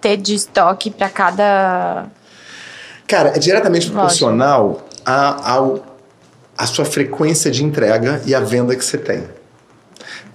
[0.00, 2.06] ter de estoque para cada
[3.08, 5.82] Cara, é diretamente proporcional a, ao,
[6.58, 9.22] a sua frequência de entrega e a venda que você tem.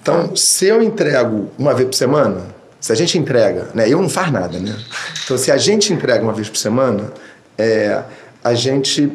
[0.02, 2.42] Então, se eu entrego uma vez por semana,
[2.80, 3.90] se a gente entrega, né?
[3.90, 4.76] Eu não faz nada, né?
[5.24, 7.12] Então, se a gente entrega uma vez por semana,
[7.58, 8.02] é,
[8.44, 9.12] a gente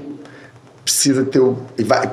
[0.85, 2.11] precisa ter o, e, vai,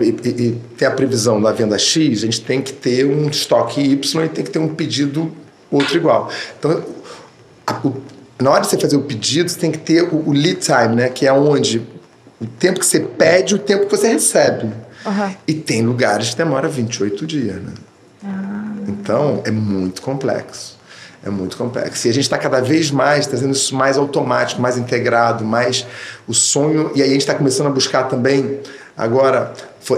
[0.00, 3.80] e, e, tem a previsão da venda X, a gente tem que ter um estoque
[3.80, 5.32] Y e tem que ter um pedido
[5.70, 6.28] outro igual.
[6.58, 6.82] Então,
[7.64, 8.02] a, o,
[8.40, 10.96] na hora de você fazer o pedido, você tem que ter o, o, lead time,
[10.96, 11.08] né?
[11.08, 11.86] Que é onde
[12.40, 14.66] o tempo que você pede e o tempo que você recebe.
[15.04, 15.34] Uhum.
[15.46, 17.72] E tem lugares que demora 28 dias, né?
[18.24, 18.64] Ah.
[18.88, 20.76] Então, é muito complexo.
[21.24, 22.06] É muito complexo.
[22.06, 25.86] E a gente está cada vez mais trazendo isso mais automático, mais integrado, mais
[26.26, 26.92] o sonho.
[26.94, 28.60] E aí a gente está começando a buscar também,
[28.96, 29.52] agora,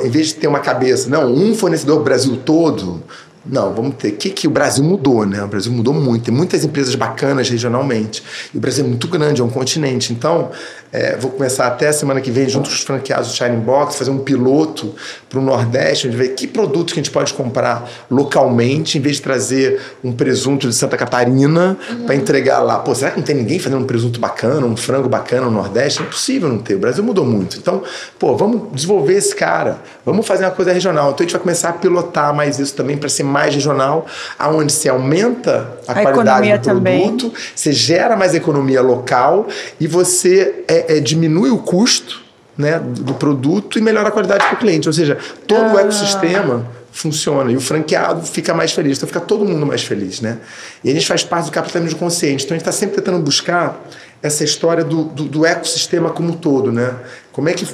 [0.04, 3.02] em vez de ter uma cabeça, não, um fornecedor Brasil todo,
[3.50, 4.08] não, vamos ter.
[4.08, 5.42] O que, que o Brasil mudou, né?
[5.42, 6.24] O Brasil mudou muito.
[6.24, 8.22] Tem muitas empresas bacanas regionalmente.
[8.52, 10.12] E o Brasil é muito grande, é um continente.
[10.12, 10.50] Então,
[10.92, 13.96] é, vou começar até a semana que vem, junto com os franqueados do Shining Box,
[13.96, 14.94] fazer um piloto
[15.28, 19.16] para o Nordeste, onde ver que produtos que a gente pode comprar localmente, em vez
[19.16, 22.06] de trazer um presunto de Santa Catarina uhum.
[22.06, 22.78] para entregar lá.
[22.78, 26.00] Pô, será que não tem ninguém fazendo um presunto bacana, um frango bacana no Nordeste?
[26.00, 26.74] É impossível não ter.
[26.74, 27.58] O Brasil mudou muito.
[27.58, 27.82] Então,
[28.18, 29.78] pô, vamos desenvolver esse cara.
[30.04, 31.10] Vamos fazer uma coisa regional.
[31.10, 34.04] Então, a gente vai começar a pilotar mais isso também para ser mais mais regional,
[34.36, 37.32] aonde se aumenta a, a qualidade do produto, também.
[37.54, 39.46] você gera mais economia local
[39.78, 42.20] e você é, é, diminui o custo
[42.56, 44.88] né, do produto e melhora a qualidade para o cliente.
[44.88, 45.16] Ou seja,
[45.46, 45.74] todo ah.
[45.74, 48.96] o ecossistema funciona e o franqueado fica mais feliz.
[48.96, 50.38] Então fica todo mundo mais feliz, né?
[50.82, 52.44] E a gente faz parte do capitalismo consciente.
[52.44, 53.80] Então a gente está sempre tentando buscar
[54.20, 56.92] essa história do, do, do, ecossistema como um todo, né?
[57.30, 57.64] Como é que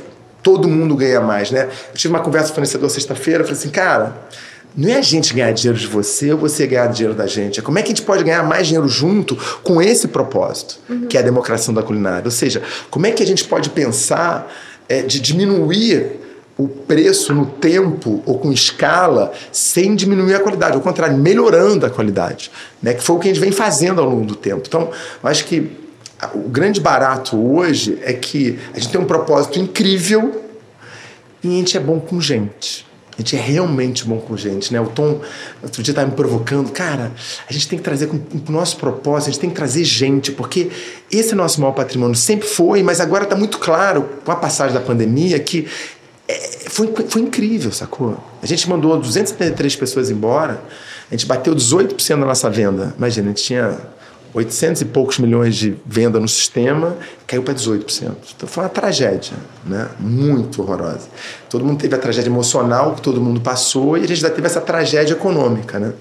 [0.42, 1.70] todo mundo ganha mais, né?
[1.88, 4.14] Eu tive uma conversa com o fornecedor sexta-feira, falei assim, cara,
[4.76, 7.60] não é a gente ganhar dinheiro de você ou você ganhar dinheiro da gente.
[7.60, 11.06] É como é que a gente pode ganhar mais dinheiro junto com esse propósito, uhum.
[11.06, 12.24] que é a democracia da culinária.
[12.24, 14.52] Ou seja, como é que a gente pode pensar
[14.88, 16.20] é, de diminuir
[16.56, 21.90] o preço no tempo ou com escala sem diminuir a qualidade, ao contrário, melhorando a
[21.90, 22.50] qualidade,
[22.82, 22.94] né?
[22.94, 24.62] que foi o que a gente vem fazendo ao longo do tempo.
[24.66, 24.90] Então,
[25.22, 25.70] eu acho que
[26.34, 30.42] o grande barato hoje é que a gente tem um propósito incrível
[31.42, 32.83] e a gente é bom com gente.
[33.16, 34.80] A gente é realmente bom com gente, né?
[34.80, 35.20] O Tom,
[35.62, 37.12] outro dia estava me provocando, cara,
[37.48, 40.32] a gente tem que trazer com, o nosso propósito, a gente tem que trazer gente,
[40.32, 40.70] porque
[41.10, 42.16] esse é nosso maior patrimônio.
[42.16, 45.68] Sempre foi, mas agora está muito claro, com a passagem da pandemia, que
[46.26, 46.34] é,
[46.68, 48.18] foi, foi incrível, sacou?
[48.42, 50.60] A gente mandou 273 pessoas embora,
[51.10, 52.94] a gente bateu 18% da nossa venda.
[52.98, 53.78] Imagina, a gente tinha
[54.34, 56.96] 800 e poucos milhões de venda no sistema,
[57.26, 58.12] caiu para 18%.
[58.36, 59.88] Então foi uma tragédia, né?
[60.00, 61.08] muito horrorosa.
[61.48, 64.46] Todo mundo teve a tragédia emocional que todo mundo passou e a gente já teve
[64.46, 65.78] essa tragédia econômica.
[65.78, 65.92] Né?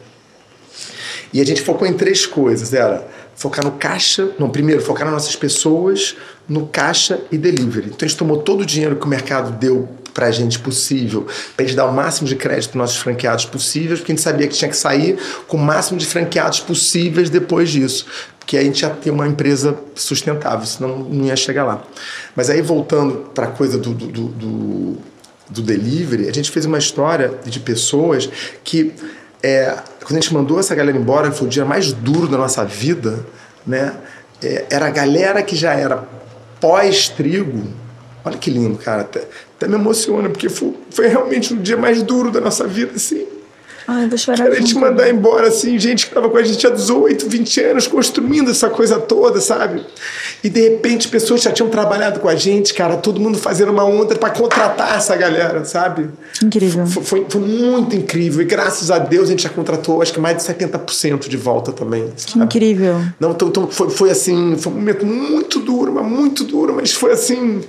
[1.31, 2.73] E a gente focou em três coisas.
[2.73, 6.15] Era focar no caixa, não, primeiro focar nas nossas pessoas,
[6.48, 7.88] no caixa e delivery.
[7.88, 11.26] Então a gente tomou todo o dinheiro que o mercado deu para a gente possível,
[11.56, 14.24] para a gente dar o máximo de crédito para nossos franqueados possíveis, porque a gente
[14.24, 15.18] sabia que tinha que sair
[15.48, 18.06] com o máximo de franqueados possíveis depois disso,
[18.38, 21.84] porque a gente ia ter uma empresa sustentável, senão não ia chegar lá.
[22.36, 24.98] Mas aí voltando para a coisa do, do, do,
[25.49, 28.30] do, delivery, a gente fez uma história de pessoas
[28.64, 28.94] que
[29.41, 32.64] é, quando a gente mandou essa galera embora, foi o dia mais duro da nossa
[32.64, 33.26] vida,
[33.65, 33.94] né?
[34.41, 36.06] É, era a galera que já era
[36.64, 37.68] pós-trigo.
[38.23, 42.31] Olha que lindo, cara até me emociona, porque foi, foi realmente um dia mais duro
[42.31, 43.27] da nossa vida, assim.
[43.88, 44.43] Ai, vou chorar.
[44.43, 47.88] Querer te mandar embora, assim, gente que estava com a gente há 18, 20 anos,
[47.88, 49.85] construindo essa coisa toda, sabe?
[50.43, 53.84] E de repente pessoas já tinham trabalhado com a gente, cara, todo mundo fazendo uma
[53.84, 56.10] onda para contratar essa galera, sabe?
[56.41, 56.85] Incrível.
[56.88, 58.41] Foi, foi, foi, muito incrível.
[58.41, 61.72] E graças a Deus a gente já contratou, acho que mais de 70% de volta
[61.72, 62.11] também.
[62.15, 62.47] Sabe?
[62.47, 63.01] Que incrível.
[63.19, 66.91] Não, então, então foi, foi assim, foi um momento muito duro, mas muito duro, mas
[66.93, 67.61] foi assim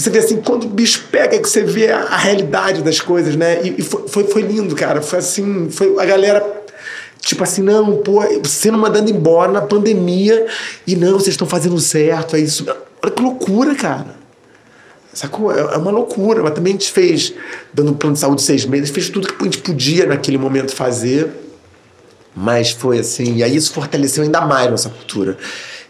[0.00, 3.36] você vê assim, quando o bicho pega, que você vê a, a realidade das coisas,
[3.36, 3.60] né?
[3.62, 5.02] E, e foi, foi, foi, lindo, cara.
[5.02, 6.60] Foi assim, foi a galera.
[7.20, 10.46] Tipo assim, não, pô, você não mandando embora na pandemia
[10.86, 12.66] e não, vocês estão fazendo certo, é isso.
[13.02, 14.16] Olha que loucura, cara.
[15.12, 15.52] Sacou?
[15.52, 17.34] É é uma loucura, mas também a gente fez,
[17.74, 20.74] dando um plano de saúde seis meses, fez tudo que a gente podia naquele momento
[20.74, 21.28] fazer.
[22.34, 25.36] Mas foi assim, e aí isso fortaleceu ainda mais nossa cultura.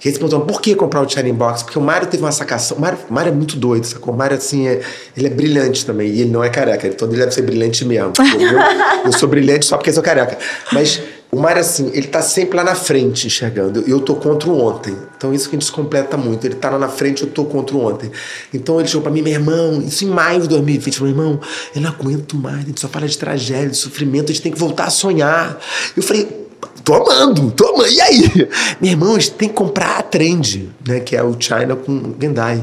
[0.02, 1.62] E você perguntou, por que comprar o Shining Box?
[1.62, 2.78] Porque o Mário teve uma sacação.
[2.78, 4.14] O Mário, o Mário é muito doido, sacou?
[4.14, 4.80] O Mário, assim, é,
[5.16, 6.08] ele é brilhante também.
[6.08, 8.12] E ele não é careca, então ele deve ser brilhante mesmo.
[8.40, 10.38] Eu, eu sou brilhante só porque sou careca.
[10.72, 11.00] Mas
[11.30, 13.84] o Mário, assim, ele tá sempre lá na frente enxergando.
[13.86, 14.96] Eu tô contra o ontem.
[15.16, 16.44] Então isso que a gente se completa muito.
[16.44, 18.10] Ele tá lá na frente, eu tô contra o ontem.
[18.52, 21.40] Então ele chegou pra mim, meu irmão, isso em maio de 2020, meu irmão,
[21.74, 24.50] eu não aguento mais, a gente só fala de tragédia, de sofrimento, a gente tem
[24.50, 25.60] que voltar a sonhar.
[25.96, 26.49] Eu falei,
[26.84, 27.88] tô amando, tô amando.
[27.88, 28.48] E aí?
[28.80, 31.00] Meu irmão, a gente tem que comprar a trend, né?
[31.00, 32.62] Que é o China com Gendai.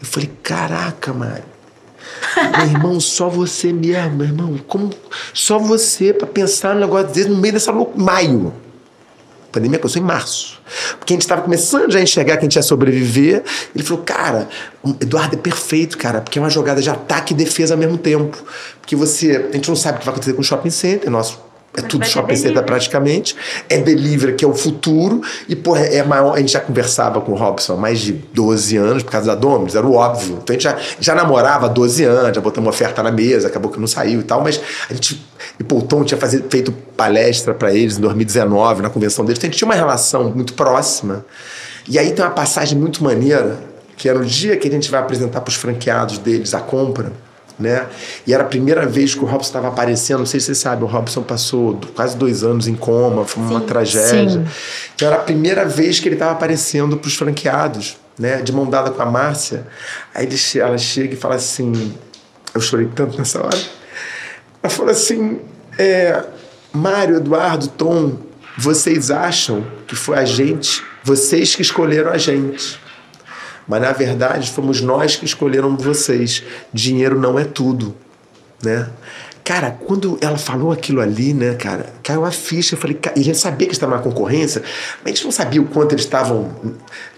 [0.00, 1.44] Eu falei, caraca, Mário.
[2.56, 4.60] Meu irmão, só você mesmo, meu irmão.
[4.66, 4.90] Como
[5.32, 8.04] só você para pensar no negócio desse no meio dessa loucura.
[8.04, 8.52] Maio.
[9.48, 10.60] A pandemia começou em março.
[10.98, 13.42] Porque a gente estava começando já a enxergar que a gente ia sobreviver.
[13.74, 14.48] Ele falou, cara,
[15.00, 18.36] Eduardo é perfeito, cara, porque é uma jogada de ataque e defesa ao mesmo tempo.
[18.80, 19.48] Porque você.
[19.50, 21.47] A gente não sabe o que vai acontecer com o shopping center, nosso
[21.78, 22.66] é tudo shopping center delivery.
[22.66, 23.36] praticamente.
[23.68, 25.20] É delivery, que é o futuro.
[25.48, 26.34] E, porra, é maior.
[26.34, 29.34] A gente já conversava com o Robson há mais de 12 anos por causa da
[29.34, 30.38] Domus, era o óbvio.
[30.42, 33.70] Então a gente já, já namorava há 12 anos, já botamos oferta na mesa, acabou
[33.70, 35.26] que não saiu e tal, mas a gente.
[35.58, 39.38] E Tom tinha fazer, feito palestra para eles em 2019, na convenção deles.
[39.38, 41.24] Então a gente tinha uma relação muito próxima.
[41.88, 43.58] E aí tem uma passagem muito maneira,
[43.96, 47.12] que era o dia que a gente vai apresentar para os franqueados deles a compra
[47.58, 47.86] né?
[48.26, 50.20] E era a primeira vez que o Robson estava aparecendo.
[50.20, 53.60] Não sei se você sabe, o Robson passou quase dois anos em coma, foi uma
[53.60, 53.66] Sim.
[53.66, 54.30] tragédia.
[54.30, 54.46] Sim.
[54.94, 58.42] Então era a primeira vez que ele estava aparecendo para os franqueados, né?
[58.42, 59.66] De mão dada com a Márcia.
[60.14, 61.94] Aí ele ela chega e fala assim:
[62.54, 63.58] Eu chorei tanto nessa hora.
[64.62, 65.40] Ela falou assim:
[65.78, 66.22] é,
[66.72, 68.18] Mário, Eduardo, Tom,
[68.56, 72.78] vocês acham que foi a gente, vocês que escolheram a gente.
[73.68, 76.42] Mas na verdade fomos nós que escolheram vocês.
[76.72, 77.94] Dinheiro não é tudo,
[78.62, 78.88] né?
[79.48, 82.74] Cara, quando ela falou aquilo ali, né, cara, caiu a ficha.
[82.74, 84.60] Eu falei, e a gente sabia que estava na concorrência,
[85.02, 86.50] mas a gente não sabia o quanto eles estavam.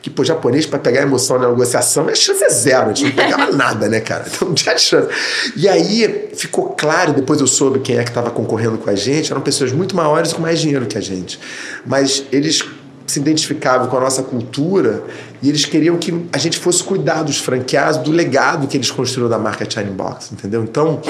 [0.01, 3.25] Que, pô, japonês, para pegar emoção na negociação, a chance é zero, a gente não
[3.25, 4.27] pegava nada, né, cara?
[4.33, 5.09] Então não tinha chance.
[5.57, 9.33] E aí ficou claro, depois eu soube quem é que estava concorrendo com a gente,
[9.33, 11.41] eram pessoas muito maiores e com mais dinheiro que a gente.
[11.85, 12.65] Mas eles
[13.11, 15.03] se identificavam com a nossa cultura
[15.43, 19.29] e eles queriam que a gente fosse cuidar dos franqueados, do legado que eles construíram
[19.29, 20.63] da marca China Box, entendeu?
[20.63, 21.01] Então,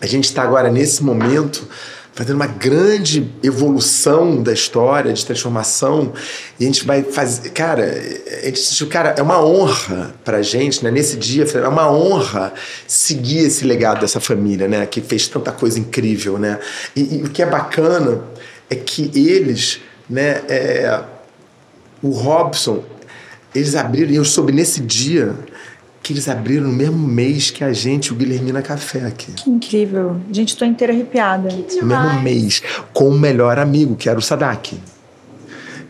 [0.00, 1.66] a gente está agora nesse momento
[2.18, 6.12] fazendo uma grande evolução da história, de transformação,
[6.58, 7.50] e a gente vai fazer.
[7.50, 10.90] Cara, a gente sentiu, cara, é uma honra pra gente, né?
[10.90, 12.52] Nesse dia, é uma honra
[12.88, 14.84] seguir esse legado dessa família, né?
[14.84, 16.58] Que fez tanta coisa incrível, né?
[16.96, 18.20] E, e o que é bacana
[18.68, 20.42] é que eles, né?
[20.48, 21.02] é,
[22.02, 22.82] o Robson,
[23.54, 25.34] eles abriram, e eu soube nesse dia
[26.02, 29.32] que eles abriram no mesmo mês que a gente, o Guilhermina Café aqui.
[29.32, 30.16] Que incrível.
[30.30, 31.48] Gente, tô inteira arrepiada.
[31.50, 32.62] No mesmo mês,
[32.92, 34.80] com o melhor amigo, que era o Sadak.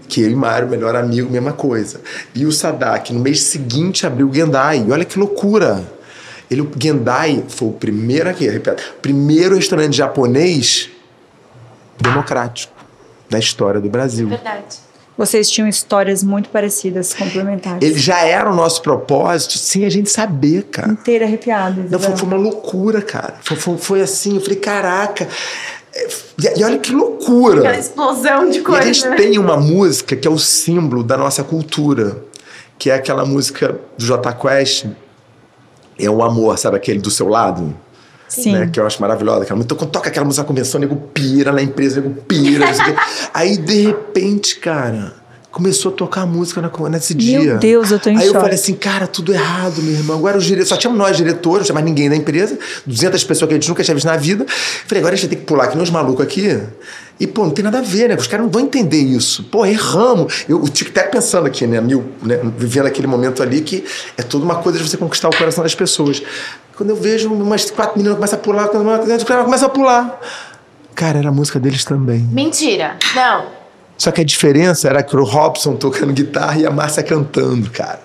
[0.09, 2.01] Que eu e Mário, melhor amigo, mesma coisa.
[2.35, 4.85] E o Sadak, no mês seguinte, abriu o Gendai.
[4.87, 5.85] E olha que loucura!
[6.51, 10.89] Ele, o Gendai foi o primeiro aqui, repito, primeiro restaurante japonês
[12.01, 12.78] democrático
[13.29, 14.29] da história do Brasil.
[14.29, 14.89] Verdade.
[15.17, 17.83] Vocês tinham histórias muito parecidas, complementares.
[17.83, 20.93] Ele já era o nosso propósito sem a gente saber, cara.
[20.93, 21.87] Inteira arrepiada.
[21.91, 23.35] Não, foi, foi uma loucura, cara.
[23.43, 25.27] Foi, foi, foi assim, eu falei, caraca.
[26.39, 27.59] E, e olha que loucura.
[27.59, 28.93] Aquela explosão de E a coisa.
[28.95, 32.23] gente tem uma música que é o símbolo da nossa cultura,
[32.79, 34.87] que é aquela música do J Quest,
[35.99, 37.77] é o amor, sabe aquele do seu lado?
[38.29, 38.53] Sim.
[38.53, 39.43] Né, que eu acho maravilhosa.
[39.43, 42.67] Aquela, então, quando toca aquela música na convenção, nego pira na empresa, nego pira.
[43.33, 45.15] Aí, de repente, cara,
[45.51, 47.41] começou a tocar a música na, nesse dia.
[47.41, 48.41] Meu Deus, eu tô em Aí eu choque.
[48.41, 50.19] falei assim, cara, tudo errado, meu irmão.
[50.19, 53.49] Agora os diretores, só tínhamos nós diretores, não tinha mais ninguém da empresa, 200 pessoas
[53.49, 54.45] que a gente nunca tinha visto na vida.
[54.47, 56.61] Falei, agora a gente ter que pular aqui nos malucos aqui.
[57.21, 58.15] E, pô, não tem nada a ver, né?
[58.15, 59.43] Os caras não vão entender isso.
[59.45, 60.45] Pô, erramos.
[60.49, 61.81] Eu, o tic-tac pensando aqui, né?
[61.81, 62.39] Mil, né?
[62.57, 63.85] Vivendo aquele momento ali que
[64.17, 66.23] é toda uma coisa de você conquistar o coração das pessoas.
[66.79, 70.21] Quando eu vejo umas quatro meninas começam a pular, quando uma começa a pular.
[70.95, 72.21] Cara, era a música deles também.
[72.21, 72.97] Mentira.
[73.17, 73.47] Não.
[73.97, 78.01] Só que a diferença era que o Robson tocando guitarra e a Márcia cantando, cara.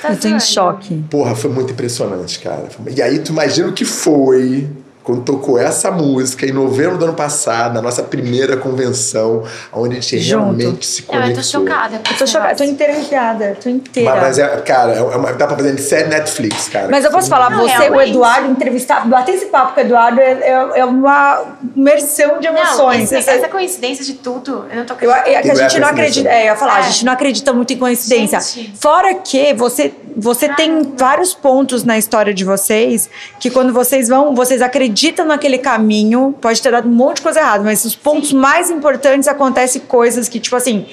[0.00, 1.04] Tá Eu tô em choque.
[1.10, 2.68] Porra, foi muito impressionante, cara.
[2.88, 4.70] E aí tu imagina o que foi
[5.02, 9.42] quando tocou essa música em novembro do ano passado, na nossa primeira convenção,
[9.72, 10.42] onde a gente Junto.
[10.56, 11.30] realmente se Não, conectou.
[11.30, 12.00] eu tô chocada.
[12.10, 14.10] Eu tô chocada, tô arrepiada, tô inteira.
[14.12, 16.88] Mas, mas é, cara, é uma, dá pra fazer de série Netflix, cara.
[16.90, 18.10] Mas eu posso falar, Não, você, o realmente.
[18.10, 21.42] Eduardo, entrevistar, bater esse papo com o Eduardo é, é- é uma
[21.74, 23.04] imersão de Não, emoções.
[23.04, 25.28] esse- Esse- essa coincidência de tudo, eu não tô eu, acreditando.
[25.28, 26.28] é que a Não é gente não acredita.
[26.28, 26.82] É, eu ia falar, a É.
[26.84, 28.40] gente não acredita muito em coincidência.
[28.40, 28.74] Gente.
[28.80, 33.08] Fora que você, você tem vários pontos na história de vocês
[33.40, 34.91] que quando vocês vão, vocês acreditam
[35.24, 39.28] naquele caminho, pode ter dado um monte de coisa errada, mas os pontos mais importantes
[39.28, 40.86] acontecem coisas que, tipo assim,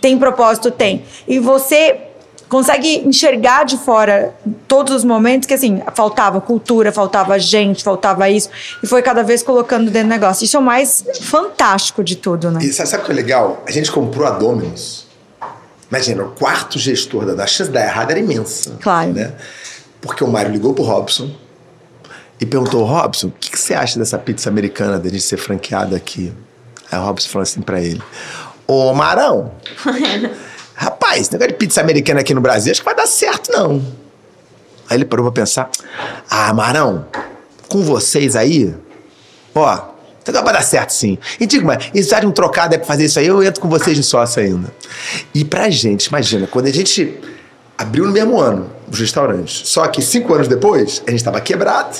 [0.00, 1.04] tem propósito, tem.
[1.26, 1.98] E você
[2.48, 4.34] consegue enxergar de fora
[4.68, 8.50] todos os momentos que assim faltava cultura, faltava gente, faltava isso
[8.82, 10.44] e foi cada vez colocando dentro do negócio.
[10.44, 12.60] Isso é o mais fantástico de tudo, né?
[12.62, 13.62] E sabe, o que é legal?
[13.66, 15.06] A gente comprou a Domino's.
[15.88, 18.76] Imagina, o quarto gestor da, da chance de dar errado era imensa.
[18.82, 19.14] Claro.
[19.14, 19.32] Né?
[20.02, 21.30] Porque o Mário ligou pro Robson
[22.42, 25.36] e perguntou: Robson, o que, que você acha dessa pizza americana de a gente ser
[25.36, 26.32] franqueada aqui?
[26.90, 28.02] Aí o Robson falou assim pra ele:
[28.66, 29.52] Ô Marão,
[30.74, 33.80] rapaz, esse negócio de pizza americana aqui no Brasil acho que vai dar certo, não.
[34.90, 35.70] Aí ele parou pra pensar:
[36.28, 37.06] Ah, Marão,
[37.68, 38.74] com vocês aí,
[39.54, 41.18] ó, então vai dar certo sim.
[41.38, 43.68] E digo, mas e de um trocado é pra fazer isso aí, eu entro com
[43.68, 44.74] vocês de sócio ainda.
[45.32, 47.20] E pra gente, imagina, quando a gente
[47.78, 51.96] abriu no mesmo ano os restaurantes, só que cinco anos depois, a gente tava quebrado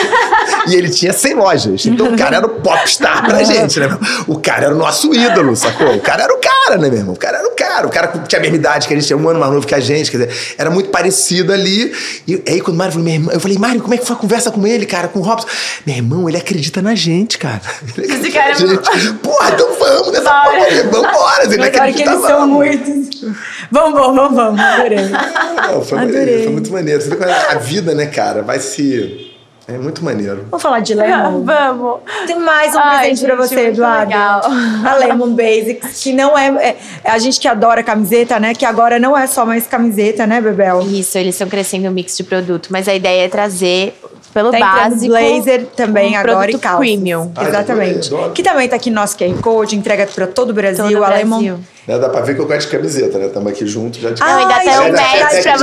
[0.66, 1.86] e ele tinha 100 lojas.
[1.86, 3.88] Então o cara era o popstar pra gente, né?
[3.88, 3.98] meu?
[4.26, 5.94] O cara era o nosso ídolo, sacou?
[5.94, 7.14] O cara era o cara, né, meu irmão?
[7.14, 7.86] O cara era o cara.
[7.86, 9.74] O cara tinha a mesma idade que a gente, tinha um ano mais novo que
[9.74, 11.92] a gente, quer dizer, era muito parecido ali.
[12.26, 14.16] E aí quando o Mário falou, meu irmão, eu falei, Mário, como é que foi
[14.16, 15.48] a conversa com ele, cara, com o Robson?
[15.86, 17.60] Meu irmão, ele acredita na gente, cara.
[17.96, 19.12] Ele acredita Esse cara é.
[19.22, 20.50] Porra, então vamos nessa Bora.
[20.50, 21.44] porra, vambora.
[21.44, 22.56] Ele Agora que acredita, eles são vamos.
[22.56, 23.22] muitos.
[23.70, 24.60] Vamos, vamos, vamos, vamos.
[24.60, 25.08] Adorei.
[25.08, 26.42] Não, foi, Adorei.
[26.44, 27.00] foi muito maneiro.
[27.00, 29.28] Você vê como a vida, né, cara, vai se.
[29.68, 30.44] É muito maneiro.
[30.50, 31.44] Vamos falar de Lemon?
[31.46, 32.00] Vamos.
[32.26, 34.08] Tem mais um Ai, presente pra gente, você, muito Eduardo.
[34.08, 34.42] legal.
[34.84, 38.54] A Lemon Basics, que não é, é- é A gente que adora camiseta, né?
[38.54, 40.80] Que agora não é só mais camiseta, né, Bebel?
[40.82, 43.94] Isso, eles estão crescendo um mix de produto, mas a ideia é trazer
[44.32, 46.78] pelo Tá básico blazer também um agora produto e calças.
[46.80, 47.32] premium.
[47.36, 48.10] Ah, Exatamente.
[48.34, 50.84] que também tá aqui no nosso QR Code, entrega pra todo o Brasil.
[50.84, 51.24] Todo o a Brasil.
[51.38, 51.58] Lemon.
[51.86, 53.26] Né, Dá pra ver que eu gosto de camiseta, né?
[53.26, 55.56] Estamos aqui juntos já de Não, ainda Ai, tem um match pra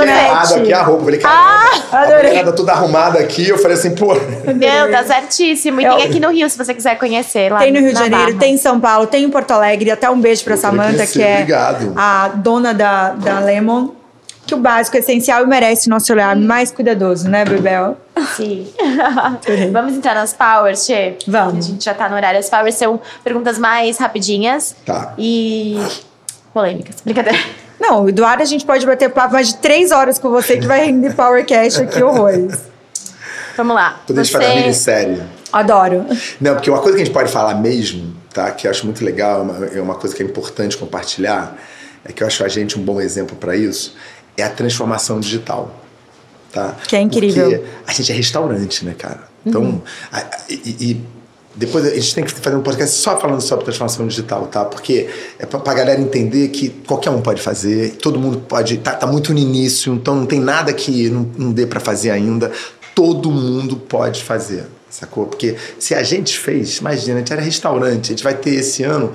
[0.44, 0.54] você.
[0.60, 1.00] aqui a roupa.
[1.00, 2.22] Eu falei, cara, a adorei.
[2.26, 3.48] mulherada toda arrumada aqui.
[3.48, 4.14] Eu falei assim, pô.
[4.14, 5.80] Não, tá certíssimo.
[5.80, 7.60] E É tem aqui no Rio, se você quiser conhecer lá.
[7.60, 8.38] Tem no Rio de Janeiro, Barra.
[8.38, 9.90] tem em São Paulo, tem em Porto Alegre.
[9.90, 11.92] Até um beijo pra Eu Samanta, que é obrigado.
[11.96, 13.88] a dona da, da Lemon.
[14.50, 17.96] Que o básico é essencial e merece nosso olhar mais cuidadoso, né, Bebel?
[18.36, 18.66] Sim.
[19.70, 21.18] Vamos entrar nas powers, Che?
[21.28, 21.66] Vamos.
[21.66, 22.40] A gente já tá no horário.
[22.40, 24.74] As powers são perguntas mais rapidinhas.
[24.84, 25.14] Tá.
[25.16, 25.78] E
[26.52, 26.96] polêmicas.
[27.04, 27.38] Brincadeira.
[27.78, 30.84] Não, Eduardo, a gente pode bater papo mais de três horas com você que vai
[30.84, 32.58] render Powercast aqui, horrores.
[33.56, 34.00] Vamos lá.
[34.04, 35.22] Poder Você- fazer uma minissérie.
[35.52, 36.06] Adoro.
[36.40, 38.50] Não, porque uma coisa que a gente pode falar mesmo, tá?
[38.50, 41.56] Que eu acho muito legal, é uma, é uma coisa que é importante compartilhar,
[42.04, 43.94] é que eu acho a gente um bom exemplo para isso,
[44.36, 45.76] é a transformação digital.
[46.52, 46.76] Tá?
[46.86, 47.50] Que é incrível.
[47.50, 49.28] Porque a gente é restaurante, né, cara?
[49.46, 49.80] Então,
[50.10, 51.00] a- a- e, e
[51.54, 54.64] depois a gente tem que fazer um podcast só falando sobre transformação digital, tá?
[54.64, 55.08] Porque
[55.38, 59.06] é pra, pra galera entender que qualquer um pode fazer, todo mundo pode, tá, tá
[59.06, 62.50] muito no início, então não tem nada que não, não dê para fazer ainda.
[62.94, 65.26] Todo mundo pode fazer, sacou?
[65.26, 68.82] Porque se a gente fez, imagina, a gente era restaurante, a gente vai ter esse
[68.82, 69.12] ano.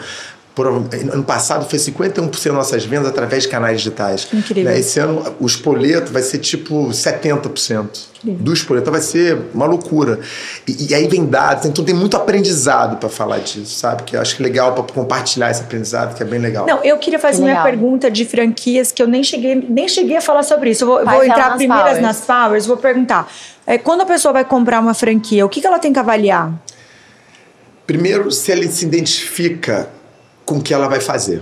[0.56, 4.27] Prova- Ano passado foi 51% das nossas vendas através de canais digitais.
[4.34, 4.72] Incrível.
[4.72, 4.80] Né?
[4.80, 7.88] Esse ano o espoleto vai ser tipo 70%
[8.23, 8.84] do espoleto.
[8.86, 10.19] Então vai ser uma loucura.
[10.68, 14.03] E, e aí vem dados, então tem muito aprendizado para falar disso, sabe?
[14.03, 16.65] Que eu acho que é legal para compartilhar esse aprendizado, que é bem legal.
[16.65, 17.65] Não, eu queria fazer Que minha legal.
[17.65, 20.84] pergunta de franquias que eu nem cheguei, nem cheguei a falar sobre isso.
[20.84, 22.02] Eu vou, vou entrar nas primeiras powers.
[22.02, 23.32] nas powers, vou perguntar.
[23.68, 26.52] É, quando a pessoa vai comprar uma franquia, o que, que ela tem que avaliar?
[27.86, 29.88] Primeiro, se ela se identifica
[30.45, 31.41] com o que ela vai fazer.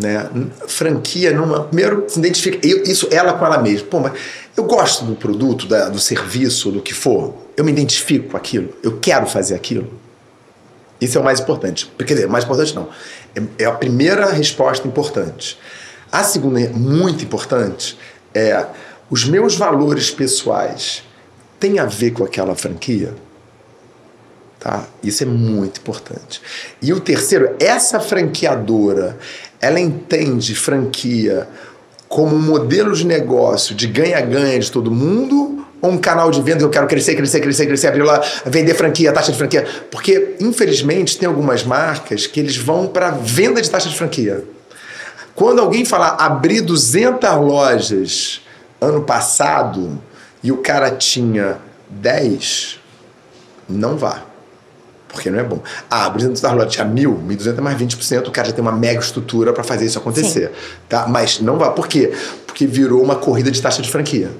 [0.00, 0.28] Né?
[0.66, 3.86] Franquia, numa, primeiro se identifica, eu- isso ela com ela mesma.
[3.88, 4.12] Pô, mas
[4.56, 7.32] eu gosto do produto, da- do serviço, do que for.
[7.56, 8.70] Eu me identifico com aquilo.
[8.82, 9.88] Eu quero fazer aquilo.
[11.00, 11.90] Isso é o mais importante.
[11.98, 12.88] Quer dizer, mais importante não.
[13.36, 15.58] É, é a primeira resposta importante.
[16.10, 17.98] A segunda, muito importante,
[18.34, 18.64] é
[19.10, 21.02] os meus valores pessoais
[21.60, 23.14] têm a ver com aquela franquia?
[24.64, 24.82] Tá?
[25.02, 26.40] Isso é muito importante.
[26.80, 29.18] E o terceiro, essa franqueadora,
[29.60, 31.46] ela entende franquia
[32.08, 36.60] como um modelo de negócio de ganha-ganha de todo mundo ou um canal de venda
[36.60, 39.66] que eu quero crescer, crescer, crescer, crescer, abrir lá, vender franquia, taxa de franquia?
[39.90, 44.44] Porque, infelizmente, tem algumas marcas que eles vão para venda de taxa de franquia.
[45.34, 48.40] Quando alguém falar abrir 200 lojas
[48.80, 50.00] ano passado
[50.42, 51.58] e o cara tinha
[51.90, 52.80] 10,
[53.68, 54.33] Não vá.
[55.14, 55.60] Porque não é bom.
[55.90, 59.00] Ah, por exemplo, da tinha mil, 1.200 mais 20%, o cara já tem uma mega
[59.00, 60.50] estrutura para fazer isso acontecer.
[60.88, 61.06] Tá?
[61.08, 61.70] Mas não vá.
[61.70, 62.12] Por quê?
[62.46, 64.30] Porque virou uma corrida de taxa de franquia.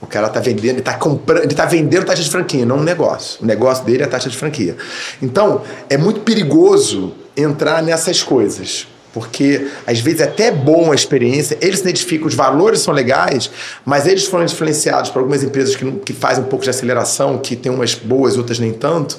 [0.00, 2.82] O cara tá vendendo, ele tá comprando, ele tá vendendo taxa de franquia, não um
[2.82, 3.42] negócio.
[3.42, 4.76] O negócio dele é a taxa de franquia.
[5.20, 8.86] Então, é muito perigoso entrar nessas coisas.
[9.12, 13.50] Porque às vezes é até bom a experiência, eles identificam, os valores são legais,
[13.84, 17.56] mas eles foram influenciados por algumas empresas que, que fazem um pouco de aceleração, que
[17.56, 19.18] tem umas boas, outras nem tanto,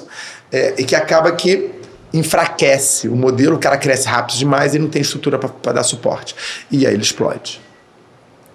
[0.52, 1.70] é, e que acaba que
[2.12, 6.34] enfraquece o modelo, o cara cresce rápido demais e não tem estrutura para dar suporte.
[6.70, 7.60] E aí ele explode.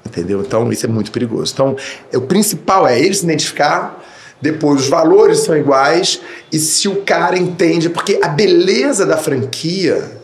[0.06, 0.42] Entendeu?
[0.42, 1.54] Então isso é muito perigoso.
[1.54, 1.76] Então
[2.14, 4.04] o principal é eles se identificar,
[4.42, 10.22] depois os valores são iguais e se o cara entende, porque a beleza da franquia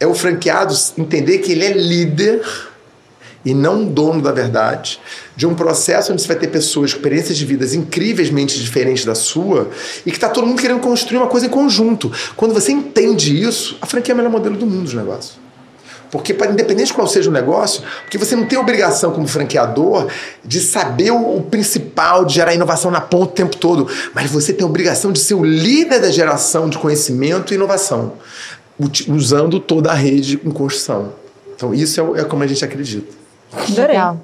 [0.00, 2.40] é o franqueado entender que ele é líder
[3.44, 5.00] e não dono da verdade,
[5.36, 9.14] de um processo onde você vai ter pessoas com experiências de vidas incrivelmente diferentes da
[9.14, 9.70] sua
[10.04, 12.10] e que está todo mundo querendo construir uma coisa em conjunto.
[12.36, 15.48] Quando você entende isso, a franquia é o melhor modelo do mundo de negócio.
[16.10, 20.08] Porque, independente de qual seja o negócio, porque você não tem obrigação como franqueador
[20.42, 24.64] de saber o, principal, de gerar inovação na ponta o tempo todo, mas você tem
[24.64, 28.14] a obrigação de ser o líder da geração de conhecimento e inovação
[29.08, 31.12] usando toda a rede em construção.
[31.54, 33.17] Então, isso é, é como a gente acredita.
[33.52, 33.96] Adorei.
[33.96, 34.20] Legal.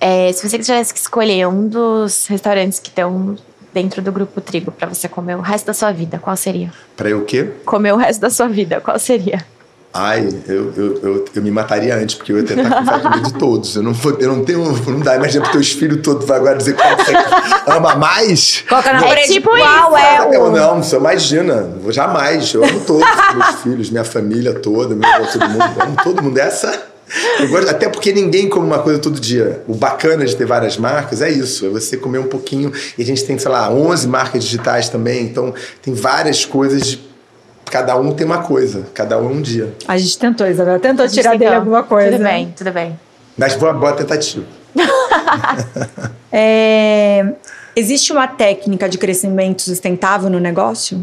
[0.00, 3.36] É, se você tivesse que escolher um dos restaurantes que estão
[3.72, 6.72] dentro do grupo Trigo para você comer o resto da sua vida, qual seria?
[6.96, 7.48] Para eu o quê?
[7.64, 9.44] Comer o resto da sua vida, qual seria?
[9.92, 13.74] Ai, eu, eu, eu, eu, me mataria antes, porque eu ia tentar comer de todos.
[13.74, 14.60] Eu não, vou, eu não tenho.
[14.86, 15.16] Não dá.
[15.16, 17.12] Imagina que teus filhos todos vai agora dizer qual você
[17.66, 18.64] ama mais.
[18.68, 20.32] Qual é, é tipo qual é o...
[20.32, 21.72] Eu não, você imagina.
[21.88, 22.52] Jamais.
[22.52, 25.64] Eu amo todos meus filhos, minha família toda, meu, todo mundo.
[25.76, 26.38] Eu amo todo mundo.
[26.38, 26.87] Essa.
[27.40, 29.62] Eu gosto, até porque ninguém come uma coisa todo dia.
[29.66, 32.72] O bacana de ter várias marcas é isso, é você comer um pouquinho.
[32.96, 37.08] E a gente tem, sei lá, 11 marcas digitais também, então tem várias coisas de
[37.68, 39.74] cada um tem uma coisa, cada um um dia.
[39.86, 42.12] A gente tentou, Isabel, tentou tirar dele alguma coisa.
[42.12, 42.98] Tudo bem, tudo bem.
[43.36, 44.44] Mas foi uma boa tentativa.
[46.32, 47.24] é,
[47.76, 51.02] existe uma técnica de crescimento sustentável no negócio?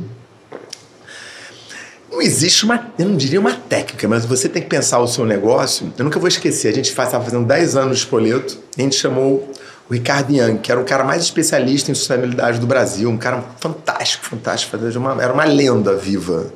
[2.15, 5.25] Não existe uma, eu não diria uma técnica, mas você tem que pensar o seu
[5.25, 5.91] negócio.
[5.97, 9.51] Eu nunca vou esquecer, a gente estava fazendo 10 anos de espoleto, a gente chamou
[9.89, 13.43] o Ricardo Young, que era o cara mais especialista em sustentabilidade do Brasil, um cara
[13.59, 16.53] fantástico, fantástico, uma, era uma lenda viva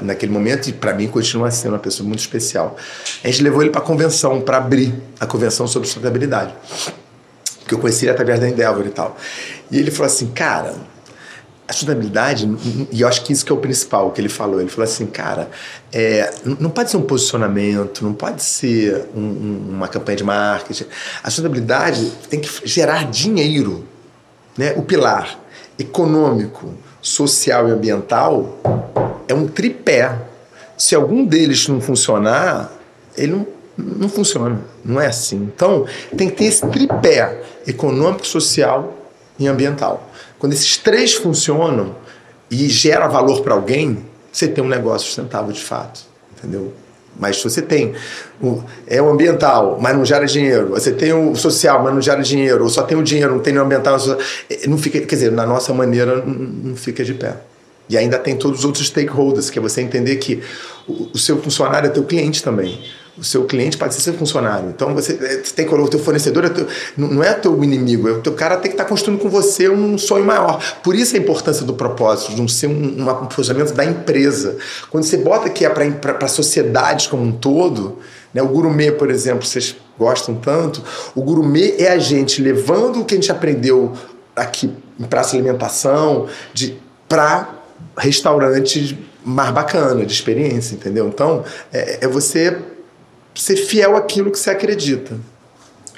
[0.00, 2.76] naquele momento e para mim continua sendo uma pessoa muito especial.
[3.24, 6.54] A gente levou ele para a convenção, para abrir a convenção sobre sustentabilidade,
[7.66, 9.16] que eu conheci ele através da Endeavor e tal.
[9.72, 10.76] E ele falou assim, cara,
[11.68, 12.48] a sustentabilidade,
[12.90, 15.04] e eu acho que isso que é o principal que ele falou, ele falou assim,
[15.04, 15.50] cara,
[15.92, 20.86] é, não pode ser um posicionamento, não pode ser um, um, uma campanha de marketing.
[21.22, 23.84] A sustentabilidade tem que gerar dinheiro.
[24.56, 24.72] Né?
[24.76, 25.38] O pilar
[25.78, 26.72] econômico,
[27.02, 28.58] social e ambiental
[29.28, 30.18] é um tripé.
[30.76, 32.72] Se algum deles não funcionar,
[33.14, 33.46] ele não,
[33.76, 34.58] não funciona.
[34.82, 35.50] Não é assim.
[35.54, 35.86] Então,
[36.16, 38.96] tem que ter esse tripé econômico, social
[39.38, 40.08] e ambiental.
[40.38, 41.96] Quando esses três funcionam
[42.50, 46.00] e gera valor para alguém, você tem um negócio sustentável de fato,
[46.36, 46.72] entendeu?
[47.18, 47.94] Mas você tem
[48.40, 52.22] o, é o ambiental, mas não gera dinheiro, você tem o social, mas não gera
[52.22, 53.96] dinheiro, ou só tem o dinheiro, não tem o ambiental,
[54.48, 57.36] é, não fica, quer dizer, na nossa maneira não fica de pé.
[57.88, 60.42] E ainda tem todos os outros stakeholders, que é você entender que
[60.86, 62.78] o, o seu funcionário é teu cliente também
[63.18, 64.68] o seu cliente pode ser seu funcionário.
[64.68, 66.66] Então você, é, tem que o teu fornecedor é teu,
[66.96, 69.68] não é teu inimigo, é o teu cara tem que estar tá construindo com você
[69.68, 70.62] um sonho maior.
[70.82, 74.56] Por isso a importância do propósito, de não ser um, um funcionamento da empresa.
[74.90, 77.98] Quando você bota que é para a sociedade como um todo,
[78.32, 80.82] né, o gourmet, por exemplo, vocês gostam tanto,
[81.14, 83.92] o gourmet é a gente levando o que a gente aprendeu
[84.36, 86.78] aqui em praça de alimentação de
[87.08, 87.54] para
[87.96, 91.08] restaurante mais bacana, de experiência, entendeu?
[91.08, 92.56] Então, é, é você
[93.40, 95.16] ser fiel àquilo que você acredita.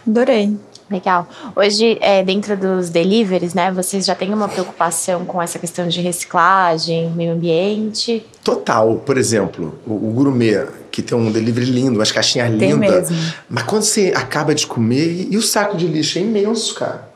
[0.06, 0.56] Adorei.
[0.90, 1.28] Legal.
[1.54, 6.00] Hoje, é, dentro dos deliveries, né, vocês já têm uma preocupação com essa questão de
[6.00, 8.26] reciclagem, meio ambiente?
[8.42, 8.96] Total.
[8.96, 13.08] Por exemplo, o, o gourmet, que tem um delivery lindo, umas caixinhas tem lindas.
[13.08, 13.34] Mesmo.
[13.48, 17.08] Mas quando você acaba de comer, e, o saco de lixo é imenso, cara.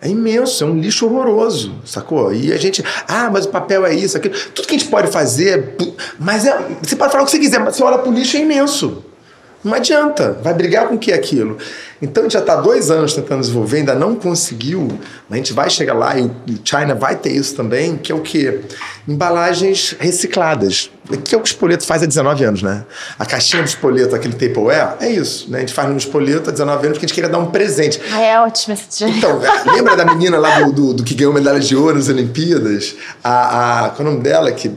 [0.00, 2.32] É imenso, é um lixo horroroso, sacou?
[2.32, 4.34] E a gente, ah, mas o papel é isso, aquilo.
[4.54, 5.74] Tudo que a gente pode fazer,
[6.16, 8.40] mas é, você pode falar o que você quiser, mas você olha pro lixo é
[8.40, 9.09] imenso.
[9.62, 11.58] Não adianta, vai brigar com o que é aquilo?
[12.00, 14.88] Então a gente já está dois anos tentando desenvolver, ainda não conseguiu,
[15.30, 18.22] a gente vai chegar lá e o China vai ter isso também, que é o
[18.22, 18.60] quê?
[19.06, 20.90] Embalagens recicladas.
[21.24, 22.84] Que é o que o espoleto faz há 19 anos, né?
[23.18, 25.50] A caixinha do espoleto, aquele Tupperware, é isso.
[25.50, 25.58] Né?
[25.58, 28.00] A gente faz no espoleto há 19 anos porque a gente queria dar um presente.
[28.12, 29.40] Ah, é ótimo esse Então,
[29.74, 32.94] lembra da menina lá do, do, do, que ganhou medalha de ouro nas Olimpíadas?
[33.24, 34.52] A, a, qual é o nome dela?
[34.52, 34.70] Que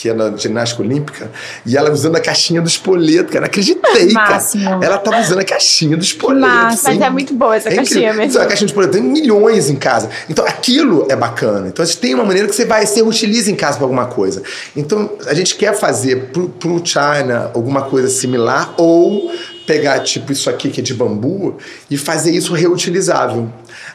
[0.00, 1.30] que é na ginástica olímpica,
[1.66, 3.44] e ela usando a caixinha do espoleto, cara.
[3.44, 4.64] Acreditei, Máximo.
[4.64, 4.86] cara.
[4.86, 6.40] Ela tava usando a caixinha do espoleto.
[6.40, 8.30] Mas é muito boa essa é caixinha mesmo.
[8.30, 10.08] Então, a caixinha do espoleto tem milhões em casa.
[10.30, 11.68] Então, aquilo é bacana.
[11.68, 14.06] Então, a gente tem uma maneira que você vai, você utiliza em casa para alguma
[14.06, 14.42] coisa.
[14.74, 19.30] Então, a gente quer fazer pro, pro China alguma coisa similar ou
[19.70, 21.56] pegar tipo isso aqui que é de bambu
[21.88, 23.48] e fazer isso reutilizável,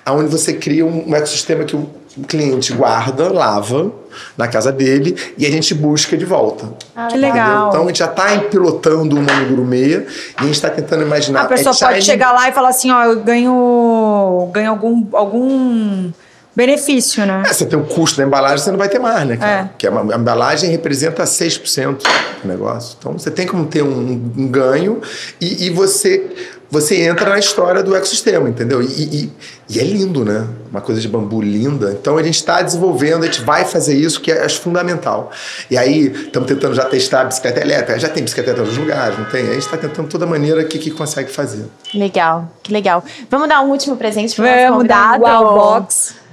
[0.05, 3.91] aonde você cria um, um ecossistema que o o cliente guarda, lava
[4.37, 6.69] na casa dele e a gente busca de volta.
[6.95, 7.69] Ah, que legal.
[7.69, 10.05] Então a gente já está pilotando uma no gourmet e
[10.37, 11.41] a gente está tentando imaginar.
[11.41, 15.05] A pessoa é pode chegar lá e falar assim: ó, eu ganho, ganho algum.
[15.11, 16.11] algum
[16.55, 17.43] benefício, né?
[17.45, 19.37] É, você tem o custo da embalagem, você não vai ter mais, né?
[19.41, 19.69] É.
[19.77, 21.97] Que a, a embalagem representa 6%
[22.41, 22.95] do negócio.
[22.97, 25.01] Então você tem como ter um, um ganho
[25.41, 28.81] e, e, você você entra na história do ecossistema, entendeu?
[28.81, 29.31] E, e,
[29.69, 30.47] e, é lindo, né?
[30.69, 31.91] Uma coisa de bambu linda.
[31.91, 35.31] Então a gente está desenvolvendo, a gente vai fazer isso, que é acho fundamental.
[35.69, 37.99] E aí estamos tentando já testar a bicicleta elétrica.
[37.99, 39.41] Já tem bicicleta em todos os lugares, não tem?
[39.41, 41.65] A gente está tentando toda maneira que, que consegue fazer.
[41.93, 43.03] Legal, que legal.
[43.29, 45.21] Vamos dar um último presente para o nosso convidado?
[45.21, 46.24] Vamos dar um box.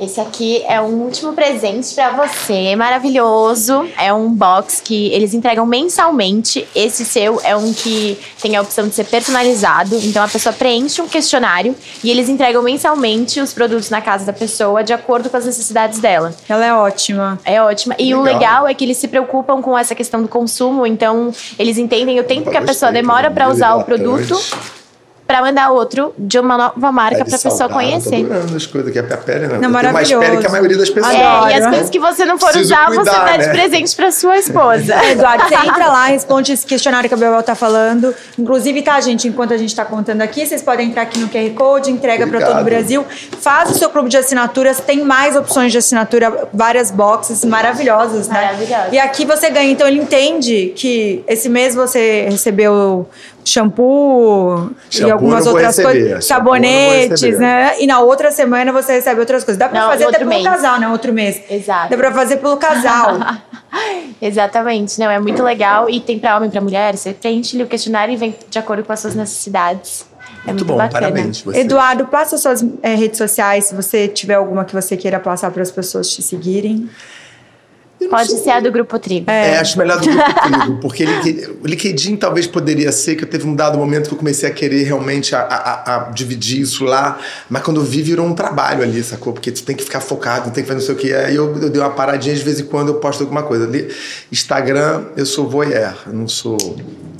[0.00, 3.86] Esse aqui é um último presente para você, maravilhoso.
[3.98, 6.66] É um box que eles entregam mensalmente.
[6.74, 9.94] Esse seu é um que tem a opção de ser personalizado.
[9.96, 14.32] Então a pessoa preenche um questionário e eles entregam mensalmente os produtos na casa da
[14.32, 16.34] pessoa de acordo com as necessidades dela.
[16.48, 17.38] Ela é ótima.
[17.44, 17.94] É ótima.
[17.98, 18.20] E legal.
[18.20, 20.86] o legal é que eles se preocupam com essa questão do consumo.
[20.86, 24.34] Então eles entendem o tempo que a pessoa demora para usar o produto
[25.30, 28.26] para mandar outro de uma nova marca para a pessoa conhecer.
[28.26, 29.58] Tô as coisas que é a pele, né?
[29.60, 31.14] Não, tem mais pele que a maioria das pessoas.
[31.14, 33.38] É, e as coisas que você não for Preciso usar, cuidar, você dá né?
[33.38, 34.96] de presente para sua esposa.
[35.06, 38.12] Eduardo, você entra lá, responde esse questionário que a Bebel tá falando.
[38.36, 41.50] Inclusive, tá, gente, enquanto a gente está contando aqui, vocês podem entrar aqui no QR
[41.54, 43.06] Code, entrega para todo o Brasil.
[43.40, 48.34] Faz o seu clube de assinaturas, tem mais opções de assinatura, várias boxes maravilhosas, né?
[48.34, 48.92] Maravilhosas.
[48.92, 53.08] E aqui você ganha, então ele entende que esse mês você recebeu
[53.44, 57.80] shampoo, shampoo e algumas outras coisas, sabonetes, né?
[57.80, 59.58] E na outra semana você recebe outras coisas.
[59.58, 60.44] Dá para fazer até pelo mês.
[60.44, 60.88] casal, né?
[60.88, 61.40] Outro mês.
[61.50, 61.90] Exato.
[61.90, 63.18] Dá para fazer pelo casal.
[64.20, 68.12] Exatamente, não, é muito legal e tem para homem, para mulher, você preenche o questionário
[68.12, 70.04] e vem de acordo com as suas necessidades.
[70.44, 71.08] É muito, muito bom, bacana.
[71.08, 71.42] parabéns.
[71.42, 71.60] Você.
[71.60, 75.62] Eduardo, passa suas é, redes sociais, se você tiver alguma que você queira passar para
[75.62, 76.88] as pessoas te seguirem.
[78.08, 79.30] Pode ser a do Grupo Trigo.
[79.30, 81.04] É, é acho melhor do Grupo Trigo, porque
[81.62, 84.52] o LinkedIn talvez poderia ser que eu teve um dado momento que eu comecei a
[84.52, 87.18] querer realmente a, a, a, dividir isso lá,
[87.48, 89.32] mas quando eu vi virou um trabalho ali, sacou?
[89.32, 91.14] Porque tu tem que ficar focado, tem que fazer não sei o que.
[91.14, 93.66] Aí eu, eu dei uma paradinha, de vez em quando eu posto alguma coisa.
[93.66, 93.88] Ali,
[94.32, 96.56] Instagram, eu sou voyeur, eu não sou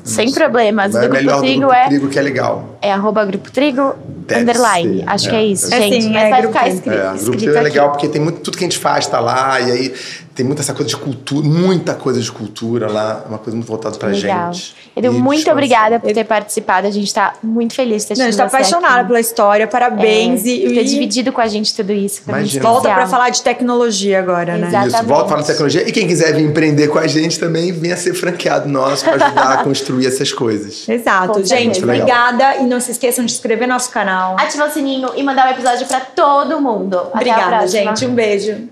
[0.04, 0.94] sem problemas.
[0.94, 1.86] É do Grupo Trigo grupo é.
[1.88, 2.78] Trigo que é legal.
[2.82, 3.94] É arroba Grupo Trigo
[4.26, 4.98] Deve underline.
[4.98, 5.30] Ser, Acho é.
[5.30, 6.02] que é isso, é gente.
[6.02, 6.96] Sim, Mas é, vai ficar escrito.
[6.96, 9.60] É, grupo Trigo é legal porque tem muito, tudo que a gente faz tá lá,
[9.60, 9.94] e aí
[10.40, 13.98] tem muita essa coisa de cultura, muita coisa de cultura lá, uma coisa muito voltada
[13.98, 14.50] pra legal.
[14.54, 14.74] gente.
[14.96, 16.86] Edu, muito obrigada por ter participado.
[16.86, 20.46] A gente tá muito feliz de ter Não, A gente tá apaixonada pela história, parabéns.
[20.46, 22.22] É, e ter dividido com a gente tudo isso.
[22.28, 24.68] A gente volta para falar de tecnologia agora, né?
[24.68, 24.94] Exatamente.
[24.94, 25.86] Isso, volta para falar de tecnologia.
[25.86, 29.52] E quem quiser vir empreender com a gente também, venha ser franqueado nosso para ajudar
[29.52, 30.88] a construir essas coisas.
[30.88, 31.44] Exato.
[31.44, 32.56] gente, obrigada.
[32.56, 34.36] E não se esqueçam de inscrever no nosso canal.
[34.40, 36.98] Ativar o sininho e mandar o um episódio para todo mundo.
[37.12, 38.06] Obrigada, gente.
[38.06, 38.70] Um beijo.